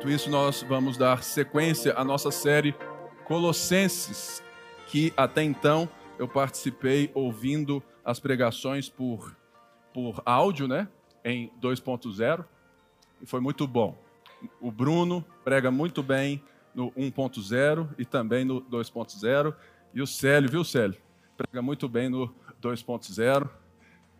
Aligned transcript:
Enquanto 0.00 0.14
isso, 0.14 0.30
nós 0.30 0.62
vamos 0.62 0.96
dar 0.96 1.22
sequência 1.22 1.92
à 1.92 2.02
nossa 2.02 2.30
série 2.30 2.74
Colossenses, 3.26 4.42
que 4.86 5.12
até 5.14 5.42
então 5.42 5.86
eu 6.18 6.26
participei 6.26 7.10
ouvindo 7.12 7.82
as 8.02 8.18
pregações 8.18 8.88
por, 8.88 9.36
por 9.92 10.22
áudio, 10.24 10.66
né? 10.66 10.88
Em 11.22 11.50
2.0, 11.60 12.46
e 13.20 13.26
foi 13.26 13.40
muito 13.40 13.66
bom. 13.66 13.94
O 14.58 14.72
Bruno 14.72 15.22
prega 15.44 15.70
muito 15.70 16.02
bem 16.02 16.42
no 16.74 16.90
1.0 16.92 17.86
e 17.98 18.06
também 18.06 18.42
no 18.42 18.62
2.0. 18.62 19.54
E 19.92 20.00
o 20.00 20.06
Célio, 20.06 20.48
viu, 20.48 20.64
Célio? 20.64 20.96
Prega 21.36 21.60
muito 21.60 21.86
bem 21.86 22.08
no 22.08 22.34
2.0 22.62 23.50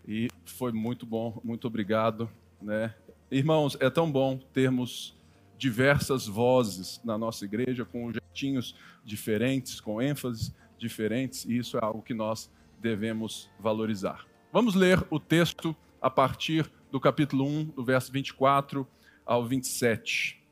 e 0.07 0.29
foi 0.45 0.73
muito 0.73 1.07
bom. 1.07 1.41
Muito 1.43 1.67
obrigado, 1.67 2.29
né? 2.61 2.95
Irmãos, 3.31 3.79
é 3.81 3.89
tão 3.89 4.13
bom 4.13 4.37
termos 4.53 5.19
diversas 5.61 6.27
vozes 6.27 7.03
na 7.05 7.19
nossa 7.19 7.45
igreja 7.45 7.85
com 7.85 8.11
jeitinhos 8.11 8.75
diferentes, 9.05 9.79
com 9.79 10.01
ênfases 10.01 10.55
diferentes, 10.79 11.45
e 11.45 11.59
isso 11.59 11.77
é 11.77 11.85
algo 11.85 12.01
que 12.01 12.15
nós 12.15 12.51
devemos 12.81 13.51
valorizar. 13.61 14.27
Vamos 14.51 14.75
ler 14.75 15.07
o 15.11 15.21
texto 15.21 15.77
a 16.01 16.09
partir 16.09 16.73
do 16.91 16.99
capítulo 16.99 17.47
1, 17.47 17.65
do 17.67 17.85
verso 17.85 18.11
24 18.11 18.89
ao 19.27 19.45
27. 19.45 20.43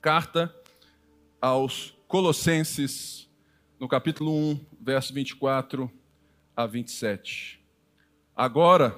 Carta 0.00 0.54
aos 1.40 1.98
Colossenses, 2.06 3.28
no 3.80 3.88
capítulo 3.88 4.32
1, 4.32 4.60
verso 4.80 5.12
24 5.12 5.90
a 6.56 6.66
27. 6.66 7.60
Agora, 8.36 8.96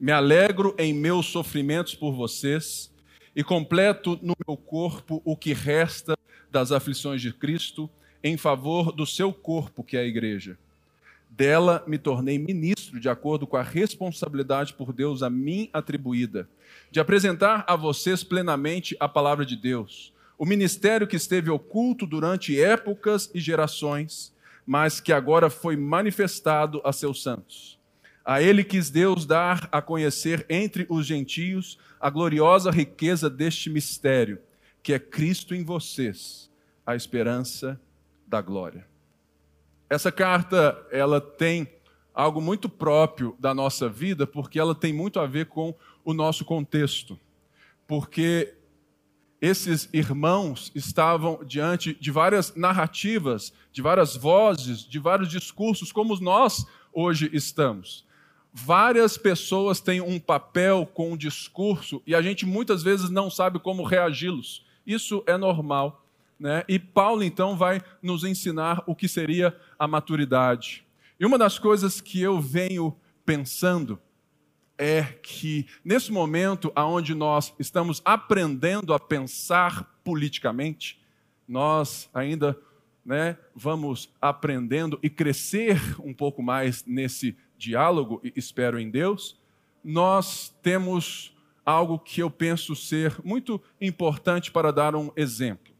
me 0.00 0.10
alegro 0.10 0.74
em 0.76 0.92
meus 0.92 1.26
sofrimentos 1.26 1.94
por 1.94 2.12
vocês 2.12 2.92
e 3.34 3.42
completo 3.42 4.18
no 4.22 4.34
meu 4.46 4.56
corpo 4.56 5.20
o 5.24 5.36
que 5.36 5.52
resta 5.52 6.16
das 6.50 6.70
aflições 6.70 7.20
de 7.20 7.32
Cristo 7.32 7.90
em 8.22 8.36
favor 8.36 8.92
do 8.92 9.04
seu 9.04 9.32
corpo, 9.32 9.82
que 9.82 9.96
é 9.96 10.00
a 10.00 10.06
igreja. 10.06 10.56
Dela 11.28 11.82
me 11.86 11.98
tornei 11.98 12.38
ministro 12.38 13.00
de 13.00 13.08
acordo 13.08 13.46
com 13.46 13.56
a 13.56 13.62
responsabilidade 13.62 14.72
por 14.72 14.92
Deus 14.92 15.22
a 15.22 15.28
mim 15.28 15.68
atribuída, 15.72 16.48
de 16.90 17.00
apresentar 17.00 17.64
a 17.66 17.74
vocês 17.74 18.22
plenamente 18.22 18.96
a 19.00 19.08
palavra 19.08 19.44
de 19.44 19.56
Deus, 19.56 20.12
o 20.38 20.46
ministério 20.46 21.06
que 21.06 21.16
esteve 21.16 21.50
oculto 21.50 22.06
durante 22.06 22.60
épocas 22.60 23.30
e 23.34 23.40
gerações, 23.40 24.32
mas 24.64 25.00
que 25.00 25.12
agora 25.12 25.50
foi 25.50 25.76
manifestado 25.76 26.80
a 26.84 26.92
seus 26.92 27.22
santos. 27.22 27.73
A 28.24 28.40
ele 28.40 28.64
quis 28.64 28.88
Deus 28.88 29.26
dar 29.26 29.68
a 29.70 29.82
conhecer 29.82 30.46
entre 30.48 30.86
os 30.88 31.04
gentios 31.04 31.78
a 32.00 32.08
gloriosa 32.08 32.70
riqueza 32.70 33.28
deste 33.28 33.68
mistério, 33.68 34.40
que 34.82 34.94
é 34.94 34.98
Cristo 34.98 35.54
em 35.54 35.62
vocês, 35.62 36.50
a 36.86 36.96
esperança 36.96 37.78
da 38.26 38.40
glória. 38.40 38.86
Essa 39.90 40.10
carta, 40.10 40.86
ela 40.90 41.20
tem 41.20 41.68
algo 42.14 42.40
muito 42.40 42.66
próprio 42.66 43.36
da 43.38 43.52
nossa 43.52 43.90
vida, 43.90 44.26
porque 44.26 44.58
ela 44.58 44.74
tem 44.74 44.92
muito 44.92 45.20
a 45.20 45.26
ver 45.26 45.46
com 45.46 45.74
o 46.02 46.14
nosso 46.14 46.46
contexto. 46.46 47.20
Porque 47.86 48.54
esses 49.38 49.86
irmãos 49.92 50.72
estavam 50.74 51.44
diante 51.44 51.92
de 51.92 52.10
várias 52.10 52.54
narrativas, 52.56 53.52
de 53.70 53.82
várias 53.82 54.16
vozes, 54.16 54.78
de 54.80 54.98
vários 54.98 55.28
discursos, 55.28 55.92
como 55.92 56.18
nós 56.20 56.66
hoje 56.90 57.28
estamos 57.30 58.06
várias 58.56 59.18
pessoas 59.18 59.80
têm 59.80 60.00
um 60.00 60.20
papel 60.20 60.86
com 60.86 61.12
um 61.12 61.16
discurso 61.16 62.00
e 62.06 62.14
a 62.14 62.22
gente 62.22 62.46
muitas 62.46 62.84
vezes 62.84 63.10
não 63.10 63.28
sabe 63.28 63.58
como 63.58 63.82
reagi-los. 63.82 64.64
Isso 64.86 65.24
é 65.26 65.36
normal. 65.36 66.06
Né? 66.38 66.62
E 66.68 66.78
Paulo, 66.78 67.24
então, 67.24 67.56
vai 67.56 67.82
nos 68.00 68.22
ensinar 68.22 68.84
o 68.86 68.94
que 68.94 69.08
seria 69.08 69.56
a 69.76 69.88
maturidade. 69.88 70.86
E 71.18 71.26
uma 71.26 71.36
das 71.36 71.58
coisas 71.58 72.00
que 72.00 72.20
eu 72.20 72.40
venho 72.40 72.96
pensando 73.26 73.98
é 74.78 75.02
que, 75.02 75.66
nesse 75.84 76.12
momento 76.12 76.72
onde 76.76 77.14
nós 77.14 77.52
estamos 77.58 78.00
aprendendo 78.04 78.94
a 78.94 79.00
pensar 79.00 79.98
politicamente, 80.04 81.00
nós 81.46 82.08
ainda 82.14 82.56
né, 83.04 83.36
vamos 83.54 84.10
aprendendo 84.20 84.98
e 85.02 85.10
crescer 85.10 85.80
um 86.00 86.14
pouco 86.14 86.42
mais 86.42 86.84
nesse 86.84 87.36
diálogo 87.56 88.20
e 88.22 88.32
espero 88.36 88.78
em 88.78 88.90
Deus, 88.90 89.38
nós 89.82 90.54
temos 90.62 91.34
algo 91.64 91.98
que 91.98 92.22
eu 92.22 92.30
penso 92.30 92.76
ser 92.76 93.16
muito 93.24 93.60
importante 93.80 94.50
para 94.50 94.72
dar 94.72 94.94
um 94.94 95.10
exemplo. 95.16 95.72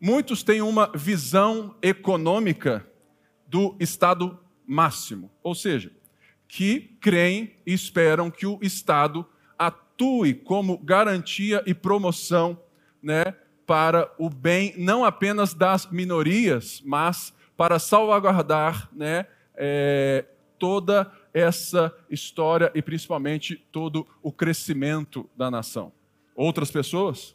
Muitos 0.00 0.42
têm 0.42 0.62
uma 0.62 0.90
visão 0.94 1.74
econômica 1.82 2.86
do 3.46 3.76
estado 3.78 4.38
máximo, 4.66 5.30
ou 5.42 5.54
seja, 5.54 5.92
que 6.46 6.96
creem 7.00 7.56
e 7.66 7.72
esperam 7.72 8.30
que 8.30 8.46
o 8.46 8.58
Estado 8.62 9.26
atue 9.58 10.34
como 10.34 10.78
garantia 10.78 11.62
e 11.66 11.74
promoção 11.74 12.58
né, 13.02 13.34
para 13.66 14.12
o 14.18 14.30
bem 14.30 14.74
não 14.76 15.04
apenas 15.04 15.54
das 15.54 15.86
minorias, 15.90 16.82
mas 16.84 17.34
para 17.56 17.78
salvaguardar 17.78 18.88
né, 18.92 19.26
é, 19.54 20.24
toda 20.58 21.10
essa 21.32 21.94
história 22.08 22.70
e 22.74 22.82
principalmente 22.82 23.56
todo 23.70 24.06
o 24.22 24.32
crescimento 24.32 25.28
da 25.36 25.50
nação. 25.50 25.92
Outras 26.34 26.70
pessoas 26.70 27.34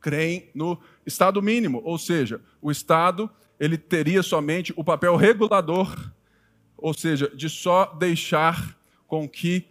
creem 0.00 0.50
no 0.54 0.78
Estado 1.06 1.40
mínimo, 1.40 1.80
ou 1.84 1.98
seja, 1.98 2.40
o 2.60 2.70
Estado 2.70 3.30
ele 3.58 3.78
teria 3.78 4.22
somente 4.22 4.72
o 4.76 4.84
papel 4.84 5.16
regulador, 5.16 6.12
ou 6.76 6.92
seja, 6.92 7.28
de 7.34 7.48
só 7.48 7.86
deixar 7.86 8.76
com 9.06 9.28
que 9.28 9.66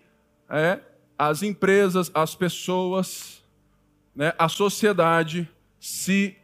é, 0.49 0.79
as 1.17 1.43
empresas, 1.43 2.09
as 2.13 2.33
pessoas, 2.33 3.43
né, 4.15 4.33
a 4.37 4.49
sociedade 4.49 5.49
se 5.79 6.35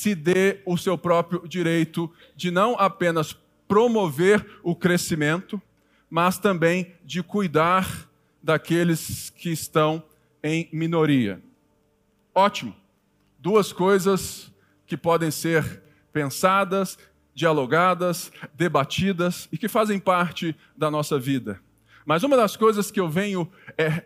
se 0.00 0.14
dê 0.14 0.62
o 0.64 0.78
seu 0.78 0.96
próprio 0.96 1.46
direito 1.46 2.10
de 2.34 2.50
não 2.50 2.74
apenas 2.78 3.36
promover 3.70 4.44
o 4.64 4.74
crescimento, 4.74 5.62
mas 6.10 6.40
também 6.40 6.92
de 7.04 7.22
cuidar 7.22 8.10
daqueles 8.42 9.30
que 9.30 9.48
estão 9.48 10.02
em 10.42 10.68
minoria. 10.72 11.40
Ótimo. 12.34 12.74
Duas 13.38 13.72
coisas 13.72 14.52
que 14.88 14.96
podem 14.96 15.30
ser 15.30 15.84
pensadas, 16.12 16.98
dialogadas, 17.32 18.32
debatidas 18.54 19.48
e 19.52 19.56
que 19.56 19.68
fazem 19.68 20.00
parte 20.00 20.56
da 20.76 20.90
nossa 20.90 21.16
vida. 21.16 21.60
Mas 22.04 22.24
uma 22.24 22.36
das 22.36 22.56
coisas 22.56 22.90
que 22.90 22.98
eu 22.98 23.08
venho 23.08 23.48
é, 23.78 24.02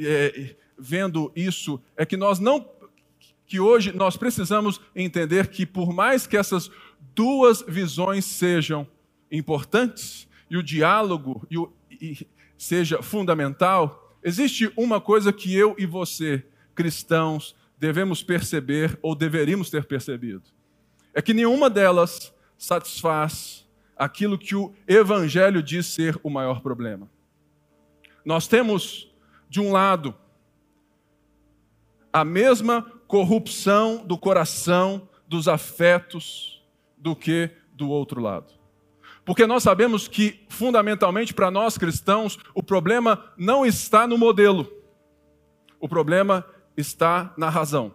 é, 0.00 0.56
vendo 0.78 1.30
isso 1.36 1.78
é 1.98 2.06
que 2.06 2.16
nós 2.16 2.38
não 2.38 2.66
que 3.46 3.60
hoje 3.60 3.92
nós 3.94 4.16
precisamos 4.16 4.80
entender 4.96 5.48
que 5.48 5.66
por 5.66 5.92
mais 5.92 6.26
que 6.26 6.38
essas 6.38 6.70
duas 7.14 7.60
visões 7.68 8.24
sejam 8.24 8.88
importantes 9.32 10.28
e 10.50 10.56
o 10.56 10.62
diálogo 10.62 11.46
e 11.50 11.56
o, 11.56 11.72
e 11.90 12.26
seja 12.58 13.02
fundamental, 13.02 14.16
existe 14.22 14.70
uma 14.76 15.00
coisa 15.00 15.32
que 15.32 15.54
eu 15.56 15.74
e 15.78 15.86
você, 15.86 16.44
cristãos, 16.74 17.56
devemos 17.78 18.22
perceber 18.22 18.96
ou 19.02 19.14
deveríamos 19.14 19.70
ter 19.70 19.84
percebido. 19.84 20.44
É 21.14 21.20
que 21.20 21.34
nenhuma 21.34 21.68
delas 21.68 22.32
satisfaz 22.56 23.68
aquilo 23.96 24.38
que 24.38 24.54
o 24.54 24.72
Evangelho 24.86 25.62
diz 25.62 25.86
ser 25.86 26.18
o 26.22 26.30
maior 26.30 26.60
problema. 26.60 27.10
Nós 28.24 28.46
temos, 28.46 29.12
de 29.48 29.60
um 29.60 29.72
lado, 29.72 30.14
a 32.12 32.24
mesma 32.24 32.82
corrupção 33.08 34.04
do 34.06 34.16
coração, 34.16 35.08
dos 35.26 35.48
afetos, 35.48 36.62
do 36.96 37.16
que 37.16 37.50
do 37.72 37.88
outro 37.88 38.20
lado. 38.20 38.61
Porque 39.24 39.46
nós 39.46 39.62
sabemos 39.62 40.08
que, 40.08 40.44
fundamentalmente, 40.48 41.32
para 41.32 41.50
nós 41.50 41.78
cristãos, 41.78 42.38
o 42.54 42.62
problema 42.62 43.32
não 43.36 43.64
está 43.64 44.06
no 44.06 44.18
modelo, 44.18 44.70
o 45.78 45.88
problema 45.88 46.44
está 46.76 47.32
na 47.36 47.48
razão, 47.48 47.94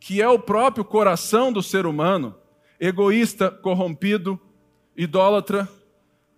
que 0.00 0.22
é 0.22 0.28
o 0.28 0.38
próprio 0.38 0.84
coração 0.84 1.52
do 1.52 1.62
ser 1.62 1.84
humano, 1.84 2.34
egoísta, 2.80 3.50
corrompido, 3.50 4.40
idólatra 4.96 5.68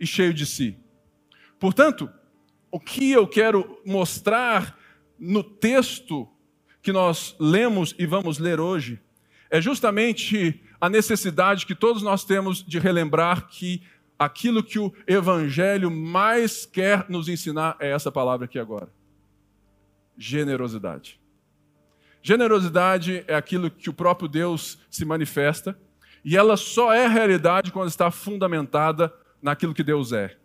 e 0.01 0.07
cheio 0.07 0.35
de 0.35 0.47
si. 0.47 0.77
Portanto, 1.59 2.11
o 2.71 2.81
que 2.81 3.11
eu 3.11 3.27
quero 3.27 3.81
mostrar 3.85 4.77
no 5.19 5.43
texto 5.43 6.29
que 6.83 6.93
nós 6.93 7.35
lemos 7.39 7.95
e 7.99 8.07
vamos 8.07 8.39
ler 8.39 8.61
hoje 8.61 9.01
é 9.51 9.61
justamente 9.61 10.63
a 10.87 10.89
necessidade 10.89 11.67
que 11.67 11.75
todos 11.75 12.01
nós 12.01 12.25
temos 12.25 12.63
de 12.63 12.79
relembrar 12.79 13.49
que 13.49 13.83
aquilo 14.17 14.63
que 14.63 14.79
o 14.79 14.95
Evangelho 15.05 15.91
mais 15.91 16.65
quer 16.65 17.07
nos 17.09 17.29
ensinar 17.29 17.77
é 17.81 17.91
essa 17.91 18.13
palavra 18.13 18.45
aqui 18.45 18.57
agora: 18.57 18.89
generosidade. 20.17 21.21
Generosidade 22.23 23.25
é 23.27 23.35
aquilo 23.35 23.69
que 23.69 23.91
o 23.91 23.93
próprio 23.93 24.29
Deus 24.29 24.79
se 24.89 25.05
manifesta, 25.05 25.77
e 26.25 26.37
ela 26.37 26.57
só 26.57 26.93
é 26.93 27.09
realidade 27.09 27.73
quando 27.73 27.89
está 27.89 28.09
fundamentada 28.13 29.13
naquilo 29.43 29.75
que 29.75 29.83
Deus 29.83 30.13
é. 30.13 30.37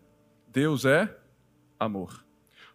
Deus 0.47 0.85
é 0.85 1.15
amor. 1.79 2.25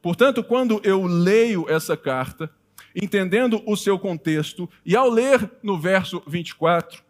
Portanto, 0.00 0.44
quando 0.44 0.80
eu 0.84 1.04
leio 1.04 1.66
essa 1.68 1.96
carta, 1.96 2.48
entendendo 2.94 3.60
o 3.66 3.76
seu 3.76 3.98
contexto, 3.98 4.70
e 4.84 4.94
ao 4.94 5.10
ler 5.10 5.50
no 5.64 5.76
verso 5.80 6.22
24, 6.28 7.04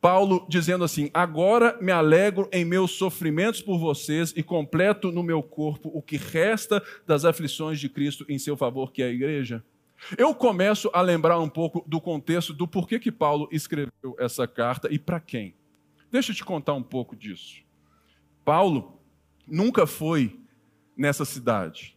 Paulo 0.00 0.46
dizendo 0.48 0.84
assim: 0.84 1.10
Agora 1.12 1.76
me 1.80 1.92
alegro 1.92 2.48
em 2.52 2.64
meus 2.64 2.92
sofrimentos 2.92 3.60
por 3.60 3.78
vocês 3.78 4.32
e 4.36 4.42
completo 4.42 5.12
no 5.12 5.22
meu 5.22 5.42
corpo 5.42 5.90
o 5.92 6.00
que 6.00 6.16
resta 6.16 6.82
das 7.06 7.24
aflições 7.24 7.78
de 7.78 7.88
Cristo 7.88 8.24
em 8.28 8.38
seu 8.38 8.56
favor, 8.56 8.92
que 8.92 9.02
é 9.02 9.06
a 9.06 9.10
igreja. 9.10 9.62
Eu 10.16 10.34
começo 10.34 10.90
a 10.94 11.02
lembrar 11.02 11.38
um 11.38 11.48
pouco 11.48 11.84
do 11.86 12.00
contexto 12.00 12.54
do 12.54 12.66
porquê 12.66 12.98
que 12.98 13.12
Paulo 13.12 13.48
escreveu 13.52 14.16
essa 14.18 14.46
carta 14.46 14.88
e 14.90 14.98
para 14.98 15.20
quem. 15.20 15.54
Deixa 16.10 16.32
eu 16.32 16.36
te 16.36 16.44
contar 16.44 16.72
um 16.72 16.82
pouco 16.82 17.14
disso. 17.14 17.62
Paulo 18.42 18.98
nunca 19.46 19.86
foi 19.86 20.40
nessa 20.96 21.26
cidade. 21.26 21.96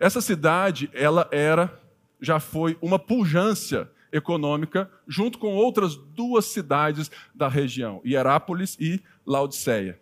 Essa 0.00 0.20
cidade, 0.20 0.90
ela 0.92 1.28
era, 1.30 1.80
já 2.20 2.40
foi 2.40 2.76
uma 2.82 2.98
pujança 2.98 3.90
econômica, 4.16 4.90
junto 5.06 5.38
com 5.38 5.54
outras 5.54 5.96
duas 5.96 6.46
cidades 6.46 7.10
da 7.34 7.48
região, 7.48 8.00
Hierápolis 8.04 8.76
e 8.80 9.00
Laodiceia. 9.24 10.00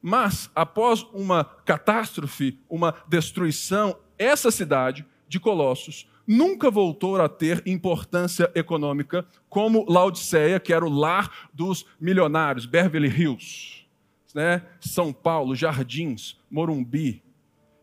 Mas, 0.00 0.50
após 0.54 1.02
uma 1.14 1.44
catástrofe, 1.64 2.60
uma 2.68 2.94
destruição, 3.08 3.96
essa 4.18 4.50
cidade 4.50 5.04
de 5.26 5.40
Colossos 5.40 6.06
nunca 6.26 6.70
voltou 6.70 7.20
a 7.20 7.28
ter 7.28 7.62
importância 7.66 8.50
econômica 8.54 9.26
como 9.48 9.84
Laodiceia, 9.88 10.60
que 10.60 10.72
era 10.72 10.84
o 10.84 10.90
lar 10.90 11.48
dos 11.52 11.86
milionários, 12.00 12.66
Beverly 12.66 13.08
Hills, 13.08 13.86
né? 14.34 14.62
São 14.80 15.12
Paulo, 15.12 15.54
Jardins, 15.54 16.38
Morumbi. 16.50 17.22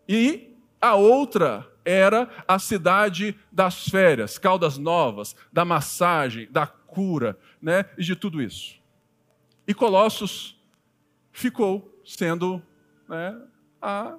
E 0.08 0.56
a 0.80 0.96
outra 0.96 1.71
era 1.84 2.30
a 2.48 2.60
cidade 2.60 3.36
das 3.52 3.88
férias, 3.88 4.38
Caldas 4.38 4.78
Novas, 4.78 5.36
da 5.52 5.66
massagem, 5.66 6.48
da 6.52 6.68
cura, 6.68 7.38
né, 7.62 7.86
e 7.98 8.04
de 8.04 8.16
tudo 8.16 8.42
isso. 8.42 8.80
E 9.68 9.74
Colossos 9.74 10.60
ficou 11.32 12.02
sendo 12.06 12.62
né, 13.08 13.40
a 13.82 14.18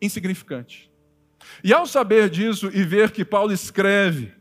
insignificante. 0.00 0.90
E 1.62 1.72
ao 1.72 1.86
saber 1.86 2.28
disso 2.28 2.70
e 2.72 2.82
ver 2.82 3.10
que 3.10 3.24
Paulo 3.24 3.52
escreve, 3.52 4.32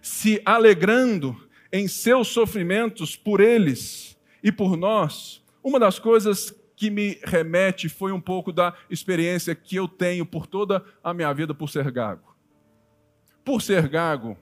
se 0.00 0.40
alegrando 0.44 1.48
em 1.72 1.88
seus 1.88 2.28
sofrimentos 2.28 3.16
por 3.16 3.40
eles 3.40 4.18
e 4.42 4.52
por 4.52 4.76
nós, 4.76 5.42
uma 5.62 5.78
das 5.78 5.98
coisas 5.98 6.54
que 6.82 6.90
me 6.90 7.16
remete 7.22 7.88
foi 7.88 8.10
um 8.10 8.20
pouco 8.20 8.52
da 8.52 8.74
experiência 8.90 9.54
que 9.54 9.76
eu 9.76 9.86
tenho 9.86 10.26
por 10.26 10.48
toda 10.48 10.84
a 11.00 11.14
minha 11.14 11.32
vida 11.32 11.54
por 11.54 11.70
ser 11.70 11.88
gago. 11.92 12.34
Por 13.44 13.62
ser 13.62 13.88
gago, 13.88 14.36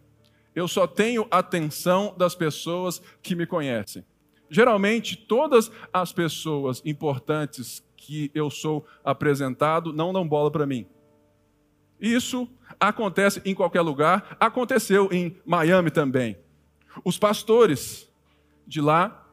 eu 0.54 0.66
só 0.66 0.87
tenho 0.87 1.26
atenção 1.31 2.14
das 2.16 2.34
pessoas 2.34 3.02
que 3.22 3.34
me 3.34 3.44
conhecem. 3.44 4.06
Geralmente, 4.48 5.19
todas 5.19 5.70
as 5.92 6.14
pessoas 6.14 6.81
importantes 6.82 7.84
que 7.94 8.31
eu 8.34 8.48
sou 8.48 8.86
apresentado 9.04 9.93
não 9.93 10.10
dão 10.10 10.26
bola 10.26 10.50
para 10.50 10.66
mim. 10.66 10.86
Isso 12.00 12.48
acontece 12.81 13.43
em 13.44 13.54
qualquer 13.54 13.82
lugar, 13.82 14.34
aconteceu 14.40 15.10
em 15.12 15.36
Miami 15.44 15.90
também. 15.90 16.38
Os 17.04 17.19
pastores 17.19 18.10
de 18.66 18.81
lá, 18.81 19.28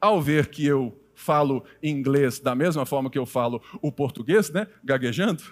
ao 0.00 0.20
ver 0.20 0.48
que 0.48 0.66
eu 0.66 0.97
falo 1.18 1.64
inglês 1.82 2.38
da 2.38 2.54
mesma 2.54 2.86
forma 2.86 3.10
que 3.10 3.18
eu 3.18 3.26
falo 3.26 3.60
o 3.82 3.90
português, 3.90 4.50
né, 4.50 4.66
gaguejando, 4.84 5.42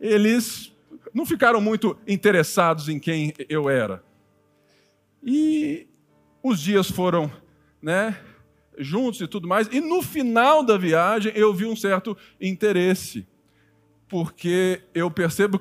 eles 0.00 0.74
não 1.12 1.26
ficaram 1.26 1.60
muito 1.60 1.96
interessados 2.08 2.88
em 2.88 2.98
quem 2.98 3.34
eu 3.48 3.68
era. 3.68 4.02
E 5.22 5.86
os 6.42 6.58
dias 6.60 6.90
foram, 6.90 7.30
né, 7.82 8.18
juntos 8.78 9.20
e 9.20 9.28
tudo 9.28 9.46
mais, 9.46 9.68
e 9.70 9.80
no 9.80 10.00
final 10.00 10.64
da 10.64 10.78
viagem 10.78 11.32
eu 11.34 11.52
vi 11.52 11.66
um 11.66 11.76
certo 11.76 12.16
interesse, 12.40 13.26
porque 14.08 14.80
eu 14.94 15.10
percebo 15.10 15.60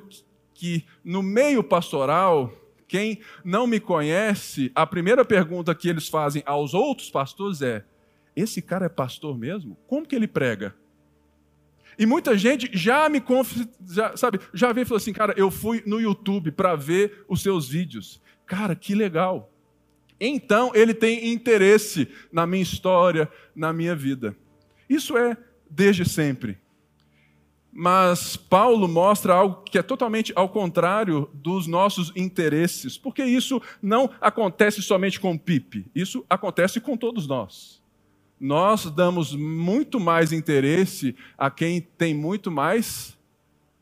que 0.53 0.85
no 1.03 1.21
meio 1.21 1.61
pastoral, 1.63 2.51
quem 2.87 3.19
não 3.43 3.67
me 3.67 3.79
conhece, 3.79 4.71
a 4.73 4.87
primeira 4.87 5.25
pergunta 5.25 5.75
que 5.75 5.89
eles 5.89 6.07
fazem 6.07 6.41
aos 6.45 6.73
outros 6.73 7.09
pastores 7.09 7.61
é: 7.61 7.85
esse 8.39 8.61
cara 8.61 8.85
é 8.85 8.89
pastor 8.89 9.37
mesmo? 9.37 9.77
Como 9.87 10.07
que 10.07 10.15
ele 10.15 10.27
prega? 10.27 10.75
E 11.99 12.05
muita 12.05 12.37
gente 12.37 12.69
já 12.71 13.09
me 13.09 13.19
conf... 13.19 13.53
já, 13.85 14.15
sabe, 14.15 14.39
já 14.53 14.71
veio 14.71 14.83
e 14.83 14.85
falou 14.85 14.97
assim, 14.97 15.11
cara, 15.11 15.33
eu 15.35 15.51
fui 15.51 15.83
no 15.85 15.99
YouTube 15.99 16.49
para 16.51 16.73
ver 16.73 17.25
os 17.27 17.41
seus 17.41 17.67
vídeos. 17.67 18.21
Cara, 18.45 18.73
que 18.73 18.95
legal. 18.95 19.51
Então 20.17 20.71
ele 20.73 20.93
tem 20.93 21.33
interesse 21.33 22.07
na 22.31 22.47
minha 22.47 22.63
história, 22.63 23.29
na 23.53 23.73
minha 23.73 23.95
vida. 23.95 24.33
Isso 24.89 25.17
é 25.17 25.35
desde 25.69 26.07
sempre. 26.07 26.57
Mas 27.71 28.37
Paulo 28.37 28.87
mostra 28.87 29.33
algo 29.33 29.63
que 29.63 29.77
é 29.77 29.83
totalmente 29.83 30.31
ao 30.35 30.49
contrário 30.49 31.29
dos 31.33 31.67
nossos 31.67 32.11
interesses, 32.15 32.97
porque 32.97 33.23
isso 33.23 33.61
não 33.81 34.09
acontece 34.19 34.81
somente 34.81 35.19
com 35.19 35.37
Pipe, 35.37 35.85
isso 35.93 36.25
acontece 36.29 36.81
com 36.81 36.97
todos 36.97 37.27
nós 37.27 37.78
nós 38.39 38.89
damos 38.89 39.35
muito 39.35 39.99
mais 39.99 40.31
interesse 40.31 41.15
a 41.37 41.51
quem 41.51 41.81
tem 41.81 42.13
muito 42.13 42.49
mais 42.49 43.17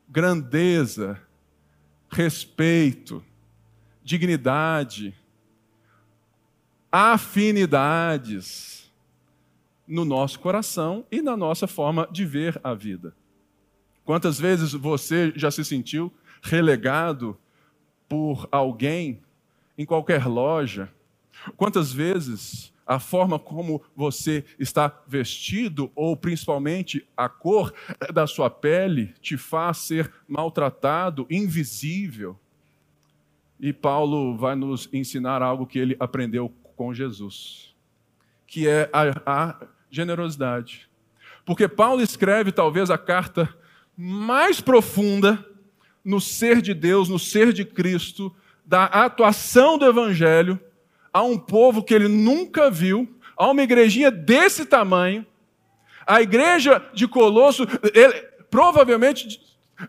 grandeza, 0.10 1.22
respeito, 2.10 3.24
dignidade, 4.04 5.14
afinidades 6.92 8.92
no 9.88 10.04
nosso 10.04 10.40
coração 10.40 11.06
e 11.12 11.22
na 11.22 11.38
nossa 11.38 11.68
forma 11.68 12.08
de 12.12 12.26
ver 12.26 12.60
a 12.64 12.74
vida. 12.74 13.16
Quantas 14.04 14.40
vezes 14.40 14.74
você 14.74 15.32
já 15.36 15.52
se 15.52 15.64
sentiu 15.64 16.12
relegado 16.42 17.38
por 18.08 18.48
alguém 18.52 19.22
em 19.78 19.86
qualquer 19.86 20.26
loja? 20.26 20.92
Quantas 21.56 21.92
vezes 21.92 22.74
a 22.88 23.00
forma 23.00 23.38
como 23.38 23.82
você 23.94 24.46
está 24.58 25.02
vestido, 25.06 25.92
ou 25.94 26.16
principalmente 26.16 27.06
a 27.18 27.28
cor 27.28 27.74
da 28.14 28.26
sua 28.26 28.50
pele, 28.50 29.14
te 29.22 29.38
faz 29.38 29.80
ser 29.80 30.12
maltratado, 30.26 31.28
invisível. 31.30 32.40
E 33.60 33.74
Paulo 33.74 34.38
vai 34.38 34.56
nos 34.56 34.88
ensinar 34.94 35.42
algo 35.42 35.68
que 35.68 35.78
ele 35.78 35.98
aprendeu 36.00 36.54
com 36.78 36.94
Jesus, 36.94 37.76
que 38.46 38.68
é 38.68 38.90
a, 38.94 39.50
a 39.50 39.68
generosidade. 39.92 40.88
Porque 41.46 41.68
Paulo 41.68 42.02
escreve 42.02 42.52
talvez 42.54 42.90
a 42.90 42.98
carta 42.98 43.54
mais 43.98 44.62
profunda 44.62 45.46
no 46.06 46.22
ser 46.22 46.62
de 46.62 46.74
Deus, 46.74 47.10
no 47.10 47.20
ser 47.20 47.52
de 47.52 47.66
Cristo, 47.66 48.34
da 48.66 48.86
atuação 48.86 49.78
do 49.78 49.86
Evangelho 49.86 50.58
a 51.14 51.24
um 51.24 51.38
povo 51.38 51.84
que 51.84 51.94
ele 51.94 52.08
nunca 52.08 52.70
viu, 52.70 53.08
a 53.38 53.48
uma 53.48 53.64
igrejinha 53.64 54.12
desse 54.12 54.66
tamanho. 54.66 55.26
A 56.06 56.22
igreja 56.22 56.84
de 56.94 57.08
Colosso, 57.08 57.68
ele, 57.94 58.14
provavelmente 58.50 59.40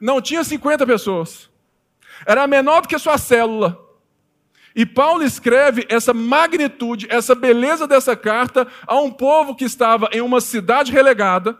não 0.00 0.20
tinha 0.20 0.44
50 0.44 0.86
pessoas. 0.86 1.48
Era 2.26 2.46
menor 2.46 2.82
do 2.82 2.88
que 2.88 2.94
a 2.94 2.98
sua 2.98 3.16
célula. 3.16 3.78
E 4.74 4.84
Paulo 4.84 5.24
escreve 5.24 5.86
essa 5.88 6.12
magnitude, 6.12 7.06
essa 7.10 7.34
beleza 7.34 7.86
dessa 7.86 8.14
carta 8.14 8.66
a 8.86 9.00
um 9.00 9.10
povo 9.10 9.54
que 9.54 9.64
estava 9.64 10.08
em 10.12 10.20
uma 10.20 10.40
cidade 10.40 10.92
relegada, 10.92 11.58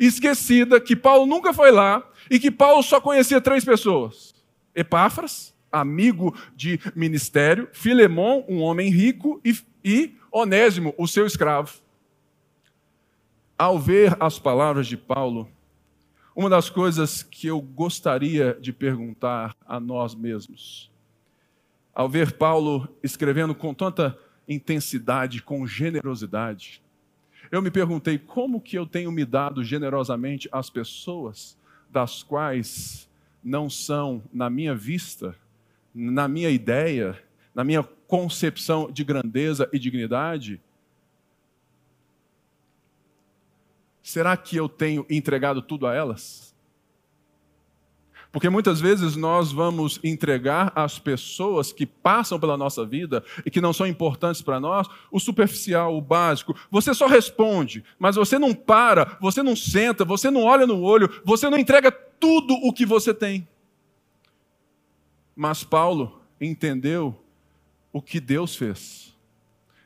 esquecida, 0.00 0.80
que 0.80 0.96
Paulo 0.96 1.26
nunca 1.26 1.52
foi 1.52 1.70
lá 1.70 2.02
e 2.30 2.40
que 2.40 2.50
Paulo 2.50 2.82
só 2.82 3.00
conhecia 3.00 3.40
três 3.40 3.64
pessoas: 3.64 4.34
Epáfras, 4.74 5.54
amigo 5.80 6.34
de 6.54 6.80
ministério, 6.94 7.68
Filemão, 7.72 8.44
um 8.48 8.60
homem 8.60 8.90
rico, 8.90 9.40
e, 9.44 9.56
e 9.84 10.16
Onésimo, 10.30 10.94
o 10.98 11.06
seu 11.06 11.26
escravo. 11.26 11.80
Ao 13.58 13.78
ver 13.78 14.16
as 14.20 14.38
palavras 14.38 14.86
de 14.86 14.96
Paulo, 14.96 15.48
uma 16.34 16.50
das 16.50 16.68
coisas 16.68 17.22
que 17.22 17.46
eu 17.46 17.60
gostaria 17.60 18.58
de 18.60 18.72
perguntar 18.72 19.56
a 19.66 19.80
nós 19.80 20.14
mesmos, 20.14 20.90
ao 21.94 22.08
ver 22.08 22.32
Paulo 22.32 22.86
escrevendo 23.02 23.54
com 23.54 23.72
tanta 23.72 24.18
intensidade, 24.46 25.42
com 25.42 25.66
generosidade, 25.66 26.82
eu 27.50 27.62
me 27.62 27.70
perguntei 27.70 28.18
como 28.18 28.60
que 28.60 28.76
eu 28.76 28.86
tenho 28.86 29.10
me 29.10 29.24
dado 29.24 29.64
generosamente 29.64 30.48
às 30.52 30.68
pessoas 30.68 31.56
das 31.90 32.22
quais 32.22 33.08
não 33.42 33.70
são, 33.70 34.22
na 34.32 34.50
minha 34.50 34.74
vista, 34.74 35.36
na 35.98 36.28
minha 36.28 36.50
ideia, 36.50 37.18
na 37.54 37.64
minha 37.64 37.82
concepção 37.82 38.92
de 38.92 39.02
grandeza 39.02 39.66
e 39.72 39.78
dignidade, 39.78 40.60
será 44.02 44.36
que 44.36 44.56
eu 44.56 44.68
tenho 44.68 45.06
entregado 45.08 45.62
tudo 45.62 45.86
a 45.86 45.94
elas? 45.94 46.54
Porque 48.30 48.50
muitas 48.50 48.78
vezes 48.78 49.16
nós 49.16 49.50
vamos 49.50 49.98
entregar 50.04 50.70
às 50.74 50.98
pessoas 50.98 51.72
que 51.72 51.86
passam 51.86 52.38
pela 52.38 52.58
nossa 52.58 52.84
vida 52.84 53.24
e 53.46 53.50
que 53.50 53.62
não 53.62 53.72
são 53.72 53.86
importantes 53.86 54.42
para 54.42 54.60
nós 54.60 54.86
o 55.10 55.18
superficial, 55.18 55.96
o 55.96 56.02
básico. 56.02 56.54
Você 56.70 56.92
só 56.92 57.06
responde, 57.06 57.82
mas 57.98 58.16
você 58.16 58.38
não 58.38 58.52
para, 58.52 59.16
você 59.18 59.42
não 59.42 59.56
senta, 59.56 60.04
você 60.04 60.30
não 60.30 60.42
olha 60.42 60.66
no 60.66 60.82
olho, 60.82 61.22
você 61.24 61.48
não 61.48 61.56
entrega 61.56 61.90
tudo 61.90 62.52
o 62.52 62.70
que 62.70 62.84
você 62.84 63.14
tem. 63.14 63.48
Mas 65.36 65.62
Paulo 65.62 66.22
entendeu 66.40 67.22
o 67.92 68.00
que 68.00 68.18
Deus 68.18 68.56
fez. 68.56 69.14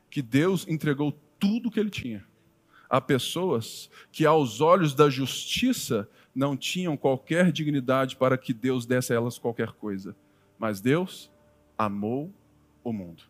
Que 0.09 0.23
Deus 0.23 0.66
entregou 0.69 1.12
tudo 1.38 1.69
o 1.69 1.71
que 1.71 1.80
ele 1.80 1.90
tinha 1.90 2.25
a 2.90 3.00
pessoas 3.00 3.88
que, 4.11 4.26
aos 4.26 4.61
olhos 4.61 4.95
da 4.95 5.09
justiça, 5.09 6.09
não 6.35 6.57
tinham 6.57 6.97
qualquer 6.97 7.52
dignidade 7.52 8.16
para 8.16 8.37
que 8.37 8.52
Deus 8.52 8.85
desse 8.85 9.12
a 9.12 9.16
elas 9.16 9.38
qualquer 9.38 9.71
coisa. 9.73 10.16
Mas 10.59 10.80
Deus 10.80 11.30
amou 11.78 12.33
o 12.83 12.92
mundo. 12.92 13.23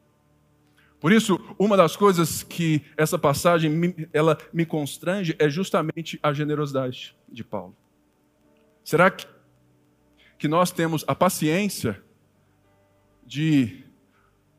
Por 0.98 1.12
isso, 1.12 1.38
uma 1.58 1.76
das 1.76 1.94
coisas 1.94 2.42
que 2.42 2.82
essa 2.96 3.18
passagem 3.18 3.94
ela 4.12 4.36
me 4.52 4.64
constrange 4.64 5.36
é 5.38 5.48
justamente 5.48 6.18
a 6.22 6.32
generosidade 6.32 7.14
de 7.30 7.44
Paulo. 7.44 7.76
Será 8.82 9.10
que, 9.10 9.26
que 10.38 10.48
nós 10.48 10.70
temos 10.70 11.04
a 11.06 11.14
paciência 11.14 12.02
de 13.30 13.84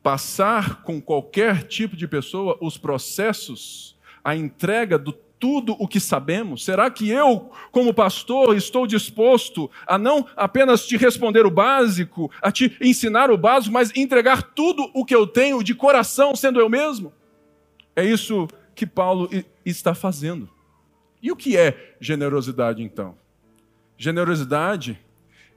passar 0.02 0.82
com 0.82 0.98
qualquer 0.98 1.64
tipo 1.64 1.94
de 1.94 2.08
pessoa 2.08 2.56
os 2.58 2.78
processos, 2.78 3.98
a 4.24 4.34
entrega 4.34 4.98
do 4.98 5.12
tudo 5.12 5.76
o 5.78 5.86
que 5.86 6.00
sabemos? 6.00 6.64
Será 6.64 6.90
que 6.90 7.10
eu, 7.10 7.50
como 7.70 7.92
pastor, 7.92 8.56
estou 8.56 8.86
disposto 8.86 9.70
a 9.86 9.98
não 9.98 10.26
apenas 10.34 10.86
te 10.86 10.96
responder 10.96 11.44
o 11.44 11.50
básico, 11.50 12.30
a 12.40 12.50
te 12.50 12.74
ensinar 12.80 13.30
o 13.30 13.36
básico, 13.36 13.74
mas 13.74 13.94
entregar 13.94 14.42
tudo 14.42 14.90
o 14.94 15.04
que 15.04 15.14
eu 15.14 15.26
tenho 15.26 15.62
de 15.62 15.74
coração, 15.74 16.34
sendo 16.34 16.58
eu 16.58 16.70
mesmo? 16.70 17.12
É 17.94 18.02
isso 18.02 18.48
que 18.74 18.86
Paulo 18.86 19.28
está 19.66 19.94
fazendo. 19.94 20.48
E 21.20 21.30
o 21.30 21.36
que 21.36 21.58
é 21.58 21.94
generosidade, 22.00 22.82
então? 22.82 23.18
Generosidade 23.98 24.98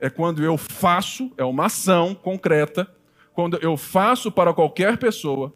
é 0.02 0.10
quando 0.10 0.44
eu 0.44 0.58
faço, 0.58 1.32
é 1.38 1.46
uma 1.46 1.68
ação 1.68 2.14
concreta, 2.14 2.94
quando 3.36 3.58
eu 3.62 3.76
faço 3.76 4.32
para 4.32 4.54
qualquer 4.54 4.98
pessoa 4.98 5.54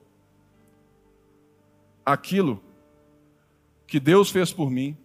aquilo 2.05 2.61
que 3.87 3.99
Deus 3.99 4.29
fez 4.29 4.51
por 4.51 4.69
mim, 4.69 4.97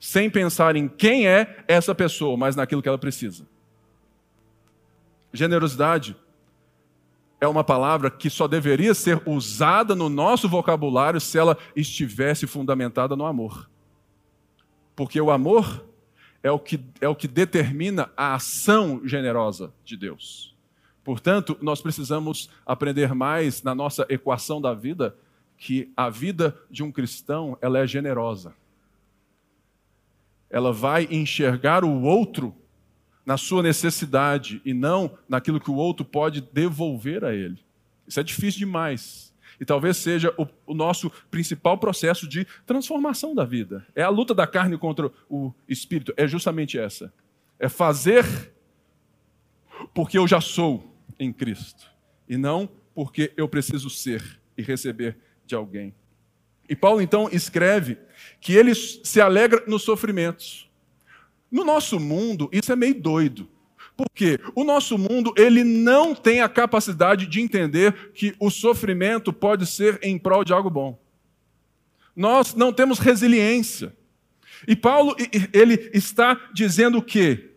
sem 0.00 0.30
pensar 0.30 0.76
em 0.76 0.88
quem 0.88 1.28
é 1.28 1.64
essa 1.68 1.94
pessoa, 1.94 2.36
mas 2.36 2.56
naquilo 2.56 2.80
que 2.80 2.88
ela 2.88 2.98
precisa. 2.98 3.46
Generosidade 5.32 6.16
é 7.38 7.46
uma 7.46 7.62
palavra 7.62 8.10
que 8.10 8.30
só 8.30 8.48
deveria 8.48 8.94
ser 8.94 9.22
usada 9.28 9.94
no 9.94 10.08
nosso 10.08 10.48
vocabulário 10.48 11.20
se 11.20 11.38
ela 11.38 11.58
estivesse 11.74 12.46
fundamentada 12.46 13.14
no 13.14 13.26
amor. 13.26 13.70
Porque 14.94 15.20
o 15.20 15.30
amor 15.30 15.84
é 16.42 16.50
o 16.50 16.58
que, 16.58 16.82
é 16.98 17.08
o 17.08 17.14
que 17.14 17.28
determina 17.28 18.10
a 18.16 18.34
ação 18.34 19.02
generosa 19.04 19.74
de 19.84 19.98
Deus. 19.98 20.55
Portanto, 21.06 21.56
nós 21.62 21.80
precisamos 21.80 22.50
aprender 22.66 23.14
mais 23.14 23.62
na 23.62 23.76
nossa 23.76 24.04
equação 24.08 24.60
da 24.60 24.74
vida 24.74 25.16
que 25.56 25.92
a 25.96 26.10
vida 26.10 26.58
de 26.68 26.82
um 26.82 26.90
cristão 26.90 27.56
ela 27.60 27.78
é 27.78 27.86
generosa. 27.86 28.52
Ela 30.50 30.72
vai 30.72 31.06
enxergar 31.08 31.84
o 31.84 32.02
outro 32.02 32.52
na 33.24 33.36
sua 33.36 33.62
necessidade 33.62 34.60
e 34.64 34.74
não 34.74 35.16
naquilo 35.28 35.60
que 35.60 35.70
o 35.70 35.76
outro 35.76 36.04
pode 36.04 36.40
devolver 36.40 37.24
a 37.24 37.32
ele. 37.32 37.60
Isso 38.04 38.18
é 38.18 38.24
difícil 38.24 38.58
demais. 38.58 39.32
E 39.60 39.64
talvez 39.64 39.98
seja 39.98 40.34
o, 40.36 40.44
o, 40.66 40.74
nosso 40.74 41.08
principal 41.30 41.78
processo 41.78 42.26
de 42.26 42.44
transformação 42.66 43.32
da 43.32 43.44
vida. 43.44 43.86
É 43.94 44.02
a 44.02 44.08
luta 44.08 44.34
da 44.34 44.44
carne 44.44 44.76
contra 44.76 45.08
o 45.30 45.54
espírito. 45.68 46.12
É 46.16 46.26
justamente 46.26 46.76
essa. 46.76 47.12
É 47.60 47.68
fazer 47.68 48.24
porque 49.94 50.18
eu 50.18 50.26
já 50.26 50.40
sou 50.40 50.95
em 51.18 51.32
Cristo. 51.32 51.90
E 52.28 52.36
não 52.36 52.68
porque 52.94 53.32
eu 53.36 53.48
preciso 53.48 53.90
ser 53.90 54.40
e 54.56 54.62
receber 54.62 55.16
de 55.44 55.54
alguém. 55.54 55.94
E 56.68 56.74
Paulo 56.74 57.00
então 57.00 57.28
escreve 57.30 57.98
que 58.40 58.54
ele 58.54 58.74
se 58.74 59.20
alegra 59.20 59.62
nos 59.66 59.82
sofrimentos. 59.82 60.68
No 61.50 61.64
nosso 61.64 62.00
mundo, 62.00 62.48
isso 62.52 62.72
é 62.72 62.76
meio 62.76 63.00
doido. 63.00 63.48
Por 63.96 64.06
quê? 64.14 64.38
O 64.54 64.64
nosso 64.64 64.98
mundo, 64.98 65.32
ele 65.36 65.64
não 65.64 66.14
tem 66.14 66.40
a 66.40 66.48
capacidade 66.48 67.26
de 67.26 67.40
entender 67.40 68.12
que 68.12 68.34
o 68.38 68.50
sofrimento 68.50 69.32
pode 69.32 69.66
ser 69.66 69.98
em 70.02 70.18
prol 70.18 70.44
de 70.44 70.52
algo 70.52 70.68
bom. 70.68 70.98
Nós 72.14 72.54
não 72.54 72.72
temos 72.72 72.98
resiliência. 72.98 73.94
E 74.66 74.74
Paulo, 74.74 75.14
ele 75.52 75.90
está 75.94 76.50
dizendo 76.52 76.98
o 76.98 77.02
quê? 77.02 77.52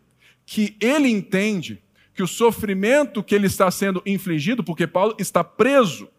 Que 0.46 0.76
ele 0.80 1.10
entende 1.10 1.82
que 2.20 2.24
o 2.24 2.28
sofrimento 2.28 3.24
que 3.24 3.34
ele 3.34 3.48
está 3.48 3.72
sendo 3.72 4.04
infligido, 4.06 4.62
porque 4.62 4.86
Paulo 4.86 5.16
está 5.18 5.42
preso, 5.42 6.10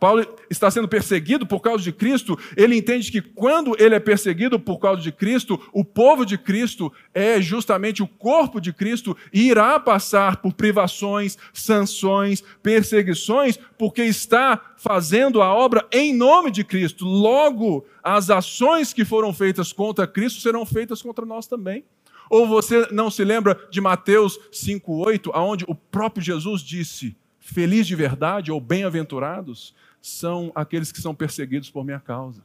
Paulo 0.00 0.26
está 0.50 0.68
sendo 0.72 0.88
perseguido 0.88 1.46
por 1.46 1.60
causa 1.60 1.84
de 1.84 1.92
Cristo, 1.92 2.36
ele 2.56 2.76
entende 2.76 3.12
que 3.12 3.22
quando 3.22 3.76
ele 3.78 3.94
é 3.94 4.00
perseguido 4.00 4.58
por 4.58 4.78
causa 4.78 5.00
de 5.00 5.12
Cristo, 5.12 5.60
o 5.72 5.84
povo 5.84 6.26
de 6.26 6.36
Cristo 6.36 6.92
é 7.14 7.40
justamente 7.40 8.02
o 8.02 8.08
corpo 8.08 8.60
de 8.60 8.72
Cristo 8.72 9.16
e 9.32 9.48
irá 9.48 9.78
passar 9.78 10.38
por 10.38 10.52
privações, 10.52 11.38
sanções, 11.52 12.42
perseguições, 12.60 13.56
porque 13.78 14.02
está 14.02 14.60
fazendo 14.76 15.40
a 15.40 15.54
obra 15.54 15.86
em 15.92 16.12
nome 16.12 16.50
de 16.50 16.64
Cristo. 16.64 17.04
Logo, 17.04 17.86
as 18.02 18.30
ações 18.30 18.92
que 18.92 19.04
foram 19.04 19.32
feitas 19.32 19.72
contra 19.72 20.08
Cristo 20.08 20.40
serão 20.40 20.66
feitas 20.66 21.00
contra 21.00 21.24
nós 21.24 21.46
também. 21.46 21.84
Ou 22.28 22.46
você 22.46 22.88
não 22.90 23.10
se 23.10 23.24
lembra 23.24 23.58
de 23.70 23.80
Mateus 23.80 24.38
5:8, 24.52 25.30
aonde 25.32 25.64
o 25.68 25.74
próprio 25.74 26.22
Jesus 26.22 26.60
disse: 26.62 27.16
"Feliz 27.38 27.86
de 27.86 27.94
verdade 27.94 28.50
ou 28.50 28.60
bem-aventurados 28.60 29.74
são 30.06 30.52
aqueles 30.54 30.92
que 30.92 31.00
são 31.00 31.14
perseguidos 31.14 31.68
por 31.68 31.84
minha 31.84 31.98
causa. 31.98 32.44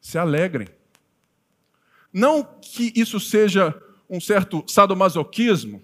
Se 0.00 0.18
alegrem. 0.18 0.68
Não 2.12 2.42
que 2.42 2.92
isso 2.94 3.18
seja 3.18 3.74
um 4.08 4.20
certo 4.20 4.62
sadomasoquismo, 4.66 5.82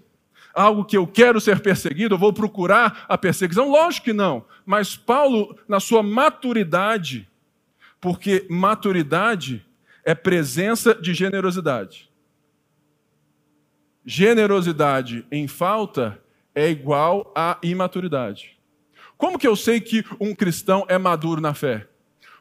algo 0.53 0.85
que 0.85 0.95
eu 0.95 1.05
quero 1.05 1.41
ser 1.41 1.59
perseguido, 1.59 2.15
eu 2.15 2.19
vou 2.19 2.31
procurar 2.31 3.05
a 3.09 3.17
perseguição. 3.17 3.69
Lógico 3.69 4.05
que 4.05 4.13
não. 4.13 4.45
Mas 4.65 4.95
Paulo, 4.95 5.57
na 5.67 5.79
sua 5.79 6.01
maturidade, 6.01 7.27
porque 7.99 8.45
maturidade 8.49 9.65
é 10.03 10.13
presença 10.15 10.93
de 10.93 11.13
generosidade. 11.13 12.09
Generosidade 14.05 15.25
em 15.31 15.47
falta 15.47 16.21
é 16.53 16.69
igual 16.69 17.33
a 17.35 17.57
imaturidade. 17.63 18.57
Como 19.17 19.39
que 19.39 19.47
eu 19.47 19.55
sei 19.55 19.81
que 19.81 20.03
um 20.19 20.35
cristão 20.35 20.85
é 20.87 20.97
maduro 20.97 21.41
na 21.41 21.53
fé? 21.53 21.87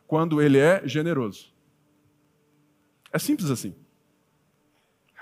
Quando 0.06 0.42
ele 0.42 0.58
é 0.58 0.82
generoso. 0.84 1.52
É 3.12 3.18
simples 3.18 3.50
assim. 3.50 3.74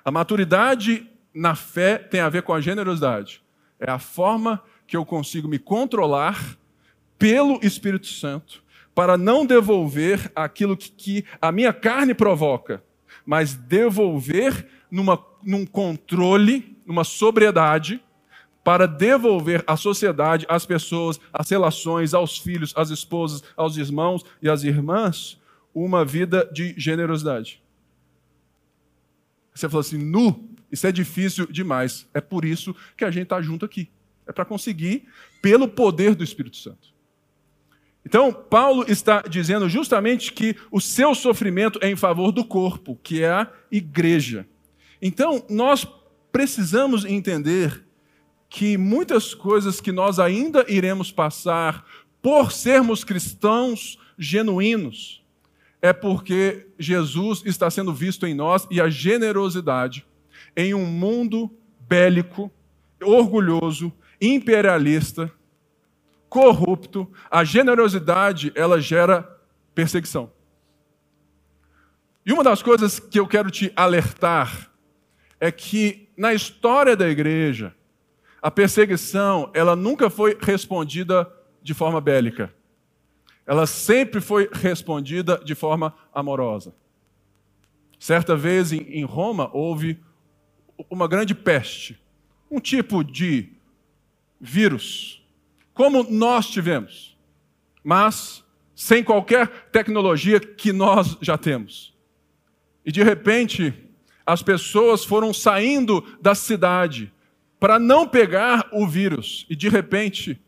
A 0.05 0.11
maturidade 0.11 1.09
na 1.33 1.55
fé 1.55 1.99
tem 1.99 2.21
a 2.21 2.29
ver 2.29 2.43
com 2.43 2.53
a 2.53 2.61
generosidade. 2.61 3.43
É 3.79 3.91
a 3.91 3.99
forma 3.99 4.63
que 4.87 4.97
eu 4.97 5.05
consigo 5.05 5.47
me 5.47 5.59
controlar 5.59 6.59
pelo 7.19 7.61
Espírito 7.63 8.09
Santo 8.09 8.63
para 8.95 9.17
não 9.17 9.47
devolver 9.47 10.31
aquilo 10.35 10.77
que, 10.77 10.91
que 10.91 11.25
a 11.41 11.53
minha 11.53 11.73
carne 11.73 12.15
provoca, 12.15 12.83
mas 13.25 13.55
devolver 13.55 14.67
numa, 14.93 15.19
num 15.43 15.65
controle, 15.65 16.77
numa 16.85 17.03
sobriedade 17.03 17.99
para 18.63 18.87
devolver 18.87 19.65
à 19.67 19.75
sociedade, 19.75 20.45
às 20.49 20.67
pessoas, 20.67 21.19
às 21.33 21.49
relações, 21.49 22.13
aos 22.13 22.39
filhos, 22.39 22.75
às 22.77 22.91
esposas, 22.91 23.43
aos 23.57 23.79
irmãos 23.79 24.23
e 24.43 24.51
às 24.51 24.63
irmãs, 24.63 25.41
uma 25.75 26.05
vida 26.05 26.49
de 26.53 26.75
generosidade. 26.77 27.63
Você 29.55 29.67
falou 29.67 29.81
assim, 29.81 29.99
nu, 29.99 30.51
isso 30.71 30.87
é 30.87 30.93
difícil 30.93 31.47
demais. 31.47 32.07
É 32.13 32.21
por 32.21 32.45
isso 32.45 32.77
que 32.95 33.05
a 33.05 33.11
gente 33.11 33.25
está 33.25 33.41
junto 33.41 33.65
aqui. 33.65 33.89
É 34.27 34.33
para 34.33 34.45
conseguir 34.45 35.09
pelo 35.41 35.67
poder 35.67 36.15
do 36.15 36.23
Espírito 36.23 36.59
Santo. 36.59 36.93
Então, 38.05 38.33
Paulo 38.33 38.85
está 38.87 39.23
dizendo 39.23 39.69
justamente 39.69 40.33
que 40.33 40.55
o 40.71 40.81
seu 40.81 41.15
sofrimento 41.15 41.79
é 41.83 41.89
em 41.89 41.97
favor 41.97 42.31
do 42.31 42.45
corpo, 42.45 42.99
que 43.03 43.23
é 43.23 43.31
a 43.31 43.51
igreja. 43.71 44.47
Então, 45.05 45.45
nós 45.51 45.85
precisamos 46.31 47.05
entender 47.05 47.85
que 48.49 48.79
muitas 48.79 49.35
coisas 49.35 49.81
que 49.81 49.91
nós 49.91 50.21
ainda 50.21 50.65
iremos 50.69 51.11
passar 51.11 51.85
por 52.23 52.53
sermos 52.53 53.03
cristãos 53.03 53.99
genuínos, 54.17 55.21
é 55.81 55.93
porque 55.93 56.69
Jesus 56.79 57.43
está 57.45 57.69
sendo 57.69 57.93
visto 57.93 58.25
em 58.25 58.35
nós 58.35 58.69
e 58.71 58.81
a 58.81 58.89
generosidade 58.89 60.07
em 60.57 60.73
um 60.73 60.87
mundo 60.87 61.51
bélico, 61.81 62.53
orgulhoso, 63.03 63.93
imperialista, 64.21 65.33
corrupto, 66.29 67.11
a 67.29 67.43
generosidade 67.43 68.53
ela 68.55 68.81
gera 68.81 69.29
perseguição. 69.75 70.31
E 72.25 72.33
uma 72.33 72.45
das 72.45 72.63
coisas 72.63 73.01
que 73.01 73.19
eu 73.19 73.27
quero 73.27 73.51
te 73.51 73.73
alertar 73.75 74.72
é 75.43 75.51
que 75.51 76.09
na 76.17 76.33
história 76.33 76.97
da 76.97 77.09
igreja, 77.09 77.75
a 78.41 78.49
perseguição, 78.49 79.51
ela 79.53 79.75
nunca 79.75 80.09
foi 80.09 80.39
respondida 80.41 81.29
de 81.61 81.75
forma 81.75 82.01
bélica. 82.01 82.55
Ela 83.45 83.67
sempre 83.67 84.21
foi 84.21 84.49
respondida 84.53 85.43
de 85.45 85.57
forma 85.57 85.93
amorosa. 86.15 86.73
Certa 87.99 88.37
vez 88.37 88.71
em 88.71 89.05
Roma 89.05 89.51
houve 89.53 90.01
uma 90.89 91.09
grande 91.09 91.35
peste, 91.35 92.01
um 92.49 92.61
tipo 92.61 93.03
de 93.03 93.49
vírus, 94.41 95.27
como 95.75 96.05
nós 96.05 96.47
tivemos, 96.47 97.19
mas 97.83 98.45
sem 98.77 99.03
qualquer 99.03 99.49
tecnologia 99.73 100.39
que 100.39 100.73
nós 100.73 101.19
já 101.21 101.37
temos. 101.37 101.93
E 102.87 102.93
de 102.93 103.03
repente, 103.03 103.75
as 104.27 104.43
pessoas 104.43 105.05
foram 105.05 105.33
saindo 105.33 106.05
da 106.21 106.35
cidade 106.35 107.13
para 107.59 107.79
não 107.79 108.09
pegar 108.09 108.69
o 108.73 108.87
vírus, 108.87 109.47
e 109.49 109.55
de 109.55 109.69
repente 109.69 110.41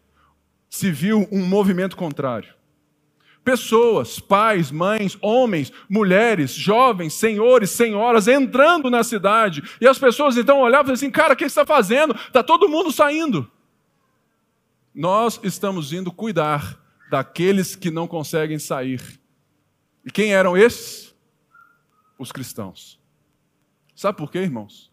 se 0.68 0.90
viu 0.90 1.28
um 1.30 1.46
movimento 1.46 1.96
contrário. 1.96 2.52
Pessoas, 3.44 4.18
pais, 4.18 4.70
mães, 4.70 5.18
homens, 5.20 5.70
mulheres, 5.88 6.52
jovens, 6.52 7.12
senhores, 7.12 7.70
senhoras 7.70 8.26
entrando 8.26 8.90
na 8.90 9.04
cidade. 9.04 9.62
E 9.80 9.86
as 9.86 9.98
pessoas 9.98 10.36
então 10.36 10.60
olhavam 10.60 10.94
assim: 10.94 11.10
cara, 11.10 11.34
o 11.34 11.36
que 11.36 11.44
está 11.44 11.64
fazendo? 11.66 12.14
Está 12.14 12.42
todo 12.42 12.68
mundo 12.68 12.90
saindo. 12.90 13.48
Nós 14.94 15.38
estamos 15.42 15.92
indo 15.92 16.10
cuidar 16.10 16.80
daqueles 17.10 17.76
que 17.76 17.90
não 17.90 18.08
conseguem 18.08 18.58
sair. 18.58 19.20
E 20.04 20.10
quem 20.10 20.32
eram 20.32 20.56
esses? 20.56 21.14
Os 22.18 22.32
cristãos. 22.32 22.98
Sabe 23.94 24.18
por 24.18 24.30
quê, 24.30 24.40
irmãos? 24.40 24.92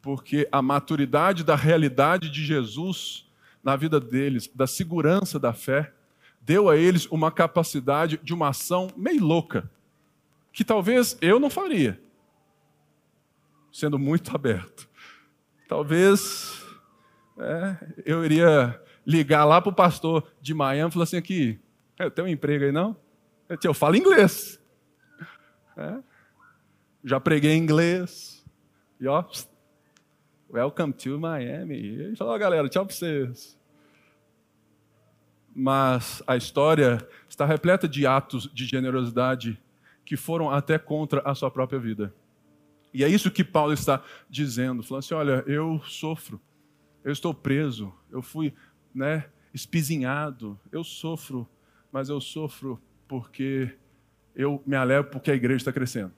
Porque 0.00 0.48
a 0.50 0.60
maturidade 0.62 1.44
da 1.44 1.54
realidade 1.54 2.30
de 2.30 2.44
Jesus 2.44 3.30
na 3.62 3.76
vida 3.76 4.00
deles, 4.00 4.50
da 4.52 4.66
segurança 4.66 5.38
da 5.38 5.52
fé, 5.52 5.92
deu 6.40 6.68
a 6.68 6.76
eles 6.76 7.06
uma 7.06 7.30
capacidade 7.30 8.18
de 8.22 8.34
uma 8.34 8.48
ação 8.48 8.88
meio 8.96 9.24
louca, 9.24 9.70
que 10.52 10.64
talvez 10.64 11.16
eu 11.20 11.38
não 11.38 11.48
faria, 11.48 12.00
sendo 13.72 13.98
muito 13.98 14.30
aberto. 14.34 14.88
Talvez 15.68 16.66
é, 17.38 17.94
eu 18.04 18.24
iria 18.24 18.80
ligar 19.06 19.44
lá 19.44 19.60
para 19.60 19.70
o 19.70 19.74
pastor 19.74 20.30
de 20.40 20.52
Miami 20.52 20.90
e 20.90 20.92
falar 20.92 21.04
assim: 21.04 21.16
aqui, 21.16 21.60
eu 21.98 22.10
tenho 22.10 22.26
um 22.26 22.30
emprego 22.30 22.64
aí 22.64 22.72
não? 22.72 22.96
Eu 23.62 23.74
falo 23.74 23.96
inglês. 23.96 24.60
É, 25.76 26.02
já 27.04 27.20
preguei 27.20 27.56
inglês. 27.56 28.44
E 29.00 29.06
ó, 29.06 29.24
welcome 30.50 30.92
to 30.92 31.18
Miami. 31.18 32.12
E 32.12 32.16
falou, 32.16 32.38
galera, 32.38 32.68
tchau 32.68 32.86
para 32.86 32.94
vocês 32.94 33.60
mas 35.54 36.22
a 36.26 36.36
história 36.36 37.06
está 37.28 37.44
repleta 37.44 37.88
de 37.88 38.06
atos 38.06 38.50
de 38.52 38.64
generosidade 38.66 39.60
que 40.04 40.16
foram 40.16 40.50
até 40.50 40.78
contra 40.78 41.20
a 41.20 41.34
sua 41.34 41.50
própria 41.50 41.78
vida. 41.78 42.14
E 42.92 43.04
é 43.04 43.08
isso 43.08 43.30
que 43.30 43.44
Paulo 43.44 43.72
está 43.72 44.02
dizendo, 44.28 44.82
falando 44.82 45.00
assim: 45.00 45.14
olha, 45.14 45.44
eu 45.46 45.80
sofro, 45.84 46.40
eu 47.04 47.12
estou 47.12 47.32
preso, 47.32 47.92
eu 48.10 48.22
fui 48.22 48.52
né, 48.94 49.26
espizinhado, 49.54 50.58
eu 50.70 50.82
sofro, 50.82 51.48
mas 51.90 52.08
eu 52.08 52.20
sofro 52.20 52.80
porque 53.06 53.70
eu 54.34 54.62
me 54.66 54.76
alegro 54.76 55.10
porque 55.10 55.30
a 55.30 55.34
igreja 55.34 55.58
está 55.58 55.72
crescendo. 55.72 56.12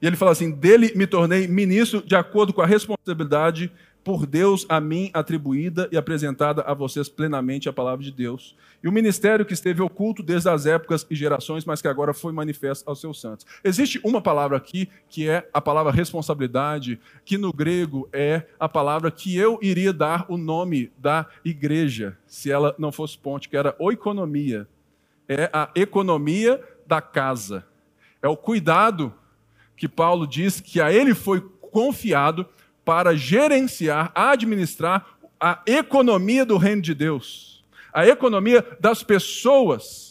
E 0.00 0.06
ele 0.06 0.16
fala 0.16 0.32
assim: 0.32 0.50
dele 0.50 0.92
me 0.94 1.06
tornei 1.06 1.46
ministro 1.46 2.02
de 2.02 2.14
acordo 2.14 2.52
com 2.52 2.60
a 2.60 2.66
responsabilidade 2.66 3.70
por 4.06 4.24
Deus 4.24 4.64
a 4.68 4.80
mim 4.80 5.10
atribuída 5.12 5.88
e 5.90 5.96
apresentada 5.96 6.62
a 6.62 6.72
vocês 6.72 7.08
plenamente 7.08 7.68
a 7.68 7.72
palavra 7.72 8.04
de 8.04 8.12
Deus. 8.12 8.54
E 8.80 8.86
o 8.86 8.92
ministério 8.92 9.44
que 9.44 9.52
esteve 9.52 9.82
oculto 9.82 10.22
desde 10.22 10.48
as 10.48 10.64
épocas 10.64 11.04
e 11.10 11.16
gerações, 11.16 11.64
mas 11.64 11.82
que 11.82 11.88
agora 11.88 12.14
foi 12.14 12.32
manifesto 12.32 12.88
aos 12.88 13.00
seus 13.00 13.20
santos. 13.20 13.44
Existe 13.64 14.00
uma 14.04 14.22
palavra 14.22 14.56
aqui 14.56 14.88
que 15.08 15.28
é 15.28 15.48
a 15.52 15.60
palavra 15.60 15.90
responsabilidade, 15.90 17.00
que 17.24 17.36
no 17.36 17.52
grego 17.52 18.08
é 18.12 18.44
a 18.60 18.68
palavra 18.68 19.10
que 19.10 19.36
eu 19.36 19.58
iria 19.60 19.92
dar 19.92 20.24
o 20.28 20.36
nome 20.36 20.92
da 20.96 21.26
igreja, 21.44 22.16
se 22.28 22.48
ela 22.48 22.76
não 22.78 22.92
fosse 22.92 23.18
ponte, 23.18 23.48
que 23.48 23.56
era 23.56 23.74
oikonomia. 23.76 24.68
É 25.28 25.50
a 25.52 25.68
economia 25.74 26.62
da 26.86 27.00
casa. 27.00 27.66
É 28.22 28.28
o 28.28 28.36
cuidado 28.36 29.12
que 29.76 29.88
Paulo 29.88 30.26
diz 30.26 30.60
que 30.60 30.80
a 30.80 30.92
ele 30.92 31.14
foi 31.14 31.40
confiado 31.70 32.46
para 32.84 33.16
gerenciar, 33.16 34.12
administrar 34.14 35.18
a 35.38 35.60
economia 35.66 36.44
do 36.44 36.56
reino 36.56 36.80
de 36.80 36.94
Deus, 36.94 37.64
a 37.92 38.06
economia 38.06 38.64
das 38.80 39.02
pessoas 39.02 40.06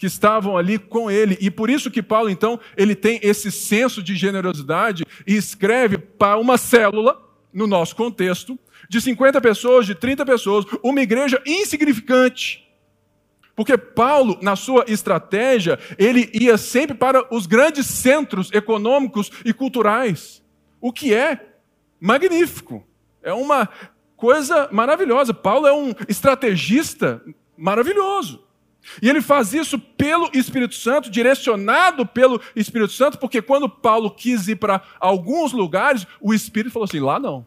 que 0.00 0.06
estavam 0.06 0.56
ali 0.56 0.78
com 0.78 1.10
ele. 1.10 1.36
E 1.42 1.50
por 1.50 1.68
isso 1.68 1.90
que 1.90 2.02
Paulo, 2.02 2.30
então, 2.30 2.58
ele 2.74 2.94
tem 2.94 3.20
esse 3.22 3.52
senso 3.52 4.02
de 4.02 4.16
generosidade 4.16 5.04
e 5.26 5.36
escreve 5.36 5.98
para 5.98 6.38
uma 6.38 6.56
célula, 6.56 7.20
no 7.52 7.66
nosso 7.66 7.94
contexto, 7.94 8.58
de 8.88 9.00
50 9.00 9.40
pessoas, 9.40 9.84
de 9.84 9.94
30 9.94 10.24
pessoas, 10.24 10.64
uma 10.82 11.02
igreja 11.02 11.42
insignificante. 11.44 12.66
Porque 13.60 13.76
Paulo, 13.76 14.38
na 14.40 14.56
sua 14.56 14.86
estratégia, 14.88 15.78
ele 15.98 16.30
ia 16.32 16.56
sempre 16.56 16.96
para 16.96 17.26
os 17.30 17.44
grandes 17.44 17.84
centros 17.84 18.50
econômicos 18.52 19.30
e 19.44 19.52
culturais. 19.52 20.42
O 20.80 20.90
que 20.90 21.12
é 21.12 21.58
magnífico. 22.00 22.82
É 23.22 23.34
uma 23.34 23.68
coisa 24.16 24.66
maravilhosa. 24.72 25.34
Paulo 25.34 25.66
é 25.66 25.74
um 25.74 25.92
estrategista 26.08 27.22
maravilhoso. 27.54 28.42
E 29.02 29.10
ele 29.10 29.20
faz 29.20 29.52
isso 29.52 29.78
pelo 29.78 30.30
Espírito 30.32 30.74
Santo, 30.74 31.10
direcionado 31.10 32.06
pelo 32.06 32.40
Espírito 32.56 32.94
Santo, 32.94 33.18
porque 33.18 33.42
quando 33.42 33.68
Paulo 33.68 34.10
quis 34.10 34.48
ir 34.48 34.56
para 34.56 34.80
alguns 34.98 35.52
lugares, 35.52 36.06
o 36.18 36.32
Espírito 36.32 36.72
falou 36.72 36.86
assim: 36.86 36.98
lá 36.98 37.18
não. 37.18 37.46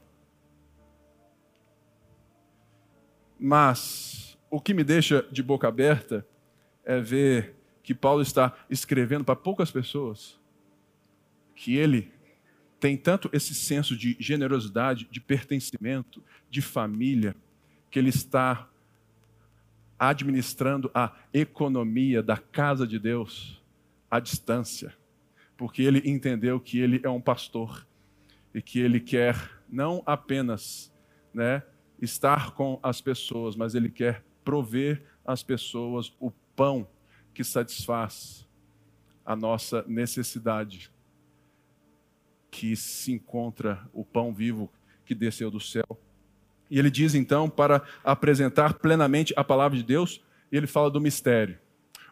Mas 3.39 4.22
o 4.53 4.61
que 4.61 4.71
me 4.71 4.83
deixa 4.83 5.25
de 5.31 5.41
boca 5.41 5.67
aberta 5.67 6.23
é 6.85 6.99
ver 6.99 7.55
que 7.81 7.91
Paulo 7.91 8.21
está 8.21 8.55
escrevendo 8.69 9.25
para 9.25 9.35
poucas 9.35 9.71
pessoas, 9.71 10.39
que 11.55 11.75
ele 11.75 12.11
tem 12.79 12.95
tanto 12.95 13.31
esse 13.33 13.55
senso 13.55 13.97
de 13.97 14.15
generosidade, 14.19 15.07
de 15.09 15.19
pertencimento, 15.19 16.23
de 16.51 16.61
família, 16.61 17.35
que 17.89 17.97
ele 17.97 18.09
está 18.09 18.69
administrando 19.97 20.91
a 20.93 21.15
economia 21.33 22.21
da 22.21 22.37
casa 22.37 22.85
de 22.85 22.99
Deus 22.99 23.59
à 24.07 24.19
distância, 24.19 24.93
porque 25.57 25.81
ele 25.81 26.07
entendeu 26.07 26.59
que 26.59 26.77
ele 26.77 27.01
é 27.03 27.09
um 27.09 27.21
pastor 27.21 27.87
e 28.53 28.61
que 28.61 28.77
ele 28.77 28.99
quer 28.99 29.63
não 29.67 30.03
apenas 30.05 30.93
né, 31.33 31.63
estar 31.99 32.51
com 32.51 32.79
as 32.83 33.01
pessoas, 33.01 33.55
mas 33.55 33.73
ele 33.73 33.89
quer 33.89 34.23
prover 34.43 35.03
às 35.25 35.43
pessoas 35.43 36.13
o 36.19 36.32
pão 36.56 36.88
que 37.34 37.43
satisfaz 37.43 38.47
a 39.25 39.36
nossa 39.36 39.84
necessidade 39.88 40.91
que 42.51 42.75
se 42.75 43.12
encontra 43.12 43.82
o 43.93 44.06
pão 44.06 44.34
vivo 44.34 44.69
que 45.06 45.15
desceu 45.15 45.49
do 45.49 45.60
céu. 45.60 45.99
E 46.69 46.77
ele 46.77 46.91
diz 46.91 47.15
então 47.15 47.49
para 47.49 47.82
apresentar 48.03 48.75
plenamente 48.75 49.34
a 49.36 49.43
palavra 49.43 49.77
de 49.77 49.84
Deus, 49.84 50.21
ele 50.51 50.67
fala 50.67 50.89
do 50.89 51.01
mistério. 51.01 51.58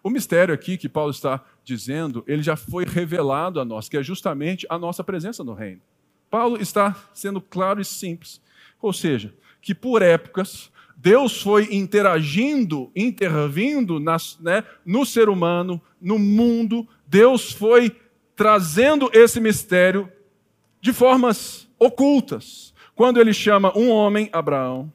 O 0.04 0.10
mistério 0.10 0.54
aqui 0.54 0.78
que 0.78 0.89
Paulo 0.89 1.12
está 1.12 1.44
dizendo, 1.63 2.24
ele 2.28 2.41
já 2.41 2.56
foi 2.56 2.86
revelado 2.86 3.60
a 3.60 3.65
nós, 3.65 3.88
que 3.88 3.98
é 3.98 4.04
justamente 4.04 4.65
a 4.67 4.80
nossa 4.80 5.04
presença 5.04 5.44
no 5.44 5.54
reino. 5.54 5.82
Paulo 6.30 6.60
está 6.60 6.96
sendo 7.13 7.39
claro 7.39 7.80
e 7.80 7.86
simples. 7.86 8.41
Ou 8.82 8.91
seja, 8.91 9.34
que 9.62 9.76
por 9.76 10.02
épocas 10.02 10.72
Deus 11.02 11.42
foi 11.42 11.68
interagindo, 11.72 12.92
intervindo 12.96 14.00
nas, 14.00 14.38
né, 14.40 14.64
no 14.86 15.04
ser 15.04 15.30
humano, 15.30 15.82
no 16.00 16.20
mundo. 16.20 16.88
Deus 17.08 17.52
foi 17.52 17.96
trazendo 18.36 19.10
esse 19.12 19.40
mistério 19.40 20.08
de 20.80 20.94
formas 20.94 21.68
ocultas. 21.80 22.72
Quando 22.94 23.20
ele 23.20 23.34
chama 23.34 23.76
um 23.76 23.90
homem, 23.90 24.30
Abraão, 24.32 24.94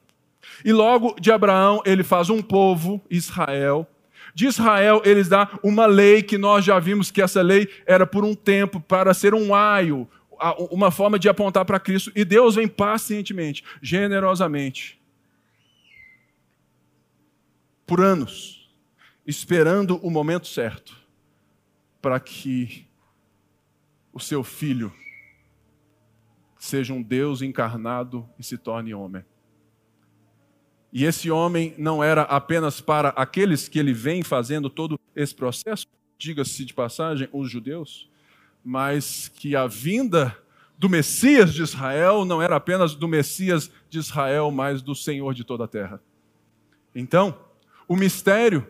E 0.64 0.72
logo 0.72 1.16
de 1.20 1.32
Abraão 1.32 1.82
ele 1.84 2.04
faz 2.04 2.30
um 2.30 2.40
povo, 2.40 3.02
Israel. 3.10 3.84
De 4.32 4.46
Israel 4.46 5.02
eles 5.04 5.28
dá 5.28 5.58
uma 5.60 5.86
lei 5.86 6.22
que 6.22 6.38
nós 6.38 6.64
já 6.64 6.78
vimos 6.78 7.10
que 7.10 7.20
essa 7.20 7.42
lei 7.42 7.68
era 7.84 8.06
por 8.06 8.24
um 8.24 8.34
tempo 8.34 8.78
para 8.78 9.12
ser 9.12 9.34
um 9.34 9.52
aio, 9.52 10.08
uma 10.70 10.92
forma 10.92 11.18
de 11.18 11.28
apontar 11.28 11.64
para 11.64 11.80
Cristo. 11.80 12.12
E 12.14 12.24
Deus 12.24 12.54
vem 12.54 12.68
pacientemente, 12.68 13.64
generosamente, 13.82 15.00
por 17.86 18.00
anos, 18.00 18.68
esperando 19.26 19.96
o 19.98 20.10
momento 20.10 20.46
certo 20.46 20.96
para 22.02 22.18
que 22.20 22.86
o 24.12 24.20
seu 24.20 24.42
filho 24.42 24.92
seja 26.58 26.92
um 26.92 27.02
Deus 27.02 27.42
encarnado 27.42 28.28
e 28.38 28.42
se 28.42 28.58
torne 28.58 28.92
homem. 28.92 29.24
E 30.92 31.04
esse 31.04 31.30
homem 31.30 31.74
não 31.76 32.02
era 32.02 32.22
apenas 32.22 32.80
para 32.80 33.10
aqueles 33.10 33.68
que 33.68 33.78
ele 33.78 33.92
vem 33.92 34.22
fazendo 34.22 34.70
todo 34.70 34.98
esse 35.14 35.34
processo, 35.34 35.86
diga-se 36.18 36.64
de 36.64 36.72
passagem, 36.72 37.28
os 37.32 37.50
judeus, 37.50 38.08
mas 38.64 39.28
que 39.28 39.54
a 39.54 39.66
vinda 39.66 40.36
do 40.78 40.88
Messias 40.88 41.52
de 41.52 41.62
Israel 41.62 42.24
não 42.24 42.40
era 42.40 42.56
apenas 42.56 42.94
do 42.94 43.06
Messias 43.06 43.70
de 43.88 43.98
Israel, 43.98 44.50
mas 44.50 44.82
do 44.82 44.94
Senhor 44.94 45.34
de 45.34 45.44
toda 45.44 45.64
a 45.64 45.68
terra. 45.68 46.00
Então, 46.94 47.38
o 47.88 47.96
mistério 47.96 48.66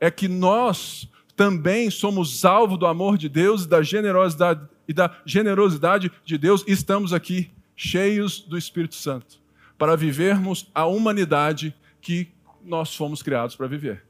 é 0.00 0.10
que 0.10 0.28
nós 0.28 1.08
também 1.36 1.90
somos 1.90 2.44
alvo 2.44 2.76
do 2.76 2.86
amor 2.86 3.16
de 3.16 3.28
Deus 3.28 3.64
e 3.64 3.68
da 3.68 3.82
generosidade, 3.82 4.68
e 4.88 4.92
da 4.92 5.20
generosidade 5.24 6.10
de 6.24 6.38
Deus 6.38 6.64
e 6.66 6.72
estamos 6.72 7.12
aqui 7.12 7.50
cheios 7.76 8.40
do 8.40 8.58
Espírito 8.58 8.96
Santo 8.96 9.40
para 9.78 9.96
vivermos 9.96 10.68
a 10.74 10.84
humanidade 10.86 11.74
que 12.00 12.28
nós 12.64 12.94
fomos 12.94 13.22
criados 13.22 13.54
para 13.54 13.68
viver, 13.68 14.04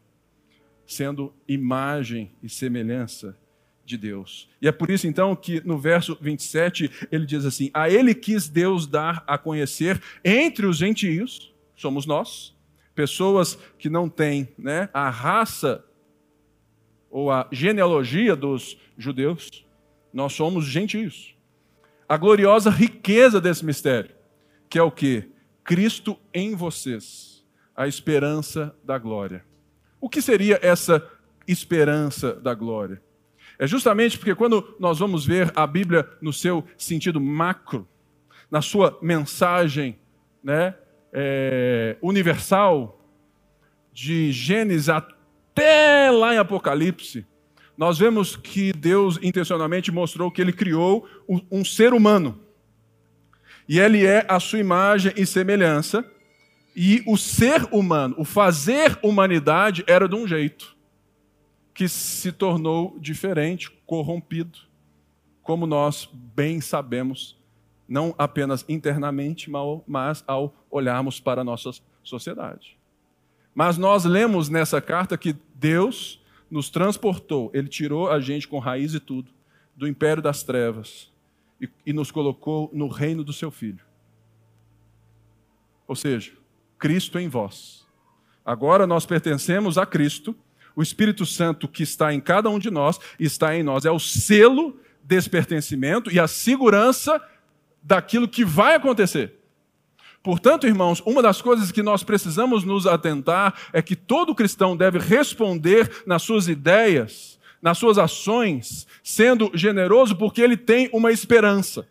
sendo 0.87 1.33
imagem 1.47 2.31
e 2.43 2.49
semelhança 2.49 3.37
de 3.85 3.97
Deus. 3.97 4.49
E 4.61 4.69
é 4.69 4.73
por 4.73 4.91
isso 4.91 5.07
então 5.07 5.37
que 5.37 5.61
no 5.67 5.79
verso 5.79 6.17
27 6.21 6.91
ele 7.13 7.27
diz 7.27 7.45
assim: 7.45 7.71
A 7.75 7.91
ele 7.91 8.15
quis 8.15 8.49
Deus 8.49 8.87
dar 8.87 9.23
a 9.27 9.37
conhecer 9.37 10.01
entre 10.25 10.65
os 10.65 10.79
gentios, 10.79 11.55
somos 11.77 12.07
nós, 12.07 12.55
pessoas 12.99 13.57
que 13.79 13.89
não 13.89 14.09
têm 14.09 14.49
né, 14.59 14.89
a 14.93 15.09
raça 15.09 15.85
ou 17.09 17.31
a 17.31 17.47
genealogia 17.53 18.35
dos 18.35 18.77
judeus, 18.97 19.65
nós 20.13 20.33
somos 20.33 20.65
gentios. 20.65 21.37
A 22.09 22.17
gloriosa 22.17 22.71
riqueza 22.71 23.41
desse 23.41 23.65
mistério, 23.65 24.11
que 24.69 24.81
é 24.81 24.83
o 24.83 24.91
que? 24.91 25.31
Cristo 25.63 26.19
em 26.35 26.57
vocês, 26.57 27.47
a 27.73 27.87
esperança 27.87 28.75
da 28.83 28.99
glória. 28.99 29.45
O 30.01 30.09
que 30.09 30.21
seria 30.21 30.59
essa 30.61 31.09
esperança 31.47 32.33
da 32.33 32.53
glória? 32.53 33.01
É 33.61 33.67
justamente 33.69 34.19
porque 34.19 34.35
quando 34.35 34.75
nós 34.81 34.99
vamos 34.99 35.25
ver 35.25 35.53
a 35.55 35.69
Bíblia 35.69 36.05
no 36.21 36.33
seu 36.33 36.65
sentido 36.77 37.21
macro, 37.21 37.87
na 38.51 38.61
sua 38.61 38.99
mensagem 39.01 39.97
né, 40.43 40.75
é, 41.13 41.97
universal, 42.03 42.99
de 43.93 44.31
Gênesis 44.31 44.89
até 44.89 46.11
lá 46.11 46.35
em 46.35 46.39
Apocalipse, 46.39 47.27
nós 47.77 47.99
vemos 47.99 48.37
que 48.37 48.73
Deus 48.73 49.19
intencionalmente 49.23 49.93
mostrou 49.93 50.31
que 50.31 50.41
ele 50.41 50.53
criou 50.53 51.09
um, 51.51 51.65
ser 51.65 51.93
humano. 51.93 52.41
E 53.69 53.79
ele 53.79 54.05
é 54.05 54.27
a 54.29 54.41
sua 54.41 54.59
imagem 54.59 55.13
e 55.17 55.25
semelhança. 55.25 56.05
E 56.75 57.03
o 57.07 57.17
ser 57.17 57.69
humano, 57.73 58.15
o 58.19 58.25
fazer 58.25 58.99
humanidade, 59.03 59.85
era 59.87 60.09
de 60.09 60.15
um 60.15 60.27
jeito 60.27 60.77
que 61.73 61.89
se 61.89 62.33
tornou 62.33 62.99
diferente, 62.99 63.71
corrompido, 63.87 64.59
como 65.43 65.67
nós 65.67 66.09
bem 66.13 66.61
sabemos, 66.61 67.37
não 67.89 68.13
apenas 68.19 68.65
internamente, 68.69 69.51
mas 69.87 70.25
ao 70.27 70.53
olharmos 70.71 71.21
para 71.21 71.41
a 71.41 71.45
nossa 71.45 71.71
sociedade. 72.03 72.79
Mas 73.55 73.77
nós 73.77 74.05
lemos 74.05 74.49
nessa 74.49 74.81
carta 74.81 75.19
que 75.19 75.37
Deus 75.55 76.21
nos 76.51 76.71
transportou, 76.71 77.51
Ele 77.53 77.69
tirou 77.69 78.11
a 78.11 78.21
gente 78.21 78.49
com 78.49 78.59
raiz 78.59 78.95
e 78.95 79.01
tudo 79.01 79.31
do 79.77 79.87
império 79.87 80.23
das 80.23 80.43
trevas 80.43 81.13
e, 81.61 81.69
e 81.87 81.93
nos 81.93 82.11
colocou 82.11 82.71
no 82.73 82.89
reino 82.89 83.23
do 83.23 83.33
Seu 83.33 83.51
Filho. 83.51 83.85
Ou 85.87 85.95
seja, 85.95 86.33
Cristo 86.79 87.19
em 87.19 87.29
vós. 87.29 87.87
Agora 88.45 88.87
nós 88.87 89.07
pertencemos 89.07 89.79
a 89.79 89.87
Cristo, 89.87 90.35
o 90.75 90.83
Espírito 90.83 91.27
Santo 91.27 91.69
que 91.69 91.83
está 91.83 92.13
em 92.13 92.21
cada 92.21 92.49
um 92.49 92.59
de 92.59 92.71
nós 92.71 92.99
está 93.19 93.57
em 93.57 93.63
nós. 93.63 93.85
É 93.85 93.91
o 93.91 93.99
selo 93.99 94.79
desse 95.03 95.29
pertencimento 95.29 96.11
e 96.11 96.21
a 96.21 96.29
segurança 96.29 97.21
daquilo 97.83 98.29
que 98.29 98.45
vai 98.45 98.75
acontecer. 98.75 99.38
Portanto, 100.23 100.67
irmãos, 100.67 101.03
uma 101.07 101.23
das 101.23 101.41
coisas 101.41 101.71
que 101.73 101.83
nós 101.83 102.03
precisamos 102.03 102.65
nos 102.65 102.87
atentar 102.87 103.55
é 103.73 103.81
que 103.81 103.97
todo 103.97 104.35
cristão 104.35 104.77
deve 104.77 104.99
responder 104.99 106.03
nas 106.07 106.23
suas 106.23 106.49
ideias, 106.49 107.39
nas 107.63 107.79
suas 107.79 107.99
ações, 107.99 108.87
sendo 109.03 109.51
generoso, 109.55 110.17
porque 110.17 110.41
ele 110.41 110.57
tem 110.57 110.91
uma 110.93 111.13
esperança. 111.13 111.87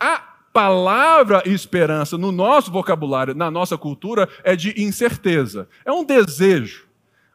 A 0.00 0.18
palavra 0.52 1.42
esperança 1.46 2.16
no 2.16 2.30
nosso 2.30 2.70
vocabulário, 2.70 3.34
na 3.34 3.50
nossa 3.50 3.76
cultura, 3.76 4.28
é 4.42 4.54
de 4.54 4.80
incerteza, 4.80 5.68
é 5.84 5.92
um 5.92 6.04
desejo. 6.04 6.86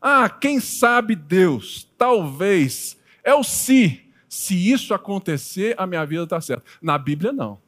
Ah, 0.02 0.30
quem 0.30 0.60
sabe 0.60 1.16
Deus, 1.16 1.88
talvez, 1.98 2.98
é 3.24 3.34
o 3.34 3.44
se. 3.44 4.06
Se 4.30 4.72
isso 4.72 4.94
acontecer, 4.94 5.76
a 5.78 5.86
minha 5.86 6.06
vida 6.06 6.24
está 6.24 6.40
certa. 6.40 6.64
Na 6.82 6.98
Bíblia, 6.98 7.34
não. 7.34 7.60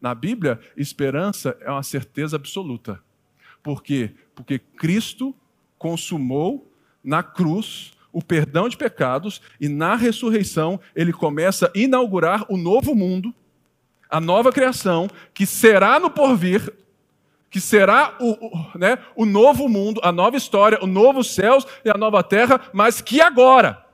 Na 0.00 0.14
Bíblia, 0.14 0.58
esperança 0.76 1.56
é 1.60 1.70
uma 1.70 1.82
certeza 1.82 2.36
absoluta. 2.36 3.00
Por 3.62 3.82
quê? 3.82 4.12
Porque 4.34 4.58
Cristo 4.58 5.34
consumou 5.78 6.72
na 7.02 7.22
cruz 7.22 7.92
o 8.12 8.22
perdão 8.22 8.68
de 8.68 8.76
pecados 8.76 9.40
e 9.60 9.68
na 9.68 9.94
ressurreição 9.94 10.80
ele 10.94 11.12
começa 11.12 11.66
a 11.66 11.78
inaugurar 11.78 12.44
o 12.48 12.56
novo 12.56 12.94
mundo, 12.94 13.34
a 14.08 14.20
nova 14.20 14.52
criação, 14.52 15.08
que 15.32 15.46
será 15.46 16.00
no 16.00 16.10
porvir, 16.10 16.72
que 17.48 17.60
será 17.60 18.16
o, 18.20 18.46
o, 18.46 18.78
né, 18.78 18.98
o 19.14 19.24
novo 19.24 19.68
mundo, 19.68 20.00
a 20.04 20.12
nova 20.12 20.36
história, 20.36 20.78
o 20.82 20.86
novo 20.86 21.22
céus 21.22 21.66
e 21.84 21.90
a 21.90 21.96
nova 21.96 22.22
terra, 22.22 22.60
mas 22.72 23.00
que 23.00 23.20
agora, 23.20 23.84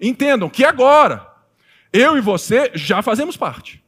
entendam, 0.00 0.48
que 0.48 0.64
agora, 0.64 1.26
eu 1.92 2.16
e 2.16 2.20
você 2.20 2.70
já 2.74 3.02
fazemos 3.02 3.36
parte. 3.36 3.83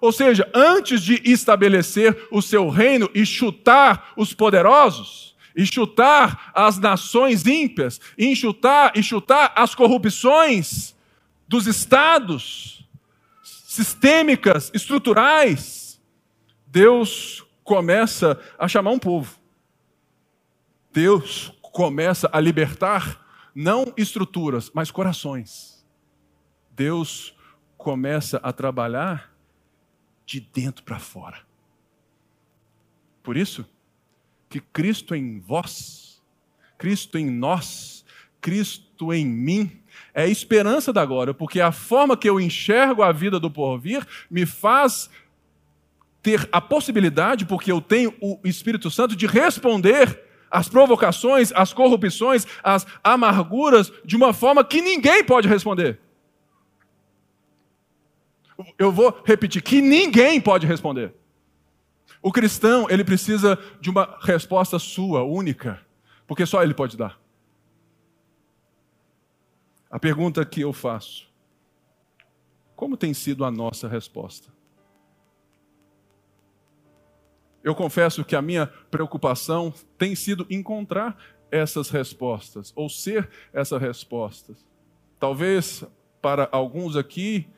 Ou 0.00 0.12
seja, 0.12 0.48
antes 0.54 1.02
de 1.02 1.20
estabelecer 1.24 2.28
o 2.30 2.40
seu 2.40 2.68
reino 2.68 3.10
e 3.14 3.26
chutar 3.26 4.12
os 4.16 4.32
poderosos, 4.32 5.36
e 5.56 5.66
chutar 5.66 6.52
as 6.54 6.78
nações 6.78 7.46
ímpias, 7.46 8.00
e 8.16 8.34
chutar, 8.36 8.92
e 8.94 9.02
chutar 9.02 9.52
as 9.56 9.74
corrupções 9.74 10.94
dos 11.48 11.66
estados 11.66 12.86
sistêmicas, 13.42 14.70
estruturais, 14.72 16.00
Deus 16.66 17.44
começa 17.64 18.38
a 18.58 18.66
chamar 18.66 18.90
um 18.92 18.98
povo. 18.98 19.38
Deus 20.92 21.52
começa 21.60 22.28
a 22.32 22.40
libertar 22.40 23.24
não 23.54 23.92
estruturas, 23.96 24.70
mas 24.72 24.90
corações. 24.90 25.84
Deus 26.70 27.34
começa 27.76 28.38
a 28.42 28.52
trabalhar 28.52 29.32
de 30.28 30.40
dentro 30.40 30.84
para 30.84 30.98
fora. 30.98 31.38
Por 33.22 33.34
isso, 33.34 33.66
que 34.50 34.60
Cristo 34.60 35.14
em 35.14 35.40
vós, 35.40 36.22
Cristo 36.76 37.16
em 37.16 37.30
nós, 37.30 38.04
Cristo 38.38 39.10
em 39.10 39.24
mim, 39.24 39.80
é 40.12 40.24
a 40.24 40.28
esperança 40.28 40.92
da 40.92 41.04
glória, 41.06 41.32
porque 41.32 41.62
a 41.62 41.72
forma 41.72 42.14
que 42.14 42.28
eu 42.28 42.38
enxergo 42.38 43.02
a 43.02 43.10
vida 43.10 43.40
do 43.40 43.50
porvir 43.50 44.06
me 44.30 44.44
faz 44.44 45.08
ter 46.22 46.46
a 46.52 46.60
possibilidade, 46.60 47.46
porque 47.46 47.72
eu 47.72 47.80
tenho 47.80 48.14
o 48.20 48.38
Espírito 48.44 48.90
Santo, 48.90 49.16
de 49.16 49.26
responder 49.26 50.24
às 50.50 50.68
provocações, 50.68 51.52
às 51.52 51.72
corrupções, 51.72 52.46
às 52.62 52.86
amarguras 53.02 53.90
de 54.04 54.14
uma 54.14 54.34
forma 54.34 54.62
que 54.62 54.82
ninguém 54.82 55.24
pode 55.24 55.48
responder 55.48 55.98
eu 58.78 58.90
vou 58.90 59.22
repetir, 59.24 59.62
que 59.62 59.80
ninguém 59.80 60.40
pode 60.40 60.66
responder. 60.66 61.14
O 62.20 62.32
cristão, 62.32 62.88
ele 62.90 63.04
precisa 63.04 63.58
de 63.80 63.90
uma 63.90 64.18
resposta 64.22 64.78
sua, 64.78 65.22
única, 65.22 65.80
porque 66.26 66.44
só 66.44 66.62
ele 66.62 66.74
pode 66.74 66.96
dar. 66.96 67.20
A 69.90 69.98
pergunta 69.98 70.44
que 70.44 70.60
eu 70.60 70.72
faço: 70.72 71.28
como 72.74 72.96
tem 72.96 73.14
sido 73.14 73.44
a 73.44 73.50
nossa 73.50 73.88
resposta? 73.88 74.52
Eu 77.62 77.74
confesso 77.74 78.24
que 78.24 78.36
a 78.36 78.42
minha 78.42 78.66
preocupação 78.90 79.72
tem 79.96 80.14
sido 80.14 80.46
encontrar 80.48 81.16
essas 81.50 81.90
respostas, 81.90 82.72
ou 82.74 82.88
ser 82.88 83.28
essas 83.52 83.80
respostas. 83.80 84.66
Talvez 85.18 85.84
para 86.20 86.48
alguns 86.52 86.96
aqui 86.96 87.48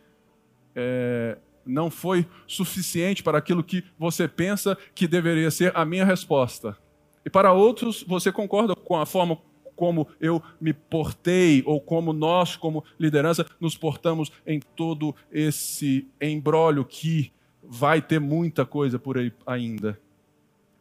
é, 0.74 1.38
não 1.64 1.90
foi 1.90 2.26
suficiente 2.46 3.22
para 3.22 3.38
aquilo 3.38 3.62
que 3.62 3.84
você 3.98 4.26
pensa 4.26 4.76
que 4.94 5.06
deveria 5.06 5.50
ser 5.50 5.72
a 5.76 5.84
minha 5.84 6.04
resposta. 6.04 6.76
E 7.24 7.30
para 7.30 7.52
outros, 7.52 8.02
você 8.02 8.32
concorda 8.32 8.74
com 8.74 8.96
a 8.96 9.06
forma 9.06 9.38
como 9.76 10.08
eu 10.20 10.42
me 10.60 10.74
portei, 10.74 11.62
ou 11.64 11.80
como 11.80 12.12
nós, 12.12 12.54
como 12.54 12.84
liderança, 12.98 13.46
nos 13.58 13.76
portamos 13.76 14.30
em 14.46 14.60
todo 14.60 15.14
esse 15.32 16.06
embrólio 16.20 16.84
que 16.84 17.32
vai 17.62 18.02
ter 18.02 18.18
muita 18.18 18.66
coisa 18.66 18.98
por 18.98 19.16
aí 19.16 19.32
ainda. 19.46 19.98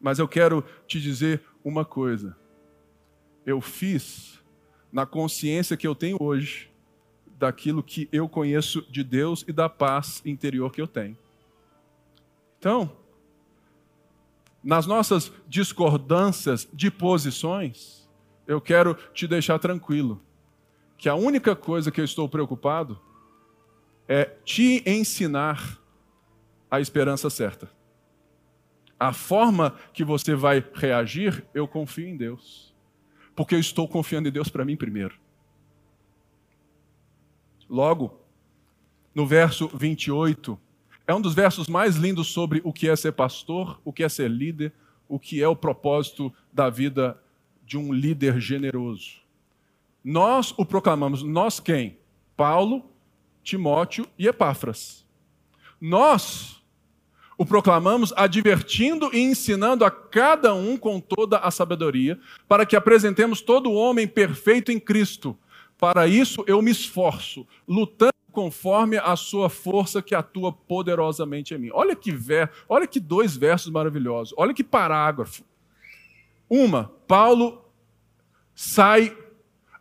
Mas 0.00 0.18
eu 0.18 0.28
quero 0.28 0.62
te 0.86 1.00
dizer 1.00 1.42
uma 1.64 1.84
coisa. 1.84 2.36
Eu 3.46 3.60
fiz 3.60 4.38
na 4.92 5.06
consciência 5.06 5.76
que 5.76 5.86
eu 5.86 5.94
tenho 5.94 6.18
hoje 6.20 6.69
daquilo 7.40 7.82
que 7.82 8.06
eu 8.12 8.28
conheço 8.28 8.82
de 8.90 9.02
Deus 9.02 9.44
e 9.48 9.52
da 9.52 9.68
paz 9.68 10.22
interior 10.26 10.70
que 10.70 10.80
eu 10.80 10.86
tenho. 10.86 11.16
Então, 12.58 12.92
nas 14.62 14.86
nossas 14.86 15.32
discordâncias 15.48 16.68
de 16.70 16.90
posições, 16.90 18.06
eu 18.46 18.60
quero 18.60 18.94
te 19.14 19.26
deixar 19.26 19.58
tranquilo 19.58 20.20
que 20.98 21.08
a 21.08 21.14
única 21.14 21.56
coisa 21.56 21.90
que 21.90 21.98
eu 21.98 22.04
estou 22.04 22.28
preocupado 22.28 23.00
é 24.06 24.26
te 24.44 24.82
ensinar 24.84 25.80
a 26.70 26.78
esperança 26.78 27.30
certa. 27.30 27.70
A 28.98 29.14
forma 29.14 29.74
que 29.94 30.04
você 30.04 30.34
vai 30.34 30.62
reagir, 30.74 31.42
eu 31.54 31.66
confio 31.66 32.06
em 32.06 32.18
Deus. 32.18 32.74
Porque 33.34 33.54
eu 33.54 33.58
estou 33.60 33.88
confiando 33.88 34.28
em 34.28 34.32
Deus 34.32 34.50
para 34.50 34.62
mim 34.62 34.76
primeiro. 34.76 35.14
Logo, 37.70 38.18
no 39.14 39.24
verso 39.24 39.68
28, 39.68 40.58
é 41.06 41.14
um 41.14 41.20
dos 41.20 41.34
versos 41.34 41.68
mais 41.68 41.94
lindos 41.94 42.26
sobre 42.26 42.60
o 42.64 42.72
que 42.72 42.88
é 42.88 42.96
ser 42.96 43.12
pastor, 43.12 43.80
o 43.84 43.92
que 43.92 44.02
é 44.02 44.08
ser 44.08 44.28
líder, 44.28 44.72
o 45.08 45.20
que 45.20 45.40
é 45.40 45.46
o 45.46 45.54
propósito 45.54 46.34
da 46.52 46.68
vida 46.68 47.16
de 47.64 47.78
um 47.78 47.92
líder 47.92 48.40
generoso. 48.40 49.20
Nós 50.02 50.52
o 50.56 50.64
proclamamos, 50.66 51.22
nós 51.22 51.60
quem? 51.60 51.96
Paulo, 52.36 52.90
Timóteo 53.44 54.04
e 54.18 54.26
Epáfras. 54.26 55.06
Nós 55.80 56.60
o 57.38 57.46
proclamamos 57.46 58.12
advertindo 58.16 59.10
e 59.14 59.20
ensinando 59.20 59.84
a 59.84 59.90
cada 59.90 60.52
um 60.54 60.76
com 60.76 61.00
toda 61.00 61.38
a 61.38 61.50
sabedoria, 61.52 62.18
para 62.48 62.66
que 62.66 62.76
apresentemos 62.76 63.40
todo 63.40 63.70
o 63.70 63.74
homem 63.74 64.08
perfeito 64.08 64.72
em 64.72 64.80
Cristo. 64.80 65.38
Para 65.80 66.06
isso 66.06 66.44
eu 66.46 66.60
me 66.60 66.70
esforço, 66.70 67.46
lutando 67.66 68.12
conforme 68.30 68.98
a 68.98 69.16
sua 69.16 69.48
força 69.48 70.02
que 70.02 70.14
atua 70.14 70.52
poderosamente 70.52 71.54
em 71.54 71.58
mim. 71.58 71.70
Olha 71.72 71.96
que 71.96 72.12
ver, 72.12 72.50
olha 72.68 72.86
que 72.86 73.00
dois 73.00 73.34
versos 73.34 73.72
maravilhosos. 73.72 74.34
Olha 74.36 74.52
que 74.52 74.62
parágrafo. 74.62 75.42
Uma, 76.48 76.92
Paulo 77.08 77.64
sai 78.54 79.16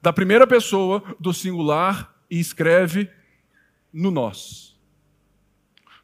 da 0.01 0.13
primeira 0.13 0.47
pessoa 0.47 1.03
do 1.19 1.33
singular 1.33 2.15
e 2.31 2.39
escreve 2.39 3.09
no 3.91 4.09
nós. 4.09 4.79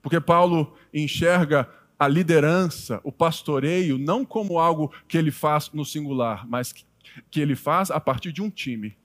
Porque 0.02 0.20
Paulo 0.20 0.76
enxerga 0.94 1.70
a 1.98 2.08
liderança, 2.08 3.00
o 3.02 3.12
pastoreio, 3.12 3.98
não 3.98 4.26
como 4.26 4.60
algo 4.60 4.94
que 5.08 5.18
ele 5.18 5.32
faz 5.32 5.72
no 5.72 5.86
singular, 5.86 6.46
mas 6.48 6.74
que 7.32 7.40
ele 7.40 7.56
faz 7.56 7.90
a 7.90 8.00
partir 8.00 8.34
de 8.34 8.42
um 8.42 8.50
time. 8.50 8.98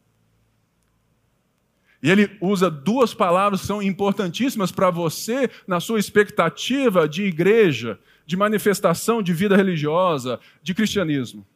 E 2.03 2.11
ele 2.11 2.37
usa 2.41 2.71
duas 2.71 3.13
palavras 3.13 3.61
que 3.61 3.67
são 3.67 3.83
importantíssimas 3.83 4.73
para 4.73 4.91
você 4.91 5.51
na 5.67 5.81
sua 5.81 5.99
expectativa 5.99 7.09
de 7.09 7.25
igreja, 7.25 7.99
de 8.25 8.37
manifestação 8.37 9.23
de 9.23 9.35
vida 9.35 9.57
religiosa, 9.57 10.41
de 10.63 10.75
cristianismo. 10.75 11.47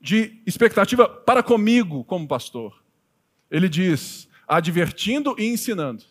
De 0.00 0.40
expectativa 0.46 1.08
para 1.08 1.42
comigo 1.42 2.04
como 2.04 2.28
pastor. 2.28 2.80
Ele 3.50 3.68
diz: 3.68 4.28
advertindo 4.46 5.34
e 5.36 5.46
ensinando. 5.46 6.04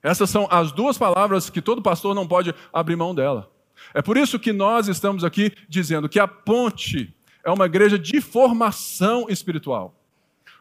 Essas 0.00 0.30
são 0.30 0.46
as 0.48 0.70
duas 0.70 0.96
palavras 0.96 1.50
que 1.50 1.60
todo 1.60 1.82
pastor 1.82 2.14
não 2.14 2.28
pode 2.28 2.54
abrir 2.72 2.94
mão 2.94 3.12
dela. 3.12 3.50
É 3.92 4.00
por 4.00 4.16
isso 4.16 4.38
que 4.38 4.52
nós 4.52 4.86
estamos 4.86 5.24
aqui 5.24 5.50
dizendo 5.68 6.08
que 6.08 6.20
a 6.20 6.28
ponte 6.28 7.12
é 7.42 7.50
uma 7.50 7.66
igreja 7.66 7.98
de 7.98 8.20
formação 8.20 9.26
espiritual 9.28 9.95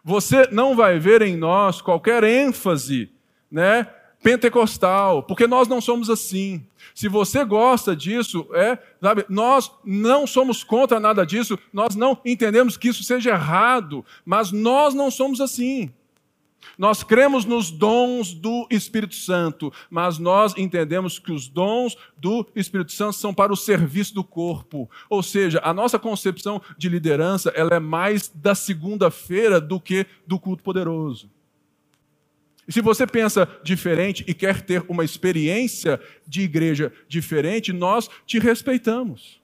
você 0.07 0.47
não 0.51 0.75
vai 0.75 0.99
ver 0.99 1.23
em 1.23 1.35
nós 1.35 1.81
qualquer 1.81 2.23
ênfase, 2.23 3.09
né, 3.51 3.87
pentecostal, 4.21 5.23
porque 5.23 5.47
nós 5.47 5.67
não 5.67 5.81
somos 5.81 6.11
assim. 6.11 6.63
Se 6.93 7.09
você 7.09 7.43
gosta 7.43 7.95
disso, 7.95 8.47
é, 8.53 8.77
sabe, 9.01 9.25
nós 9.27 9.71
não 9.83 10.27
somos 10.27 10.63
contra 10.63 10.99
nada 10.99 11.25
disso, 11.25 11.57
nós 11.73 11.95
não 11.95 12.15
entendemos 12.23 12.77
que 12.77 12.89
isso 12.89 13.03
seja 13.03 13.31
errado, 13.31 14.05
mas 14.23 14.51
nós 14.51 14.93
não 14.93 15.09
somos 15.09 15.41
assim. 15.41 15.91
Nós 16.77 17.03
cremos 17.03 17.45
nos 17.45 17.71
dons 17.71 18.33
do 18.33 18.67
Espírito 18.69 19.15
Santo, 19.15 19.71
mas 19.89 20.17
nós 20.17 20.53
entendemos 20.57 21.17
que 21.19 21.31
os 21.31 21.47
dons 21.47 21.95
do 22.17 22.45
Espírito 22.55 22.91
Santo 22.91 23.13
são 23.13 23.33
para 23.33 23.53
o 23.53 23.57
serviço 23.57 24.13
do 24.13 24.23
corpo. 24.23 24.89
Ou 25.09 25.23
seja, 25.23 25.61
a 25.63 25.73
nossa 25.73 25.97
concepção 25.97 26.61
de 26.77 26.89
liderança 26.89 27.51
ela 27.55 27.75
é 27.75 27.79
mais 27.79 28.27
da 28.27 28.53
segunda-feira 28.53 29.61
do 29.61 29.79
que 29.79 30.05
do 30.27 30.39
culto 30.39 30.63
poderoso. 30.63 31.29
E 32.67 32.73
se 32.73 32.81
você 32.81 33.05
pensa 33.05 33.47
diferente 33.63 34.23
e 34.27 34.33
quer 34.33 34.61
ter 34.61 34.83
uma 34.87 35.05
experiência 35.05 36.01
de 36.27 36.41
igreja 36.41 36.91
diferente, 37.07 37.71
nós 37.71 38.09
te 38.25 38.39
respeitamos. 38.39 39.39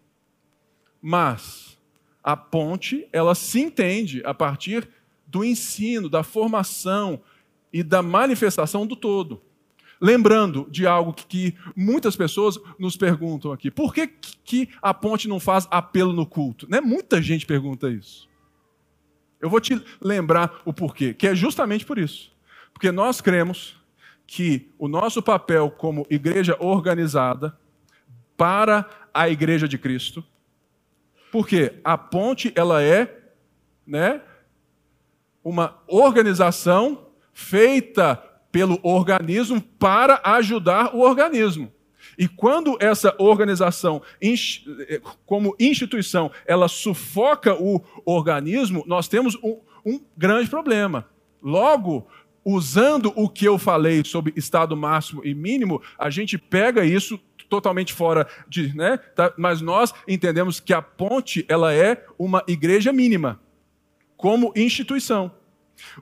Mas 1.01 1.77
a 2.23 2.35
ponte, 2.35 3.07
ela 3.11 3.33
se 3.33 3.59
entende 3.59 4.21
a 4.25 4.33
partir 4.33 4.87
do 5.31 5.43
ensino, 5.45 6.09
da 6.09 6.23
formação 6.23 7.21
e 7.71 7.81
da 7.81 8.01
manifestação 8.01 8.85
do 8.85 8.95
todo. 8.95 9.41
Lembrando 9.99 10.67
de 10.69 10.85
algo 10.85 11.13
que 11.13 11.55
muitas 11.75 12.15
pessoas 12.15 12.59
nos 12.77 12.97
perguntam 12.97 13.51
aqui: 13.51 13.71
por 13.71 13.93
que, 13.93 14.07
que 14.07 14.69
a 14.81 14.93
ponte 14.93 15.27
não 15.27 15.39
faz 15.39 15.67
apelo 15.71 16.11
no 16.11 16.25
culto? 16.25 16.67
Né? 16.69 16.81
Muita 16.81 17.21
gente 17.21 17.45
pergunta 17.45 17.89
isso. 17.89 18.27
Eu 19.39 19.49
vou 19.49 19.61
te 19.61 19.81
lembrar 20.01 20.61
o 20.65 20.73
porquê, 20.73 21.13
que 21.13 21.27
é 21.27 21.33
justamente 21.33 21.85
por 21.85 21.97
isso. 21.97 22.31
Porque 22.73 22.91
nós 22.91 23.21
cremos 23.21 23.79
que 24.27 24.69
o 24.77 24.87
nosso 24.87 25.21
papel 25.21 25.69
como 25.69 26.05
igreja 26.09 26.55
organizada 26.59 27.57
para 28.35 28.89
a 29.13 29.29
igreja 29.29 29.67
de 29.67 29.77
Cristo, 29.77 30.23
porque 31.31 31.79
a 31.83 31.97
ponte 31.97 32.51
ela 32.55 32.81
é, 32.81 33.23
né, 33.85 34.21
uma 35.43 35.79
organização 35.87 37.07
feita 37.33 38.15
pelo 38.51 38.79
organismo 38.83 39.61
para 39.61 40.21
ajudar 40.23 40.95
o 40.95 40.99
organismo. 40.99 41.71
E 42.17 42.27
quando 42.27 42.77
essa 42.79 43.15
organização, 43.17 44.01
como 45.25 45.55
instituição, 45.59 46.31
ela 46.45 46.67
sufoca 46.67 47.55
o 47.55 47.81
organismo, 48.05 48.83
nós 48.85 49.07
temos 49.07 49.35
um, 49.35 49.59
um 49.85 49.99
grande 50.17 50.49
problema. 50.49 51.07
Logo, 51.41 52.07
usando 52.43 53.13
o 53.15 53.29
que 53.29 53.45
eu 53.45 53.57
falei 53.57 54.03
sobre 54.03 54.33
estado 54.35 54.75
máximo 54.75 55.21
e 55.23 55.33
mínimo, 55.33 55.81
a 55.97 56.09
gente 56.09 56.37
pega 56.37 56.83
isso 56.83 57.19
totalmente 57.49 57.93
fora 57.93 58.27
de, 58.47 58.75
né? 58.75 58.97
Tá? 58.97 59.33
Mas 59.37 59.61
nós 59.61 59.93
entendemos 60.07 60.59
que 60.59 60.73
a 60.73 60.81
ponte 60.81 61.45
ela 61.49 61.73
é 61.73 62.05
uma 62.17 62.43
igreja 62.47 62.93
mínima 62.93 63.39
como 64.21 64.53
instituição. 64.55 65.31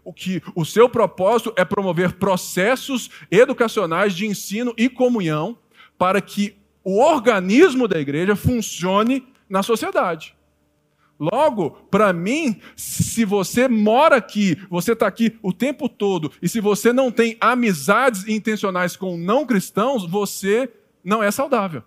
O 0.04 0.12
que 0.12 0.44
o 0.54 0.66
seu 0.66 0.90
propósito 0.90 1.54
é 1.56 1.64
promover 1.64 2.14
processos 2.14 3.10
educacionais 3.32 4.14
de 4.14 4.28
ensino 4.28 4.74
e 4.78 4.90
comunhão 4.90 5.58
para 5.98 6.20
que 6.20 6.58
o 6.84 7.00
organismo 7.00 7.88
da 7.88 7.98
igreja 7.98 8.36
funcione 8.36 9.26
na 9.50 9.64
sociedade. 9.64 10.36
Logo, 11.18 11.72
para 11.90 12.12
mim, 12.12 12.62
se 12.76 13.24
você 13.24 13.68
mora 13.70 14.18
aqui, 14.18 14.58
você 14.70 14.94
está 14.94 15.08
aqui 15.08 15.38
o 15.42 15.54
tempo 15.54 15.88
todo, 15.88 16.32
e 16.42 16.48
se 16.48 16.60
você 16.60 16.92
não 16.92 17.12
tem 17.12 17.38
amizades 17.40 18.28
intencionais 18.28 18.96
com 18.98 19.18
não 19.18 19.46
cristãos, 19.46 20.06
você 20.06 20.70
não 21.04 21.24
é 21.24 21.32
saudável. 21.32 21.84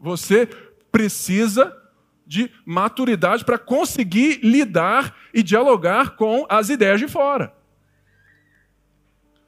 Você 0.00 0.48
precisa 0.90 1.76
de 2.32 2.50
maturidade 2.64 3.44
para 3.44 3.58
conseguir 3.58 4.40
lidar 4.42 5.14
e 5.34 5.42
dialogar 5.42 6.16
com 6.16 6.46
as 6.48 6.70
ideias 6.70 6.98
de 6.98 7.06
fora. 7.06 7.52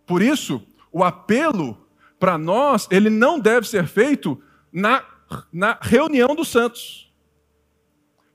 Por 0.04 0.20
isso, 0.20 0.62
o 0.92 1.02
apelo 1.02 1.88
para 2.20 2.36
nós, 2.36 2.86
ele 2.90 3.08
não 3.08 3.40
deve 3.40 3.66
ser 3.66 3.86
feito 3.86 4.38
na 4.70 5.02
na 5.50 5.78
reunião 5.80 6.34
dos 6.34 6.48
santos. 6.48 7.10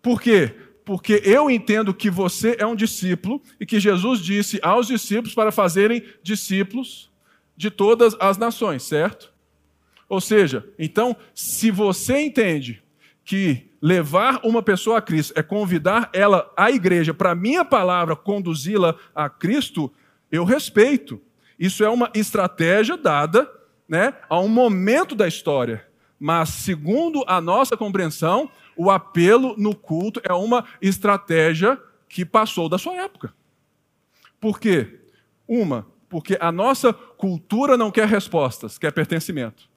Por 0.02 0.20
quê? 0.20 0.56
Porque 0.84 1.22
eu 1.24 1.50
entendo 1.50 1.94
que 1.94 2.10
você 2.10 2.58
é 2.60 2.66
um 2.66 2.76
discípulo 2.76 3.40
e 3.60 3.66
que 3.66 3.80
Jesus 3.80 4.20
disse 4.20 4.60
aos 4.64 4.88
discípulos 4.88 5.36
para 5.36 5.52
fazerem 5.52 6.04
discípulos 6.24 7.12
de 7.56 7.70
todas 7.70 8.18
as 8.20 8.38
nações, 8.38 8.82
certo? 8.84 9.32
Ou 10.10 10.20
seja, 10.20 10.68
então, 10.80 11.16
se 11.36 11.70
você 11.70 12.20
entende 12.20 12.82
que 13.30 13.70
levar 13.80 14.40
uma 14.44 14.64
pessoa 14.64 14.98
a 14.98 15.02
Cristo 15.04 15.34
é 15.38 15.44
convidar 15.44 16.10
ela 16.12 16.52
à 16.58 16.72
igreja 16.72 17.14
para 17.14 17.36
minha 17.36 17.64
palavra 17.64 18.16
conduzi-la 18.16 18.96
a 19.14 19.30
Cristo, 19.30 19.94
eu 20.32 20.44
respeito. 20.44 21.22
Isso 21.60 21.84
é 21.84 21.90
uma 21.92 22.10
estratégia 22.16 22.98
dada 22.98 23.48
né, 23.88 24.16
a 24.28 24.40
um 24.40 24.48
momento 24.48 25.14
da 25.14 25.28
história. 25.28 25.88
Mas, 26.20 26.50
segundo 26.50 27.24
a 27.28 27.40
nossa 27.40 27.78
compreensão, 27.78 28.50
o 28.76 28.90
apelo 28.90 29.54
no 29.60 29.76
culto 29.76 30.20
é 30.24 30.34
uma 30.34 30.66
estratégia 30.82 31.80
que 32.10 32.26
passou 32.26 32.68
da 32.68 32.80
sua 32.80 32.96
época. 32.96 33.32
Por 34.42 34.60
quê? 34.60 35.02
Uma, 35.48 35.86
porque 36.10 36.36
a 36.42 36.52
nossa 36.52 36.92
cultura 36.92 37.78
não 37.78 37.92
quer 37.92 38.08
respostas, 38.08 38.80
quer 38.80 38.92
pertencimento. 38.92 39.70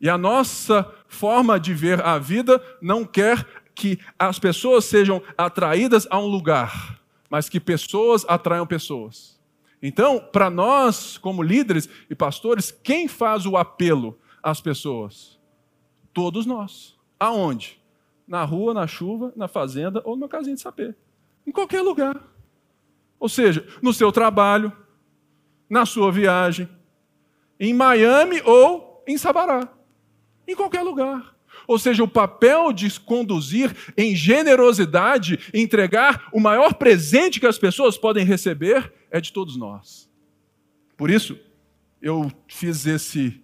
E 0.00 0.08
a 0.08 0.18
nossa 0.18 0.90
forma 1.08 1.58
de 1.58 1.72
ver 1.72 2.02
a 2.02 2.18
vida 2.18 2.62
não 2.80 3.04
quer 3.04 3.46
que 3.74 3.98
as 4.18 4.38
pessoas 4.38 4.84
sejam 4.86 5.22
atraídas 5.36 6.06
a 6.10 6.18
um 6.18 6.26
lugar, 6.26 6.98
mas 7.28 7.48
que 7.48 7.60
pessoas 7.60 8.24
atraiam 8.28 8.66
pessoas. 8.66 9.38
Então, 9.82 10.18
para 10.18 10.48
nós, 10.48 11.18
como 11.18 11.42
líderes 11.42 11.88
e 12.08 12.14
pastores, 12.14 12.70
quem 12.82 13.06
faz 13.06 13.44
o 13.46 13.56
apelo 13.56 14.18
às 14.42 14.60
pessoas? 14.60 15.38
Todos 16.12 16.46
nós. 16.46 16.96
Aonde? 17.20 17.80
Na 18.26 18.42
rua, 18.44 18.72
na 18.72 18.86
chuva, 18.86 19.32
na 19.36 19.46
fazenda 19.46 20.02
ou 20.04 20.16
numa 20.16 20.28
casinha 20.28 20.56
de 20.56 20.62
sapê. 20.62 20.94
Em 21.46 21.52
qualquer 21.52 21.82
lugar. 21.82 22.20
Ou 23.20 23.28
seja, 23.28 23.66
no 23.82 23.92
seu 23.92 24.10
trabalho, 24.10 24.72
na 25.68 25.86
sua 25.86 26.10
viagem, 26.10 26.68
em 27.60 27.72
Miami 27.72 28.40
ou 28.44 29.04
em 29.06 29.16
Sabará. 29.16 29.75
Em 30.46 30.54
qualquer 30.54 30.82
lugar. 30.82 31.34
Ou 31.66 31.78
seja, 31.78 32.04
o 32.04 32.08
papel 32.08 32.72
de 32.72 33.00
conduzir 33.00 33.74
em 33.96 34.14
generosidade, 34.14 35.38
entregar 35.52 36.28
o 36.32 36.40
maior 36.40 36.74
presente 36.74 37.40
que 37.40 37.46
as 37.46 37.58
pessoas 37.58 37.96
podem 37.96 38.24
receber, 38.24 38.92
é 39.10 39.20
de 39.20 39.32
todos 39.32 39.56
nós. 39.56 40.08
Por 40.96 41.10
isso, 41.10 41.38
eu 42.00 42.30
fiz 42.46 42.86
esse 42.86 43.42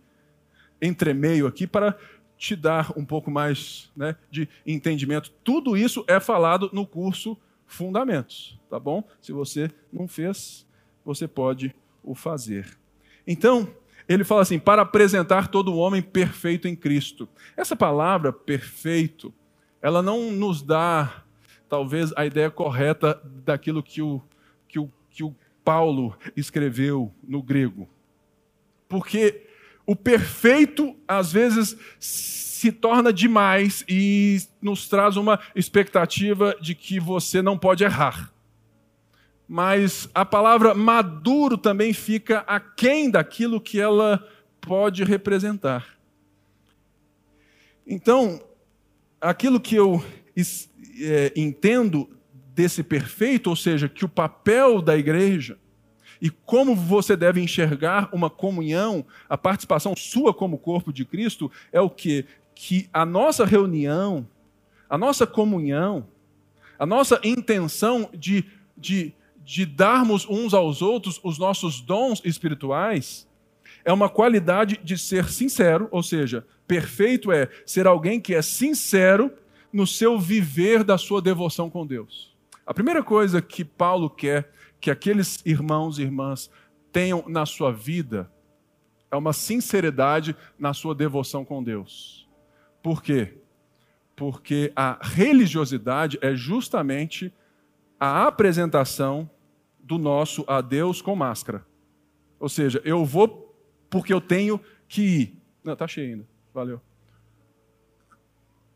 entremeio 0.81 1.47
aqui 1.47 1.67
para 1.67 1.97
te 2.37 2.57
dar 2.57 2.93
um 2.97 3.05
pouco 3.05 3.31
mais 3.31 3.91
né, 3.97 4.17
de 4.31 4.49
entendimento. 4.67 5.31
Tudo 5.45 5.77
isso 5.77 6.05
é 6.09 6.19
falado 6.21 6.71
no 6.73 6.87
curso 6.87 7.37
Fundamentos, 7.73 8.61
tá 8.69 8.79
bom? 8.79 9.03
Se 9.19 9.33
você 9.33 9.71
não 9.91 10.07
fez, 10.07 10.67
você 11.03 11.27
pode 11.27 11.75
o 12.03 12.15
fazer. 12.15 12.79
Então, 13.27 13.67
ele 14.09 14.25
fala 14.25 14.43
assim: 14.43 14.59
para 14.59 14.83
apresentar 14.83 15.49
todo 15.49 15.73
o 15.73 15.77
homem 15.77 16.03
perfeito 16.03 16.69
em 16.69 16.77
Cristo. 16.77 17.29
Essa 17.57 17.77
palavra 17.77 18.33
perfeito, 18.33 19.33
ela 19.81 20.03
não 20.03 20.31
nos 20.33 20.63
dá, 20.63 21.25
talvez, 21.69 22.13
a 22.17 22.27
ideia 22.27 22.51
correta 22.51 23.21
daquilo 23.45 23.83
que 23.83 24.03
o, 24.03 24.23
que 24.69 24.79
o, 24.79 24.91
que 25.11 25.25
o 25.25 25.35
Paulo 25.65 26.17
escreveu 26.37 27.13
no 27.23 27.43
grego. 27.43 27.89
Porque 28.89 29.47
o 29.87 29.97
perfeito, 29.97 30.95
às 31.07 31.33
vezes, 31.33 31.77
se 31.99 32.71
torna 32.71 33.13
demais 33.13 33.85
e 33.89 34.39
nos 34.61 34.89
traz 34.89 35.17
uma 35.17 35.41
expectativa 35.55 36.57
de 36.61 36.75
que 36.75 37.01
você 37.01 37.43
não 37.43 37.59
pode 37.59 37.83
errar 37.83 38.33
mas 39.49 40.09
a 40.15 40.25
palavra 40.25 40.75
maduro 40.75 41.59
também 41.59 41.93
fica 41.93 42.39
aquém 42.41 43.11
daquilo 43.11 43.61
que 43.61 43.81
ela 43.81 44.27
pode 44.61 45.05
representar. 45.05 45.99
Então, 47.87 48.43
aquilo 49.21 49.61
que 49.61 49.75
eu 49.75 50.03
é, 51.01 51.33
entendo 51.37 52.09
desse 52.55 52.83
perfeito, 52.83 53.51
ou 53.51 53.57
seja, 53.57 53.89
que 53.89 54.05
o 54.05 54.09
papel 54.09 54.81
da 54.81 54.97
igreja 54.97 55.59
e 56.23 56.31
como 56.31 56.77
você 56.77 57.17
deve 57.17 57.41
enxergar 57.41 58.09
uma 58.13 58.31
comunhão, 58.31 59.05
a 59.29 59.37
participação 59.37 59.93
sua 59.97 60.33
como 60.33 60.57
corpo 60.57 60.93
de 60.93 61.05
Cristo, 61.05 61.51
é 61.73 61.81
o 61.81 61.91
que? 61.91 62.25
Que 62.55 62.89
a 62.93 63.05
nossa 63.05 63.45
reunião, 63.45 64.29
a 64.89 64.97
nossa 64.97 65.27
comunhão, 65.27 66.07
a 66.79 66.87
nossa 66.87 67.21
intenção 67.25 68.09
de, 68.15 68.45
de 68.79 69.13
de 69.45 69.67
darmos 69.67 70.27
uns 70.29 70.55
aos 70.55 70.83
outros 70.83 71.21
os 71.23 71.39
nossos 71.39 71.81
dons 71.81 72.21
espirituais 72.25 73.29
é 73.85 73.93
uma 73.93 74.09
qualidade 74.09 74.79
de 74.83 74.97
ser 74.97 75.29
sincero, 75.29 75.89
ou 75.91 76.03
seja, 76.03 76.47
perfeito 76.67 77.33
é 77.33 77.49
ser 77.67 77.87
alguém 77.87 78.21
que 78.21 78.35
é 78.35 78.43
sincero 78.43 79.33
no 79.73 79.87
seu 79.87 80.19
viver 80.19 80.85
da 80.85 80.97
sua 80.97 81.21
devoção 81.21 81.69
com 81.69 81.87
Deus. 81.87 82.33
A 82.65 82.73
primeira 82.73 83.03
coisa 83.03 83.43
que 83.43 83.65
Paulo 83.65 84.09
quer 84.09 84.53
que 84.81 84.91
aqueles 84.91 85.43
irmãos 85.45 85.99
e 85.99 86.03
irmãs 86.03 86.51
tenham 86.93 87.25
na 87.27 87.47
sua 87.47 87.73
vida 87.73 88.31
é 89.11 89.17
uma 89.17 89.33
sinceridade 89.33 90.35
na 90.59 90.73
sua 90.73 90.95
devoção 90.95 91.45
com 91.45 91.63
Deus. 91.63 92.29
Por 92.83 93.03
quê? 93.03 93.35
Porque 94.17 94.73
a 94.75 94.99
religiosidade 95.01 96.19
é 96.21 96.35
justamente 96.35 97.33
a 97.99 98.27
apresentação 98.27 99.31
do 99.93 99.99
nosso 99.99 100.43
a 100.47 100.63
Deus 100.63 101.03
com 101.03 101.15
máscara. 101.15 101.67
Ou 102.41 102.49
seja, 102.49 102.81
eu 102.85 103.05
vou 103.05 103.55
porque 103.91 104.13
eu 104.13 104.21
tenho 104.21 104.59
que 104.89 105.03
ir. 105.03 105.43
Não, 105.63 105.77
tá 105.77 105.87
cheio 105.87 106.15
ainda. 106.15 106.29
Valeu. 106.55 106.81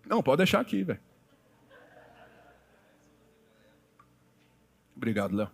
Não, 0.06 0.22
pode 0.22 0.38
deixar 0.38 0.60
aqui, 0.60 0.84
velho. 0.84 1.00
Obrigado, 4.94 5.34
Léo. 5.34 5.50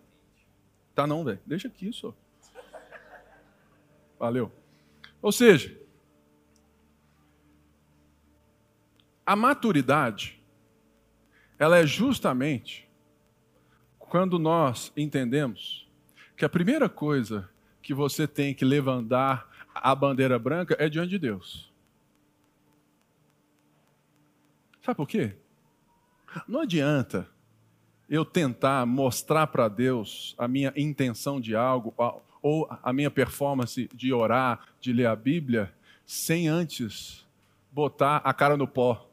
Tá 0.93 1.07
não, 1.07 1.23
velho. 1.23 1.39
Deixa 1.45 1.69
aqui, 1.69 1.91
só. 1.93 2.13
Valeu. 4.19 4.51
Ou 5.21 5.31
seja, 5.31 5.77
a 9.25 9.35
maturidade, 9.35 10.41
ela 11.57 11.77
é 11.77 11.85
justamente 11.85 12.89
quando 14.13 14.37
nós 14.37 14.93
entendemos 14.95 15.87
que 16.37 16.45
a 16.45 16.49
primeira 16.49 16.87
coisa 16.87 17.49
que 17.81 17.95
você 17.95 18.27
tem 18.27 18.53
que 18.53 18.63
levantar 18.63 19.49
a 19.73 19.95
bandeira 19.95 20.37
branca 20.37 20.75
é 20.77 20.87
diante 20.87 21.09
de 21.09 21.17
Deus. 21.17 21.73
Sabe 24.83 24.97
por 24.97 25.07
quê? 25.07 25.35
Não 26.47 26.59
adianta 26.59 27.27
eu 28.07 28.23
tentar 28.23 28.85
mostrar 28.85 29.47
para 29.47 29.67
Deus 29.67 30.35
a 30.37 30.47
minha 30.47 30.71
intenção 30.75 31.41
de 31.41 31.55
algo 31.55 31.91
ou 32.39 32.69
a 32.83 32.93
minha 32.93 33.09
performance 33.09 33.89
de 33.95 34.13
orar, 34.13 34.59
de 34.79 34.93
ler 34.93 35.07
a 35.07 35.15
Bíblia, 35.15 35.73
sem 36.05 36.47
antes 36.47 37.25
botar 37.71 38.17
a 38.17 38.31
cara 38.31 38.55
no 38.55 38.67
pó. 38.67 39.09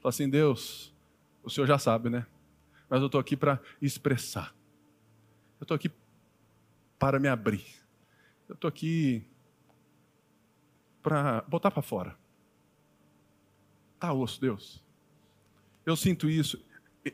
Falar 0.00 0.10
assim, 0.10 0.30
Deus, 0.30 0.94
o 1.42 1.50
Senhor 1.50 1.66
já 1.66 1.80
sabe, 1.80 2.10
né? 2.10 2.26
Mas 2.88 3.00
eu 3.00 3.06
estou 3.06 3.20
aqui 3.20 3.36
para 3.36 3.60
expressar. 3.80 4.54
Eu 5.60 5.64
estou 5.64 5.74
aqui 5.74 5.90
para 6.98 7.18
me 7.18 7.28
abrir. 7.28 7.64
Eu 8.48 8.54
estou 8.54 8.68
aqui 8.68 9.26
para 11.02 11.42
botar 11.42 11.70
para 11.70 11.82
fora. 11.82 12.16
Tá 13.98 14.12
osso, 14.12 14.40
Deus. 14.40 14.84
Eu 15.84 15.96
sinto 15.96 16.28
isso, 16.28 16.62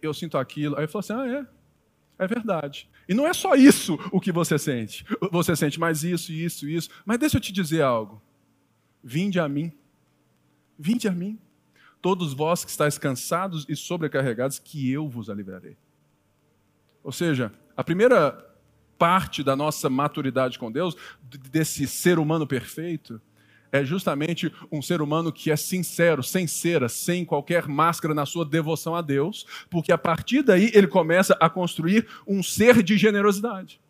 eu 0.00 0.12
sinto 0.12 0.36
aquilo. 0.38 0.76
Aí 0.76 0.84
eu 0.84 0.88
falo 0.88 1.00
assim: 1.00 1.12
ah, 1.12 1.26
é. 1.26 1.62
É 2.18 2.26
verdade. 2.26 2.88
E 3.08 3.14
não 3.14 3.26
é 3.26 3.32
só 3.32 3.54
isso 3.54 3.98
o 4.12 4.20
que 4.20 4.30
você 4.30 4.58
sente. 4.58 5.04
Você 5.30 5.56
sente 5.56 5.80
mais 5.80 6.04
isso, 6.04 6.30
isso, 6.32 6.68
isso. 6.68 6.90
Mas 7.04 7.18
deixa 7.18 7.36
eu 7.36 7.40
te 7.40 7.52
dizer 7.52 7.82
algo. 7.82 8.22
Vinde 9.02 9.40
a 9.40 9.48
mim. 9.48 9.72
Vinde 10.78 11.08
a 11.08 11.12
mim 11.12 11.40
todos 12.02 12.34
vós 12.34 12.64
que 12.64 12.70
estáis 12.70 12.98
cansados 12.98 13.64
e 13.68 13.76
sobrecarregados, 13.76 14.58
que 14.58 14.90
eu 14.90 15.08
vos 15.08 15.30
aliviarei. 15.30 15.76
Ou 17.02 17.12
seja, 17.12 17.52
a 17.76 17.82
primeira 17.82 18.52
parte 18.98 19.42
da 19.42 19.56
nossa 19.56 19.88
maturidade 19.88 20.58
com 20.58 20.70
Deus, 20.70 20.96
desse 21.50 21.86
ser 21.86 22.18
humano 22.18 22.46
perfeito, 22.46 23.20
é 23.70 23.82
justamente 23.82 24.52
um 24.70 24.82
ser 24.82 25.00
humano 25.00 25.32
que 25.32 25.50
é 25.50 25.56
sincero, 25.56 26.22
sem 26.22 26.46
cera, 26.46 26.88
sem 26.88 27.24
qualquer 27.24 27.66
máscara 27.66 28.12
na 28.12 28.26
sua 28.26 28.44
devoção 28.44 28.94
a 28.94 29.00
Deus, 29.00 29.46
porque 29.70 29.90
a 29.90 29.96
partir 29.96 30.42
daí 30.42 30.70
ele 30.74 30.86
começa 30.86 31.36
a 31.40 31.48
construir 31.48 32.06
um 32.26 32.42
ser 32.42 32.82
de 32.82 32.98
generosidade. 32.98 33.80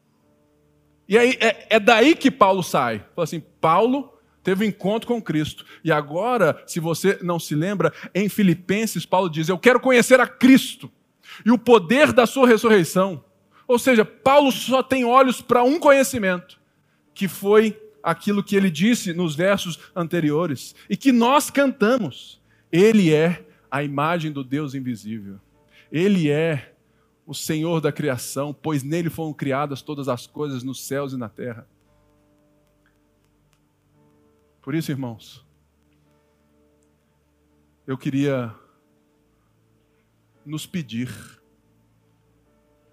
E 1.09 1.19
aí 1.19 1.37
é, 1.41 1.67
é 1.77 1.81
daí 1.81 2.15
que 2.15 2.31
Paulo 2.31 2.63
sai. 2.63 3.01
Fala 3.15 3.25
assim: 3.25 3.41
Paulo 3.61 4.12
teve 4.43 4.65
um 4.65 4.69
encontro 4.69 5.09
com 5.09 5.23
Cristo. 5.23 5.65
E 5.85 5.93
agora, 5.93 6.63
se 6.67 6.81
você 6.81 7.19
não 7.23 7.39
se 7.39 7.55
lembra, 7.55 7.93
em 8.15 8.29
Filipenses, 8.29 9.07
Paulo 9.07 9.29
diz: 9.29 9.49
Eu 9.49 9.59
quero 9.59 9.81
conhecer 9.81 10.21
a 10.21 10.27
Cristo 10.27 10.91
e 11.45 11.51
o 11.51 11.59
poder 11.59 12.13
da 12.13 12.27
sua 12.27 12.47
ressurreição. 12.47 13.25
Ou 13.67 13.79
seja, 13.79 14.05
Paulo 14.05 14.51
só 14.51 14.83
tem 14.83 15.05
olhos 15.05 15.41
para 15.41 15.63
um 15.63 15.79
conhecimento, 15.79 16.61
que 17.15 17.29
foi 17.29 17.81
aquilo 18.03 18.43
que 18.43 18.57
ele 18.57 18.71
disse 18.71 19.13
nos 19.13 19.35
versos 19.35 19.79
anteriores 19.95 20.75
e 20.91 20.97
que 20.97 21.13
nós 21.13 21.49
cantamos. 21.51 22.41
Ele 22.71 23.13
é 23.13 23.45
a 23.71 23.83
imagem 23.83 24.33
do 24.33 24.43
Deus 24.43 24.75
invisível. 24.75 25.39
Ele 25.91 26.31
é 26.31 26.73
o 27.27 27.35
Senhor 27.35 27.81
da 27.81 27.93
criação, 27.93 28.53
pois 28.53 28.83
nele 28.83 29.09
foram 29.09 29.33
criadas 29.33 29.81
todas 29.83 30.09
as 30.09 30.27
coisas 30.27 30.63
nos 30.63 30.85
céus 30.85 31.13
e 31.13 31.17
na 31.17 31.29
terra. 31.29 31.67
Por 34.63 34.77
isso, 34.77 34.93
irmãos, 34.93 35.45
eu 37.85 37.99
queria 37.99 38.55
nos 40.47 40.67
pedir 40.67 41.11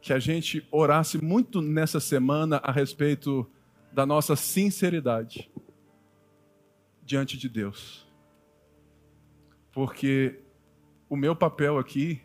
que 0.02 0.12
a 0.12 0.18
gente 0.18 0.68
orasse 0.72 1.24
muito 1.24 1.62
nessa 1.62 2.00
semana 2.00 2.58
a 2.64 2.72
respeito 2.72 3.48
da 3.94 4.04
nossa 4.04 4.36
sinceridade 4.36 5.52
diante 7.04 7.38
de 7.38 7.48
Deus. 7.48 8.08
Porque 9.72 10.42
o 11.08 11.16
meu 11.16 11.36
papel 11.36 11.78
aqui 11.78 12.20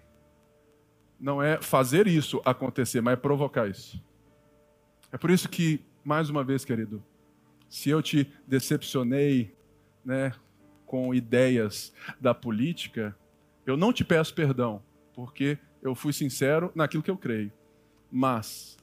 não 1.20 1.42
é 1.42 1.61
fazer 1.61 2.07
isso 2.07 2.40
acontecer, 2.47 3.03
mas 3.03 3.12
é 3.12 3.16
provocar 3.16 3.68
isso. 3.68 4.03
É 5.12 5.18
por 5.18 5.30
isso 5.30 5.51
que, 5.51 5.84
mais 6.03 6.30
uma 6.30 6.42
vez, 6.42 6.64
querido, 6.64 7.05
se 7.75 7.91
eu 7.91 8.01
te 8.01 8.31
decepcionei 8.47 9.53
né, 10.05 10.33
com 10.87 11.12
ideias 11.12 11.93
da 12.20 12.33
política, 12.33 13.18
eu 13.66 13.77
não 13.77 13.93
te 13.93 14.05
peço 14.05 14.33
perdão, 14.33 14.81
porque 15.12 15.59
eu 15.83 15.93
fui 15.93 16.12
sincero 16.12 16.70
naquilo 16.72 17.03
que 17.03 17.11
eu 17.11 17.16
creio. 17.16 17.51
Mas 18.12 18.79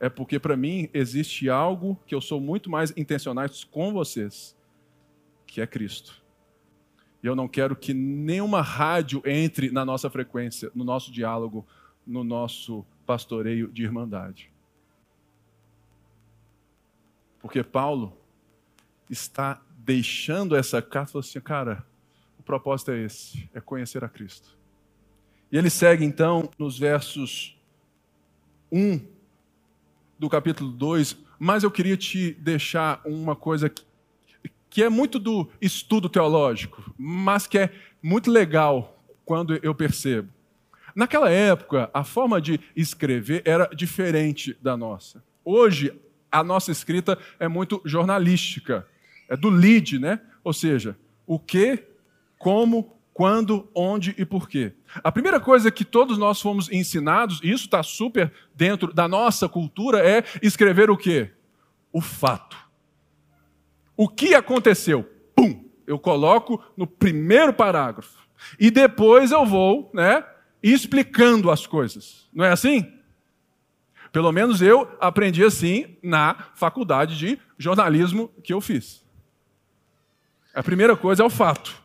é 0.00 0.08
porque 0.08 0.38
para 0.38 0.56
mim 0.56 0.88
existe 0.94 1.50
algo 1.50 2.00
que 2.06 2.14
eu 2.14 2.20
sou 2.22 2.40
muito 2.40 2.70
mais 2.70 2.94
intencional 2.96 3.44
com 3.70 3.92
vocês, 3.92 4.56
que 5.46 5.60
é 5.60 5.66
Cristo. 5.66 6.24
E 7.22 7.26
eu 7.26 7.36
não 7.36 7.46
quero 7.46 7.76
que 7.76 7.92
nenhuma 7.92 8.62
rádio 8.62 9.20
entre 9.26 9.70
na 9.70 9.84
nossa 9.84 10.08
frequência, 10.08 10.70
no 10.74 10.82
nosso 10.82 11.12
diálogo, 11.12 11.66
no 12.06 12.24
nosso 12.24 12.86
pastoreio 13.04 13.70
de 13.70 13.82
irmandade. 13.82 14.53
Porque 17.44 17.62
Paulo 17.62 18.16
está 19.10 19.60
deixando 19.76 20.56
essa 20.56 20.80
carta 20.80 21.12
falou 21.12 21.20
assim: 21.20 21.38
cara, 21.42 21.84
o 22.38 22.42
propósito 22.42 22.90
é 22.90 23.02
esse, 23.02 23.50
é 23.52 23.60
conhecer 23.60 24.02
a 24.02 24.08
Cristo. 24.08 24.56
E 25.52 25.58
ele 25.58 25.68
segue 25.68 26.06
então 26.06 26.48
nos 26.58 26.78
versos 26.78 27.54
1 28.72 28.98
do 30.18 30.30
capítulo 30.30 30.70
2, 30.70 31.18
mas 31.38 31.62
eu 31.62 31.70
queria 31.70 31.98
te 31.98 32.32
deixar 32.32 33.02
uma 33.04 33.36
coisa 33.36 33.70
que 34.70 34.82
é 34.82 34.88
muito 34.88 35.18
do 35.18 35.46
estudo 35.60 36.08
teológico, 36.08 36.94
mas 36.96 37.46
que 37.46 37.58
é 37.58 37.74
muito 38.02 38.30
legal 38.30 39.04
quando 39.22 39.60
eu 39.62 39.74
percebo. 39.74 40.30
Naquela 40.96 41.28
época, 41.28 41.90
a 41.92 42.04
forma 42.04 42.40
de 42.40 42.58
escrever 42.74 43.42
era 43.44 43.66
diferente 43.66 44.56
da 44.62 44.78
nossa. 44.78 45.22
Hoje, 45.44 45.92
a 46.34 46.42
nossa 46.42 46.72
escrita 46.72 47.18
é 47.38 47.46
muito 47.46 47.80
jornalística, 47.84 48.86
é 49.28 49.36
do 49.36 49.48
lead, 49.48 49.98
né? 49.98 50.20
Ou 50.42 50.52
seja, 50.52 50.98
o 51.26 51.38
que, 51.38 51.84
como, 52.38 52.94
quando, 53.12 53.70
onde 53.72 54.14
e 54.18 54.24
por 54.24 54.48
quê. 54.48 54.72
A 55.02 55.12
primeira 55.12 55.38
coisa 55.38 55.70
que 55.70 55.84
todos 55.84 56.18
nós 56.18 56.40
fomos 56.40 56.70
ensinados, 56.70 57.40
e 57.42 57.50
isso 57.50 57.66
está 57.66 57.82
super 57.82 58.32
dentro 58.54 58.92
da 58.92 59.06
nossa 59.06 59.48
cultura, 59.48 60.04
é 60.04 60.24
escrever 60.42 60.90
o 60.90 60.96
quê? 60.96 61.30
O 61.92 62.00
fato. 62.00 62.56
O 63.96 64.08
que 64.08 64.34
aconteceu? 64.34 65.08
Pum! 65.36 65.64
Eu 65.86 65.98
coloco 65.98 66.62
no 66.76 66.86
primeiro 66.86 67.52
parágrafo. 67.52 68.18
E 68.58 68.70
depois 68.70 69.30
eu 69.30 69.46
vou, 69.46 69.90
né, 69.94 70.24
explicando 70.60 71.50
as 71.50 71.66
coisas. 71.66 72.28
Não 72.34 72.44
é 72.44 72.50
assim? 72.50 72.92
Pelo 74.14 74.30
menos 74.30 74.62
eu 74.62 74.88
aprendi 75.00 75.42
assim 75.42 75.96
na 76.00 76.36
faculdade 76.54 77.18
de 77.18 77.36
jornalismo 77.58 78.30
que 78.44 78.54
eu 78.54 78.60
fiz. 78.60 79.04
A 80.54 80.62
primeira 80.62 80.96
coisa 80.96 81.24
é 81.24 81.26
o 81.26 81.30
fato. 81.30 81.82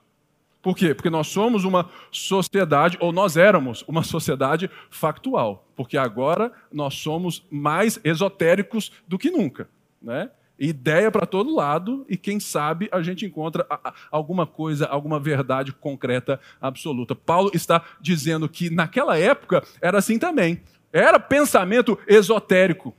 Por 0.61 0.77
quê? 0.77 0.93
Porque 0.93 1.09
nós 1.09 1.25
somos 1.25 1.63
uma 1.63 1.89
sociedade, 2.11 2.97
ou 2.99 3.11
nós 3.11 3.35
éramos 3.35 3.83
uma 3.87 4.03
sociedade 4.03 4.69
factual. 4.91 5.67
Porque 5.75 5.97
agora 5.97 6.53
nós 6.71 6.93
somos 6.93 7.43
mais 7.49 7.99
esotéricos 8.03 8.91
do 9.07 9.17
que 9.17 9.31
nunca. 9.31 9.67
Né? 9.99 10.29
Ideia 10.59 11.09
para 11.09 11.25
todo 11.25 11.55
lado, 11.55 12.05
e 12.07 12.15
quem 12.15 12.39
sabe 12.39 12.87
a 12.91 13.01
gente 13.01 13.25
encontra 13.25 13.65
alguma 14.11 14.45
coisa, 14.45 14.85
alguma 14.85 15.19
verdade 15.19 15.73
concreta, 15.73 16.39
absoluta. 16.61 17.15
Paulo 17.15 17.49
está 17.55 17.83
dizendo 17.99 18.47
que 18.47 18.69
naquela 18.69 19.17
época 19.17 19.63
era 19.81 19.97
assim 19.97 20.19
também. 20.19 20.61
Era 20.91 21.19
pensamento 21.19 21.97
esotérico. 22.07 22.95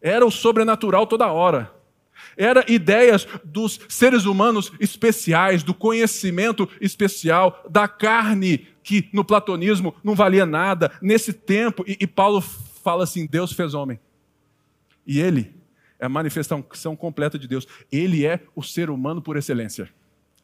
Era 0.00 0.26
o 0.26 0.30
sobrenatural 0.30 1.06
toda 1.06 1.30
hora. 1.30 1.72
Era 2.36 2.64
ideias 2.70 3.26
dos 3.44 3.80
seres 3.88 4.24
humanos 4.24 4.72
especiais, 4.80 5.62
do 5.62 5.74
conhecimento 5.74 6.68
especial, 6.80 7.62
da 7.68 7.86
carne 7.86 8.68
que 8.82 9.08
no 9.12 9.24
platonismo 9.24 9.94
não 10.02 10.14
valia 10.14 10.46
nada. 10.46 10.92
Nesse 11.00 11.32
tempo, 11.32 11.84
e, 11.86 11.96
e 12.00 12.06
Paulo 12.06 12.40
fala 12.40 13.04
assim: 13.04 13.26
Deus 13.26 13.52
fez 13.52 13.74
homem. 13.74 14.00
E 15.06 15.20
ele 15.20 15.54
é 15.98 16.06
a 16.06 16.08
manifestação 16.08 16.96
completa 16.96 17.38
de 17.38 17.46
Deus. 17.46 17.66
Ele 17.90 18.26
é 18.26 18.40
o 18.54 18.62
ser 18.62 18.90
humano 18.90 19.20
por 19.20 19.36
excelência. 19.36 19.88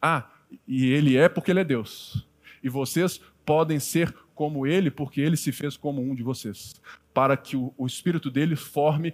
Ah, 0.00 0.28
e 0.66 0.90
ele 0.92 1.16
é 1.16 1.28
porque 1.28 1.50
ele 1.50 1.60
é 1.60 1.64
Deus. 1.64 2.26
E 2.62 2.68
vocês 2.68 3.20
podem 3.44 3.80
ser 3.80 4.14
como 4.38 4.64
ele, 4.64 4.88
porque 4.88 5.20
ele 5.20 5.36
se 5.36 5.50
fez 5.50 5.76
como 5.76 6.00
um 6.00 6.14
de 6.14 6.22
vocês, 6.22 6.80
para 7.12 7.36
que 7.36 7.56
o, 7.56 7.74
o 7.76 7.88
espírito 7.88 8.30
dele 8.30 8.54
forme 8.54 9.12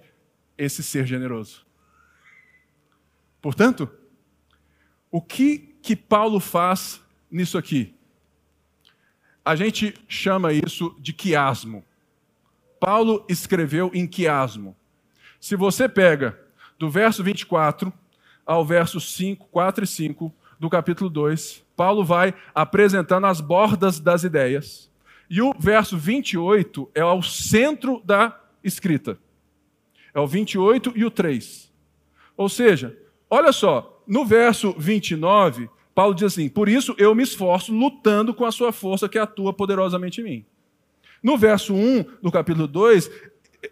esse 0.55 0.83
ser 0.83 1.07
generoso. 1.07 1.65
Portanto, 3.41 3.89
o 5.09 5.19
que 5.19 5.75
que 5.81 5.95
Paulo 5.95 6.39
faz 6.39 7.01
nisso 7.31 7.57
aqui? 7.57 7.95
A 9.43 9.55
gente 9.55 9.95
chama 10.07 10.53
isso 10.53 10.95
de 10.99 11.11
quiasmo. 11.11 11.83
Paulo 12.79 13.25
escreveu 13.27 13.89
em 13.95 14.05
quiasmo. 14.05 14.75
Se 15.39 15.55
você 15.55 15.89
pega 15.89 16.39
do 16.77 16.87
verso 16.87 17.23
24 17.23 17.91
ao 18.45 18.63
verso 18.63 19.01
5, 19.01 19.47
4 19.47 19.85
e 19.85 19.87
5 19.87 20.31
do 20.59 20.69
capítulo 20.69 21.09
2, 21.09 21.65
Paulo 21.75 22.05
vai 22.05 22.31
apresentando 22.53 23.25
as 23.25 23.41
bordas 23.41 23.99
das 23.99 24.23
ideias 24.23 24.93
e 25.29 25.41
o 25.41 25.53
verso 25.57 25.97
28 25.97 26.91
é 26.93 27.03
o 27.03 27.21
centro 27.21 28.01
da 28.05 28.39
escrita. 28.63 29.17
É 30.13 30.19
o 30.19 30.27
28 30.27 30.93
e 30.95 31.03
o 31.03 31.11
3. 31.11 31.71
Ou 32.37 32.49
seja, 32.49 32.97
olha 33.29 33.51
só, 33.51 34.03
no 34.07 34.25
verso 34.25 34.73
29, 34.77 35.69
Paulo 35.93 36.13
diz 36.13 36.25
assim: 36.25 36.49
Por 36.49 36.69
isso 36.69 36.95
eu 36.97 37.15
me 37.15 37.23
esforço 37.23 37.73
lutando 37.73 38.33
com 38.33 38.45
a 38.45 38.51
sua 38.51 38.71
força 38.71 39.09
que 39.09 39.17
atua 39.17 39.53
poderosamente 39.53 40.21
em 40.21 40.23
mim. 40.23 40.45
No 41.23 41.37
verso 41.37 41.73
1 41.73 42.05
do 42.21 42.31
capítulo 42.31 42.67
2, 42.67 43.09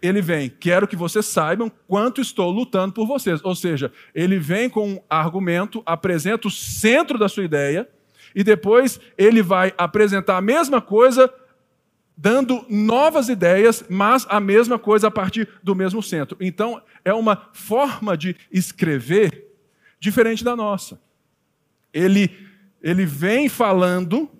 ele 0.02 0.20
vem: 0.20 0.48
Quero 0.48 0.88
que 0.88 0.96
vocês 0.96 1.26
saibam 1.26 1.70
quanto 1.86 2.20
estou 2.20 2.50
lutando 2.50 2.92
por 2.92 3.06
vocês. 3.06 3.40
Ou 3.44 3.54
seja, 3.54 3.92
ele 4.14 4.38
vem 4.38 4.68
com 4.68 4.94
um 4.94 5.00
argumento, 5.08 5.82
apresenta 5.86 6.48
o 6.48 6.50
centro 6.50 7.18
da 7.18 7.28
sua 7.28 7.44
ideia, 7.44 7.88
e 8.34 8.42
depois 8.42 8.98
ele 9.16 9.42
vai 9.42 9.72
apresentar 9.78 10.36
a 10.36 10.42
mesma 10.42 10.80
coisa 10.80 11.32
dando 12.16 12.64
novas 12.68 13.28
ideias, 13.28 13.84
mas 13.88 14.26
a 14.28 14.38
mesma 14.38 14.78
coisa 14.78 15.08
a 15.08 15.10
partir 15.10 15.48
do 15.62 15.74
mesmo 15.74 16.02
centro. 16.02 16.36
Então, 16.40 16.80
é 17.04 17.12
uma 17.12 17.48
forma 17.52 18.16
de 18.16 18.36
escrever 18.50 19.46
diferente 19.98 20.44
da 20.44 20.54
nossa. 20.54 21.00
Ele, 21.92 22.30
ele 22.82 23.04
vem 23.04 23.48
falando 23.48 24.30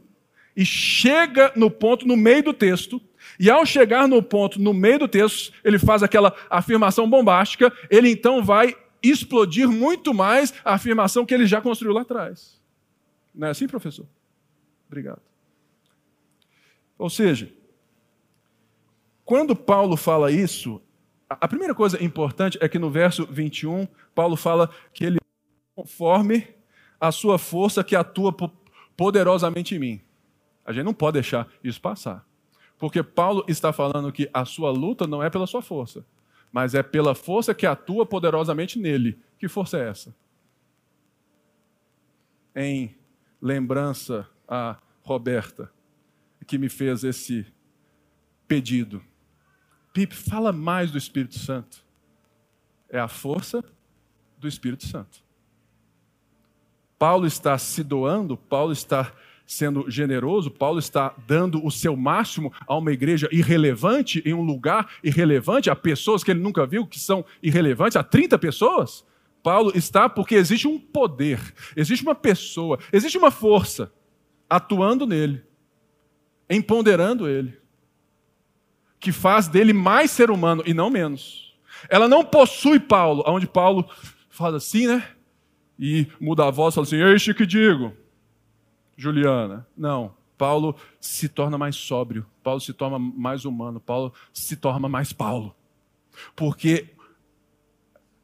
e 0.56 0.64
chega 0.64 1.52
no 1.56 1.70
ponto, 1.70 2.06
no 2.06 2.16
meio 2.16 2.44
do 2.44 2.52
texto, 2.52 3.00
e 3.38 3.50
ao 3.50 3.66
chegar 3.66 4.06
no 4.06 4.22
ponto, 4.22 4.60
no 4.60 4.72
meio 4.72 5.00
do 5.00 5.08
texto, 5.08 5.52
ele 5.64 5.78
faz 5.78 6.02
aquela 6.02 6.34
afirmação 6.48 7.08
bombástica, 7.08 7.72
ele 7.90 8.10
então 8.10 8.44
vai 8.44 8.76
explodir 9.02 9.68
muito 9.68 10.14
mais 10.14 10.54
a 10.64 10.74
afirmação 10.74 11.26
que 11.26 11.34
ele 11.34 11.46
já 11.46 11.60
construiu 11.60 11.92
lá 11.92 12.02
atrás. 12.02 12.60
Não 13.34 13.48
é 13.48 13.50
assim, 13.50 13.66
professor? 13.66 14.06
Obrigado. 14.86 15.20
Ou 16.96 17.10
seja, 17.10 17.52
quando 19.24 19.56
Paulo 19.56 19.96
fala 19.96 20.30
isso, 20.30 20.80
a 21.28 21.48
primeira 21.48 21.74
coisa 21.74 22.02
importante 22.02 22.58
é 22.60 22.68
que 22.68 22.78
no 22.78 22.90
verso 22.90 23.26
21, 23.26 23.88
Paulo 24.14 24.36
fala 24.36 24.70
que 24.92 25.04
ele 25.04 25.18
conforme 25.74 26.46
a 27.00 27.10
sua 27.10 27.38
força 27.38 27.82
que 27.82 27.96
atua 27.96 28.34
poderosamente 28.96 29.74
em 29.74 29.78
mim. 29.78 30.00
A 30.64 30.72
gente 30.72 30.84
não 30.84 30.94
pode 30.94 31.14
deixar 31.14 31.48
isso 31.62 31.80
passar. 31.80 32.26
Porque 32.78 33.02
Paulo 33.02 33.44
está 33.48 33.72
falando 33.72 34.12
que 34.12 34.28
a 34.32 34.44
sua 34.44 34.70
luta 34.70 35.06
não 35.06 35.22
é 35.22 35.30
pela 35.30 35.46
sua 35.46 35.62
força, 35.62 36.04
mas 36.52 36.74
é 36.74 36.82
pela 36.82 37.14
força 37.14 37.54
que 37.54 37.66
atua 37.66 38.06
poderosamente 38.06 38.78
nele. 38.78 39.18
Que 39.38 39.48
força 39.48 39.78
é 39.78 39.88
essa? 39.88 40.14
Em 42.54 42.94
lembrança 43.40 44.28
a 44.46 44.78
Roberta, 45.02 45.70
que 46.46 46.58
me 46.58 46.68
fez 46.68 47.04
esse 47.04 47.46
pedido. 48.46 49.02
Pipe, 49.94 50.14
fala 50.14 50.52
mais 50.52 50.90
do 50.90 50.98
Espírito 50.98 51.38
Santo. 51.38 51.78
É 52.90 52.98
a 52.98 53.06
força 53.06 53.64
do 54.36 54.48
Espírito 54.48 54.84
Santo. 54.86 55.22
Paulo 56.98 57.26
está 57.26 57.56
se 57.56 57.84
doando, 57.84 58.36
Paulo 58.36 58.72
está 58.72 59.12
sendo 59.46 59.88
generoso, 59.88 60.50
Paulo 60.50 60.80
está 60.80 61.14
dando 61.28 61.64
o 61.64 61.70
seu 61.70 61.96
máximo 61.96 62.52
a 62.66 62.76
uma 62.76 62.90
igreja 62.92 63.28
irrelevante, 63.30 64.20
em 64.24 64.34
um 64.34 64.42
lugar 64.42 64.90
irrelevante, 65.02 65.70
a 65.70 65.76
pessoas 65.76 66.24
que 66.24 66.30
ele 66.32 66.40
nunca 66.40 66.66
viu, 66.66 66.86
que 66.86 66.98
são 66.98 67.24
irrelevantes, 67.40 67.96
a 67.96 68.02
30 68.02 68.36
pessoas. 68.38 69.04
Paulo 69.44 69.70
está 69.76 70.08
porque 70.08 70.34
existe 70.34 70.66
um 70.66 70.78
poder, 70.78 71.38
existe 71.76 72.02
uma 72.02 72.16
pessoa, 72.16 72.80
existe 72.92 73.16
uma 73.16 73.30
força 73.30 73.92
atuando 74.50 75.06
nele, 75.06 75.44
empoderando 76.50 77.28
ele, 77.28 77.63
que 79.04 79.12
faz 79.12 79.48
dele 79.48 79.74
mais 79.74 80.10
ser 80.10 80.30
humano 80.30 80.62
e 80.64 80.72
não 80.72 80.88
menos. 80.88 81.54
Ela 81.90 82.08
não 82.08 82.24
possui 82.24 82.80
Paulo, 82.80 83.22
onde 83.26 83.46
Paulo 83.46 83.86
fala 84.30 84.56
assim, 84.56 84.86
né? 84.86 85.06
E 85.78 86.06
muda 86.18 86.48
a 86.48 86.50
voz 86.50 86.74
fala 86.74 86.86
assim: 86.86 87.02
Eixe 87.02 87.34
que 87.34 87.44
digo, 87.44 87.92
Juliana. 88.96 89.66
Não. 89.76 90.14
Paulo 90.38 90.74
se 90.98 91.28
torna 91.28 91.58
mais 91.58 91.76
sóbrio, 91.76 92.26
Paulo 92.42 92.60
se 92.60 92.72
torna 92.72 92.98
mais 92.98 93.44
humano, 93.44 93.78
Paulo 93.78 94.12
se 94.32 94.56
torna 94.56 94.88
mais 94.88 95.12
Paulo. 95.12 95.54
Porque 96.34 96.88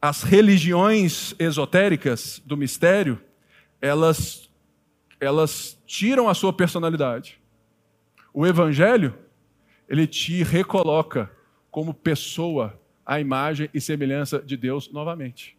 as 0.01 0.23
religiões 0.23 1.35
esotéricas 1.39 2.43
do 2.47 2.57
mistério, 2.57 3.21
elas, 3.83 4.51
elas 5.21 5.79
tiram 5.87 6.27
a 6.27 6.35
sua 6.35 6.55
personalidade. 6.55 7.39
O 8.33 8.47
evangelho, 8.47 9.15
ele 9.91 10.07
te 10.07 10.45
recoloca 10.45 11.29
como 11.69 11.93
pessoa 11.93 12.81
à 13.05 13.19
imagem 13.19 13.69
e 13.75 13.81
semelhança 13.81 14.39
de 14.39 14.57
Deus 14.57 14.89
novamente. 14.93 15.59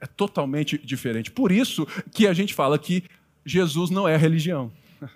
É 0.00 0.06
totalmente 0.06 0.78
diferente. 0.78 1.32
Por 1.32 1.50
isso 1.50 1.84
que 2.12 2.28
a 2.28 2.32
gente 2.32 2.54
fala 2.54 2.78
que 2.78 3.02
Jesus 3.44 3.90
não 3.90 4.06
é 4.06 4.16
religião. 4.16 4.72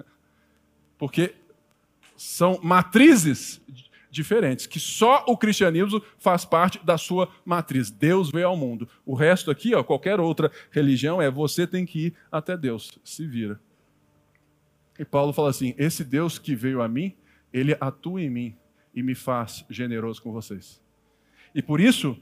Porque 0.98 1.32
são 2.16 2.58
matrizes 2.60 3.60
diferentes, 4.10 4.66
que 4.66 4.80
só 4.80 5.24
o 5.28 5.36
cristianismo 5.36 6.02
faz 6.18 6.44
parte 6.44 6.84
da 6.84 6.98
sua 6.98 7.30
matriz. 7.44 7.88
Deus 7.88 8.30
veio 8.30 8.48
ao 8.48 8.56
mundo. 8.56 8.88
O 9.06 9.14
resto 9.14 9.48
aqui, 9.48 9.74
ó, 9.76 9.84
qualquer 9.84 10.18
outra 10.18 10.50
religião, 10.72 11.22
é 11.22 11.30
você 11.30 11.68
tem 11.68 11.86
que 11.86 12.06
ir 12.06 12.14
até 12.32 12.56
Deus. 12.56 12.98
Se 13.04 13.24
vira. 13.24 13.60
E 14.98 15.04
Paulo 15.04 15.32
fala 15.32 15.50
assim: 15.50 15.72
esse 15.78 16.02
Deus 16.02 16.36
que 16.36 16.56
veio 16.56 16.82
a 16.82 16.88
mim, 16.88 17.14
ele 17.52 17.76
atua 17.80 18.22
em 18.22 18.30
mim 18.30 18.56
e 18.94 19.02
me 19.02 19.14
faz 19.14 19.64
generoso 19.68 20.22
com 20.22 20.32
vocês. 20.32 20.80
E 21.54 21.62
por 21.62 21.80
isso, 21.80 22.16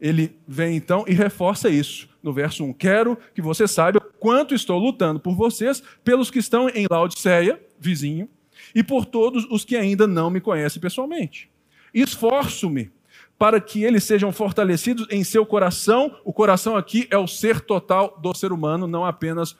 ele 0.00 0.36
vem 0.46 0.76
então 0.76 1.04
e 1.06 1.12
reforça 1.12 1.68
isso 1.68 2.08
no 2.22 2.32
verso 2.32 2.64
1. 2.64 2.72
Quero 2.74 3.16
que 3.34 3.42
você 3.42 3.68
saiba 3.68 4.00
quanto 4.00 4.54
estou 4.54 4.78
lutando 4.78 5.20
por 5.20 5.34
vocês, 5.34 5.82
pelos 6.02 6.30
que 6.30 6.38
estão 6.38 6.68
em 6.68 6.86
Laodiceia, 6.90 7.60
vizinho, 7.78 8.28
e 8.74 8.82
por 8.82 9.04
todos 9.04 9.44
os 9.50 9.64
que 9.64 9.76
ainda 9.76 10.06
não 10.06 10.30
me 10.30 10.40
conhecem 10.40 10.80
pessoalmente. 10.80 11.50
Esforço-me 11.92 12.90
para 13.38 13.60
que 13.60 13.82
eles 13.82 14.04
sejam 14.04 14.30
fortalecidos 14.32 15.06
em 15.10 15.24
seu 15.24 15.44
coração. 15.44 16.16
O 16.24 16.32
coração 16.32 16.76
aqui 16.76 17.06
é 17.10 17.18
o 17.18 17.26
ser 17.26 17.60
total 17.60 18.18
do 18.22 18.34
ser 18.34 18.52
humano, 18.52 18.86
não 18.86 19.04
apenas 19.04 19.56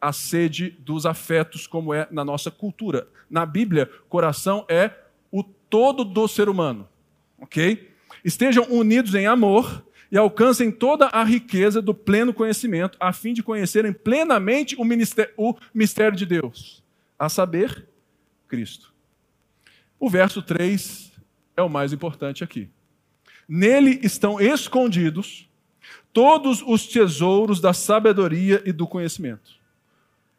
a 0.00 0.12
sede 0.12 0.70
dos 0.78 1.04
afetos, 1.04 1.66
como 1.66 1.92
é 1.92 2.08
na 2.10 2.24
nossa 2.24 2.50
cultura. 2.50 3.06
Na 3.28 3.44
Bíblia, 3.44 3.90
coração 4.08 4.64
é 4.68 4.90
o 5.30 5.42
todo 5.42 6.04
do 6.04 6.26
ser 6.26 6.48
humano. 6.48 6.88
Ok? 7.38 7.90
Estejam 8.24 8.64
unidos 8.70 9.14
em 9.14 9.26
amor 9.26 9.84
e 10.10 10.18
alcancem 10.18 10.72
toda 10.72 11.06
a 11.06 11.22
riqueza 11.22 11.80
do 11.80 11.94
pleno 11.94 12.34
conhecimento, 12.34 12.98
a 12.98 13.12
fim 13.12 13.32
de 13.32 13.42
conhecerem 13.42 13.92
plenamente 13.92 14.74
o, 14.76 14.82
o 15.36 15.56
mistério 15.72 16.16
de 16.16 16.26
Deus, 16.26 16.82
a 17.18 17.28
saber, 17.28 17.86
Cristo. 18.48 18.92
O 19.98 20.10
verso 20.10 20.42
3 20.42 21.12
é 21.56 21.62
o 21.62 21.68
mais 21.68 21.92
importante 21.92 22.42
aqui. 22.42 22.68
Nele 23.48 24.00
estão 24.02 24.40
escondidos 24.40 25.48
todos 26.12 26.62
os 26.62 26.86
tesouros 26.86 27.60
da 27.60 27.72
sabedoria 27.72 28.62
e 28.64 28.72
do 28.72 28.86
conhecimento. 28.86 29.59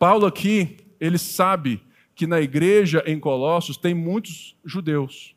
Paulo 0.02 0.26
aqui, 0.26 0.78
ele 1.00 1.20
sabe 1.20 1.80
que 2.16 2.26
na 2.26 2.42
igreja 2.42 3.04
em 3.06 3.20
Colossos 3.20 3.78
tem 3.78 3.94
muitos 3.94 4.56
judeus. 4.66 5.36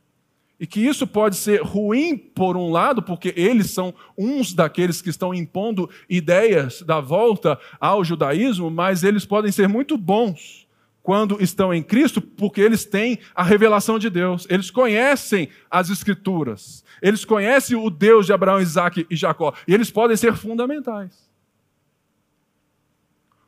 E 0.58 0.66
que 0.66 0.80
isso 0.80 1.06
pode 1.06 1.36
ser 1.36 1.60
ruim 1.60 2.16
por 2.16 2.56
um 2.56 2.70
lado, 2.70 3.02
porque 3.02 3.34
eles 3.36 3.72
são 3.72 3.92
uns 4.16 4.54
daqueles 4.54 5.02
que 5.02 5.10
estão 5.10 5.34
impondo 5.34 5.90
ideias 6.08 6.80
da 6.80 6.98
volta 6.98 7.60
ao 7.78 8.02
judaísmo, 8.02 8.70
mas 8.70 9.04
eles 9.04 9.26
podem 9.26 9.52
ser 9.52 9.68
muito 9.68 9.98
bons 9.98 10.66
quando 11.02 11.42
estão 11.42 11.74
em 11.74 11.82
Cristo, 11.82 12.22
porque 12.22 12.62
eles 12.62 12.86
têm 12.86 13.18
a 13.34 13.42
revelação 13.42 13.98
de 13.98 14.08
Deus, 14.08 14.46
eles 14.48 14.70
conhecem 14.70 15.50
as 15.70 15.90
Escrituras, 15.90 16.82
eles 17.02 17.22
conhecem 17.22 17.76
o 17.76 17.90
Deus 17.90 18.24
de 18.24 18.32
Abraão, 18.32 18.62
Isaac 18.62 19.06
e 19.10 19.14
Jacó, 19.14 19.52
e 19.68 19.74
eles 19.74 19.90
podem 19.90 20.16
ser 20.16 20.34
fundamentais. 20.34 21.23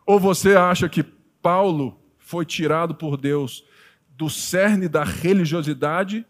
Ou 0.06 0.20
você 0.20 0.54
acha 0.54 0.88
que 0.88 1.02
Paulo 1.02 2.00
foi 2.16 2.46
tirado 2.46 2.94
por 2.94 3.16
Deus 3.16 3.64
do 4.10 4.30
cerne 4.30 4.88
da 4.88 5.04
religiosidade 5.04 6.24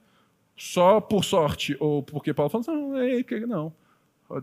só 0.57 1.01
por 1.01 1.23
sorte, 1.23 1.77
ou 1.79 2.03
porque 2.03 2.33
Paulo 2.33 2.51
falou, 2.51 2.67
não, 2.67 2.97
é, 2.99 3.23
não. 3.47 3.73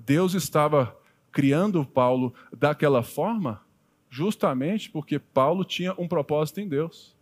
Deus 0.06 0.36
estava 0.36 0.96
criando 1.32 1.84
Paulo 1.84 2.34
daquela 2.56 3.02
forma 3.02 3.62
justamente 4.10 4.92
porque 4.92 5.18
Paulo 5.18 5.66
tinha 5.66 5.94
um 5.98 6.08
propósito 6.08 6.62
em 6.62 6.68
Deus. 6.68 7.16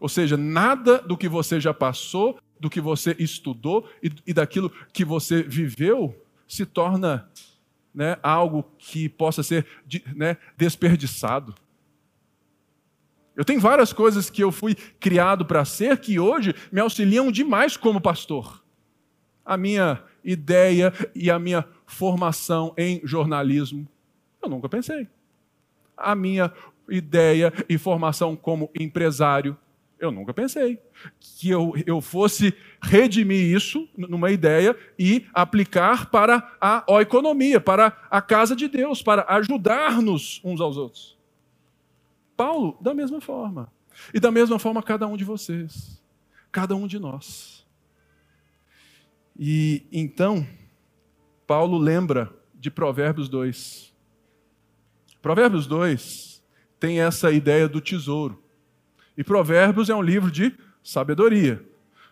Ou 0.00 0.08
seja, 0.08 0.36
nada 0.36 0.98
do 0.98 1.16
que 1.16 1.28
você 1.28 1.60
já 1.60 1.74
passou, 1.74 2.38
do 2.58 2.70
que 2.70 2.80
você 2.80 3.14
estudou 3.18 3.86
e, 4.02 4.10
e 4.26 4.32
daquilo 4.32 4.70
que 4.94 5.04
você 5.04 5.42
viveu 5.42 6.14
se 6.48 6.64
torna 6.64 7.28
né, 7.96 8.18
algo 8.22 8.62
que 8.76 9.08
possa 9.08 9.42
ser 9.42 9.66
né, 10.14 10.36
desperdiçado. 10.54 11.54
Eu 13.34 13.44
tenho 13.44 13.58
várias 13.58 13.90
coisas 13.90 14.28
que 14.28 14.44
eu 14.44 14.52
fui 14.52 14.74
criado 15.00 15.46
para 15.46 15.64
ser 15.64 15.98
que 15.98 16.20
hoje 16.20 16.54
me 16.70 16.80
auxiliam 16.80 17.32
demais 17.32 17.76
como 17.76 18.00
pastor. 18.00 18.62
A 19.44 19.56
minha 19.56 20.02
ideia 20.22 20.92
e 21.14 21.30
a 21.30 21.38
minha 21.38 21.66
formação 21.86 22.74
em 22.76 23.00
jornalismo, 23.02 23.88
eu 24.42 24.48
nunca 24.48 24.68
pensei. 24.68 25.08
A 25.96 26.14
minha 26.14 26.52
ideia 26.88 27.52
e 27.68 27.78
formação 27.78 28.36
como 28.36 28.70
empresário, 28.78 29.56
eu 29.98 30.10
nunca 30.10 30.32
pensei. 30.32 30.78
Que 31.20 31.50
eu, 31.50 31.72
eu 31.86 32.00
fosse 32.00 32.54
redimir 32.82 33.54
isso 33.54 33.88
numa 33.96 34.30
ideia 34.30 34.76
e 34.98 35.26
aplicar 35.32 36.10
para 36.10 36.56
a, 36.60 36.84
a 36.92 37.00
economia, 37.00 37.60
para 37.60 37.96
a 38.10 38.20
casa 38.20 38.54
de 38.54 38.68
Deus, 38.68 39.02
para 39.02 39.24
ajudar-nos 39.28 40.40
uns 40.44 40.60
aos 40.60 40.76
outros. 40.76 41.16
Paulo, 42.36 42.76
da 42.80 42.92
mesma 42.92 43.20
forma. 43.20 43.72
E 44.12 44.20
da 44.20 44.30
mesma 44.30 44.58
forma, 44.58 44.82
cada 44.82 45.06
um 45.06 45.16
de 45.16 45.24
vocês. 45.24 46.02
Cada 46.52 46.76
um 46.76 46.86
de 46.86 46.98
nós. 46.98 47.66
E 49.38 49.86
então, 49.90 50.46
Paulo 51.46 51.78
lembra 51.78 52.32
de 52.54 52.70
Provérbios 52.70 53.28
2. 53.28 53.94
Provérbios 55.20 55.66
2 55.66 56.42
tem 56.78 57.00
essa 57.00 57.32
ideia 57.32 57.68
do 57.68 57.80
tesouro. 57.80 58.42
E 59.16 59.24
Provérbios 59.24 59.88
é 59.88 59.94
um 59.94 60.02
livro 60.02 60.30
de 60.30 60.54
sabedoria, 60.82 61.62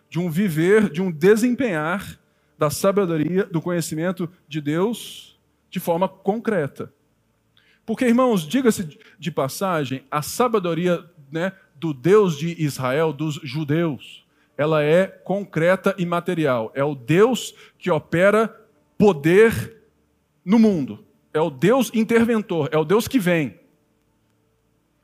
de 0.09 0.19
um 0.19 0.29
viver, 0.29 0.89
de 0.89 1.01
um 1.01 1.11
desempenhar 1.11 2.19
da 2.57 2.69
sabedoria, 2.69 3.45
do 3.45 3.61
conhecimento 3.61 4.29
de 4.47 4.61
Deus 4.61 5.37
de 5.69 5.79
forma 5.79 6.07
concreta. 6.07 6.91
Porque, 7.85 8.05
irmãos, 8.05 8.47
diga-se 8.47 8.97
de 9.19 9.31
passagem, 9.31 10.03
a 10.09 10.21
sabedoria 10.21 11.05
né, 11.31 11.51
do 11.75 11.93
Deus 11.93 12.37
de 12.37 12.61
Israel, 12.61 13.13
dos 13.13 13.35
judeus, 13.43 14.25
ela 14.57 14.81
é 14.81 15.05
concreta 15.05 15.93
e 15.97 16.05
material. 16.05 16.71
É 16.73 16.83
o 16.83 16.95
Deus 16.95 17.53
que 17.77 17.91
opera 17.91 18.47
poder 18.97 19.81
no 20.43 20.57
mundo. 20.57 21.03
é 21.33 21.41
o 21.41 21.49
Deus 21.49 21.91
interventor, 21.93 22.69
é 22.71 22.77
o 22.77 22.85
Deus 22.85 23.09
que 23.09 23.19
vem. 23.19 23.59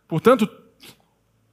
Portanto, 0.08 0.50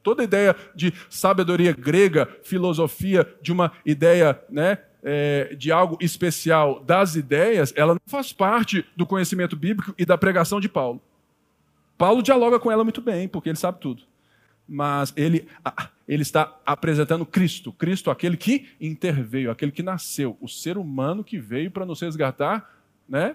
toda 0.03 0.25
ideia 0.25 0.55
de 0.75 0.93
sabedoria 1.09 1.73
grega, 1.73 2.29
filosofia, 2.43 3.27
de 3.43 3.53
uma 3.53 3.73
ideia 3.85 4.41
né, 4.49 4.79
é, 5.03 5.55
de 5.55 5.71
algo 5.71 5.97
especial 6.01 6.81
das 6.81 7.15
ideias, 7.15 7.73
ela 7.77 7.95
não 7.95 8.01
faz 8.07 8.33
parte 8.33 8.85
do 8.97 9.07
conhecimento 9.07 9.57
bíblico 9.57 9.95
e 9.99 10.05
da 10.05 10.19
pregação 10.19 10.61
de 10.61 10.69
Paulo. 10.69 11.01
Paulo 11.97 12.23
dialoga 12.23 12.61
com 12.61 12.71
ela 12.71 12.85
muito 12.85 13.01
bem, 13.01 13.29
porque 13.29 13.49
ele 13.49 13.59
sabe 13.59 13.81
tudo. 13.81 14.03
Mas 14.67 15.13
ele, 15.17 15.49
ele 16.07 16.23
está 16.23 16.57
apresentando 16.65 17.25
Cristo, 17.25 17.73
Cristo, 17.73 18.11
aquele 18.11 18.37
que 18.37 18.69
interveio, 18.81 19.51
aquele 19.51 19.73
que 19.73 19.83
nasceu, 19.83 20.37
o 20.41 20.49
ser 20.49 20.77
humano 20.77 21.25
que 21.25 21.39
veio 21.39 21.71
para 21.71 21.87
nos 21.87 22.01
resgatar 22.01 22.71
né, 23.09 23.35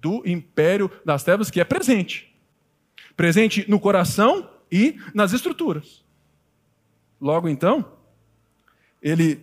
do 0.00 0.22
império 0.26 0.90
das 1.04 1.22
trevas, 1.22 1.50
que 1.50 1.60
é 1.60 1.64
presente. 1.64 2.34
Presente 3.16 3.64
no 3.68 3.78
coração 3.78 4.50
e 4.74 4.98
nas 5.14 5.32
estruturas. 5.32 6.04
Logo 7.20 7.48
então, 7.48 7.92
ele 9.00 9.40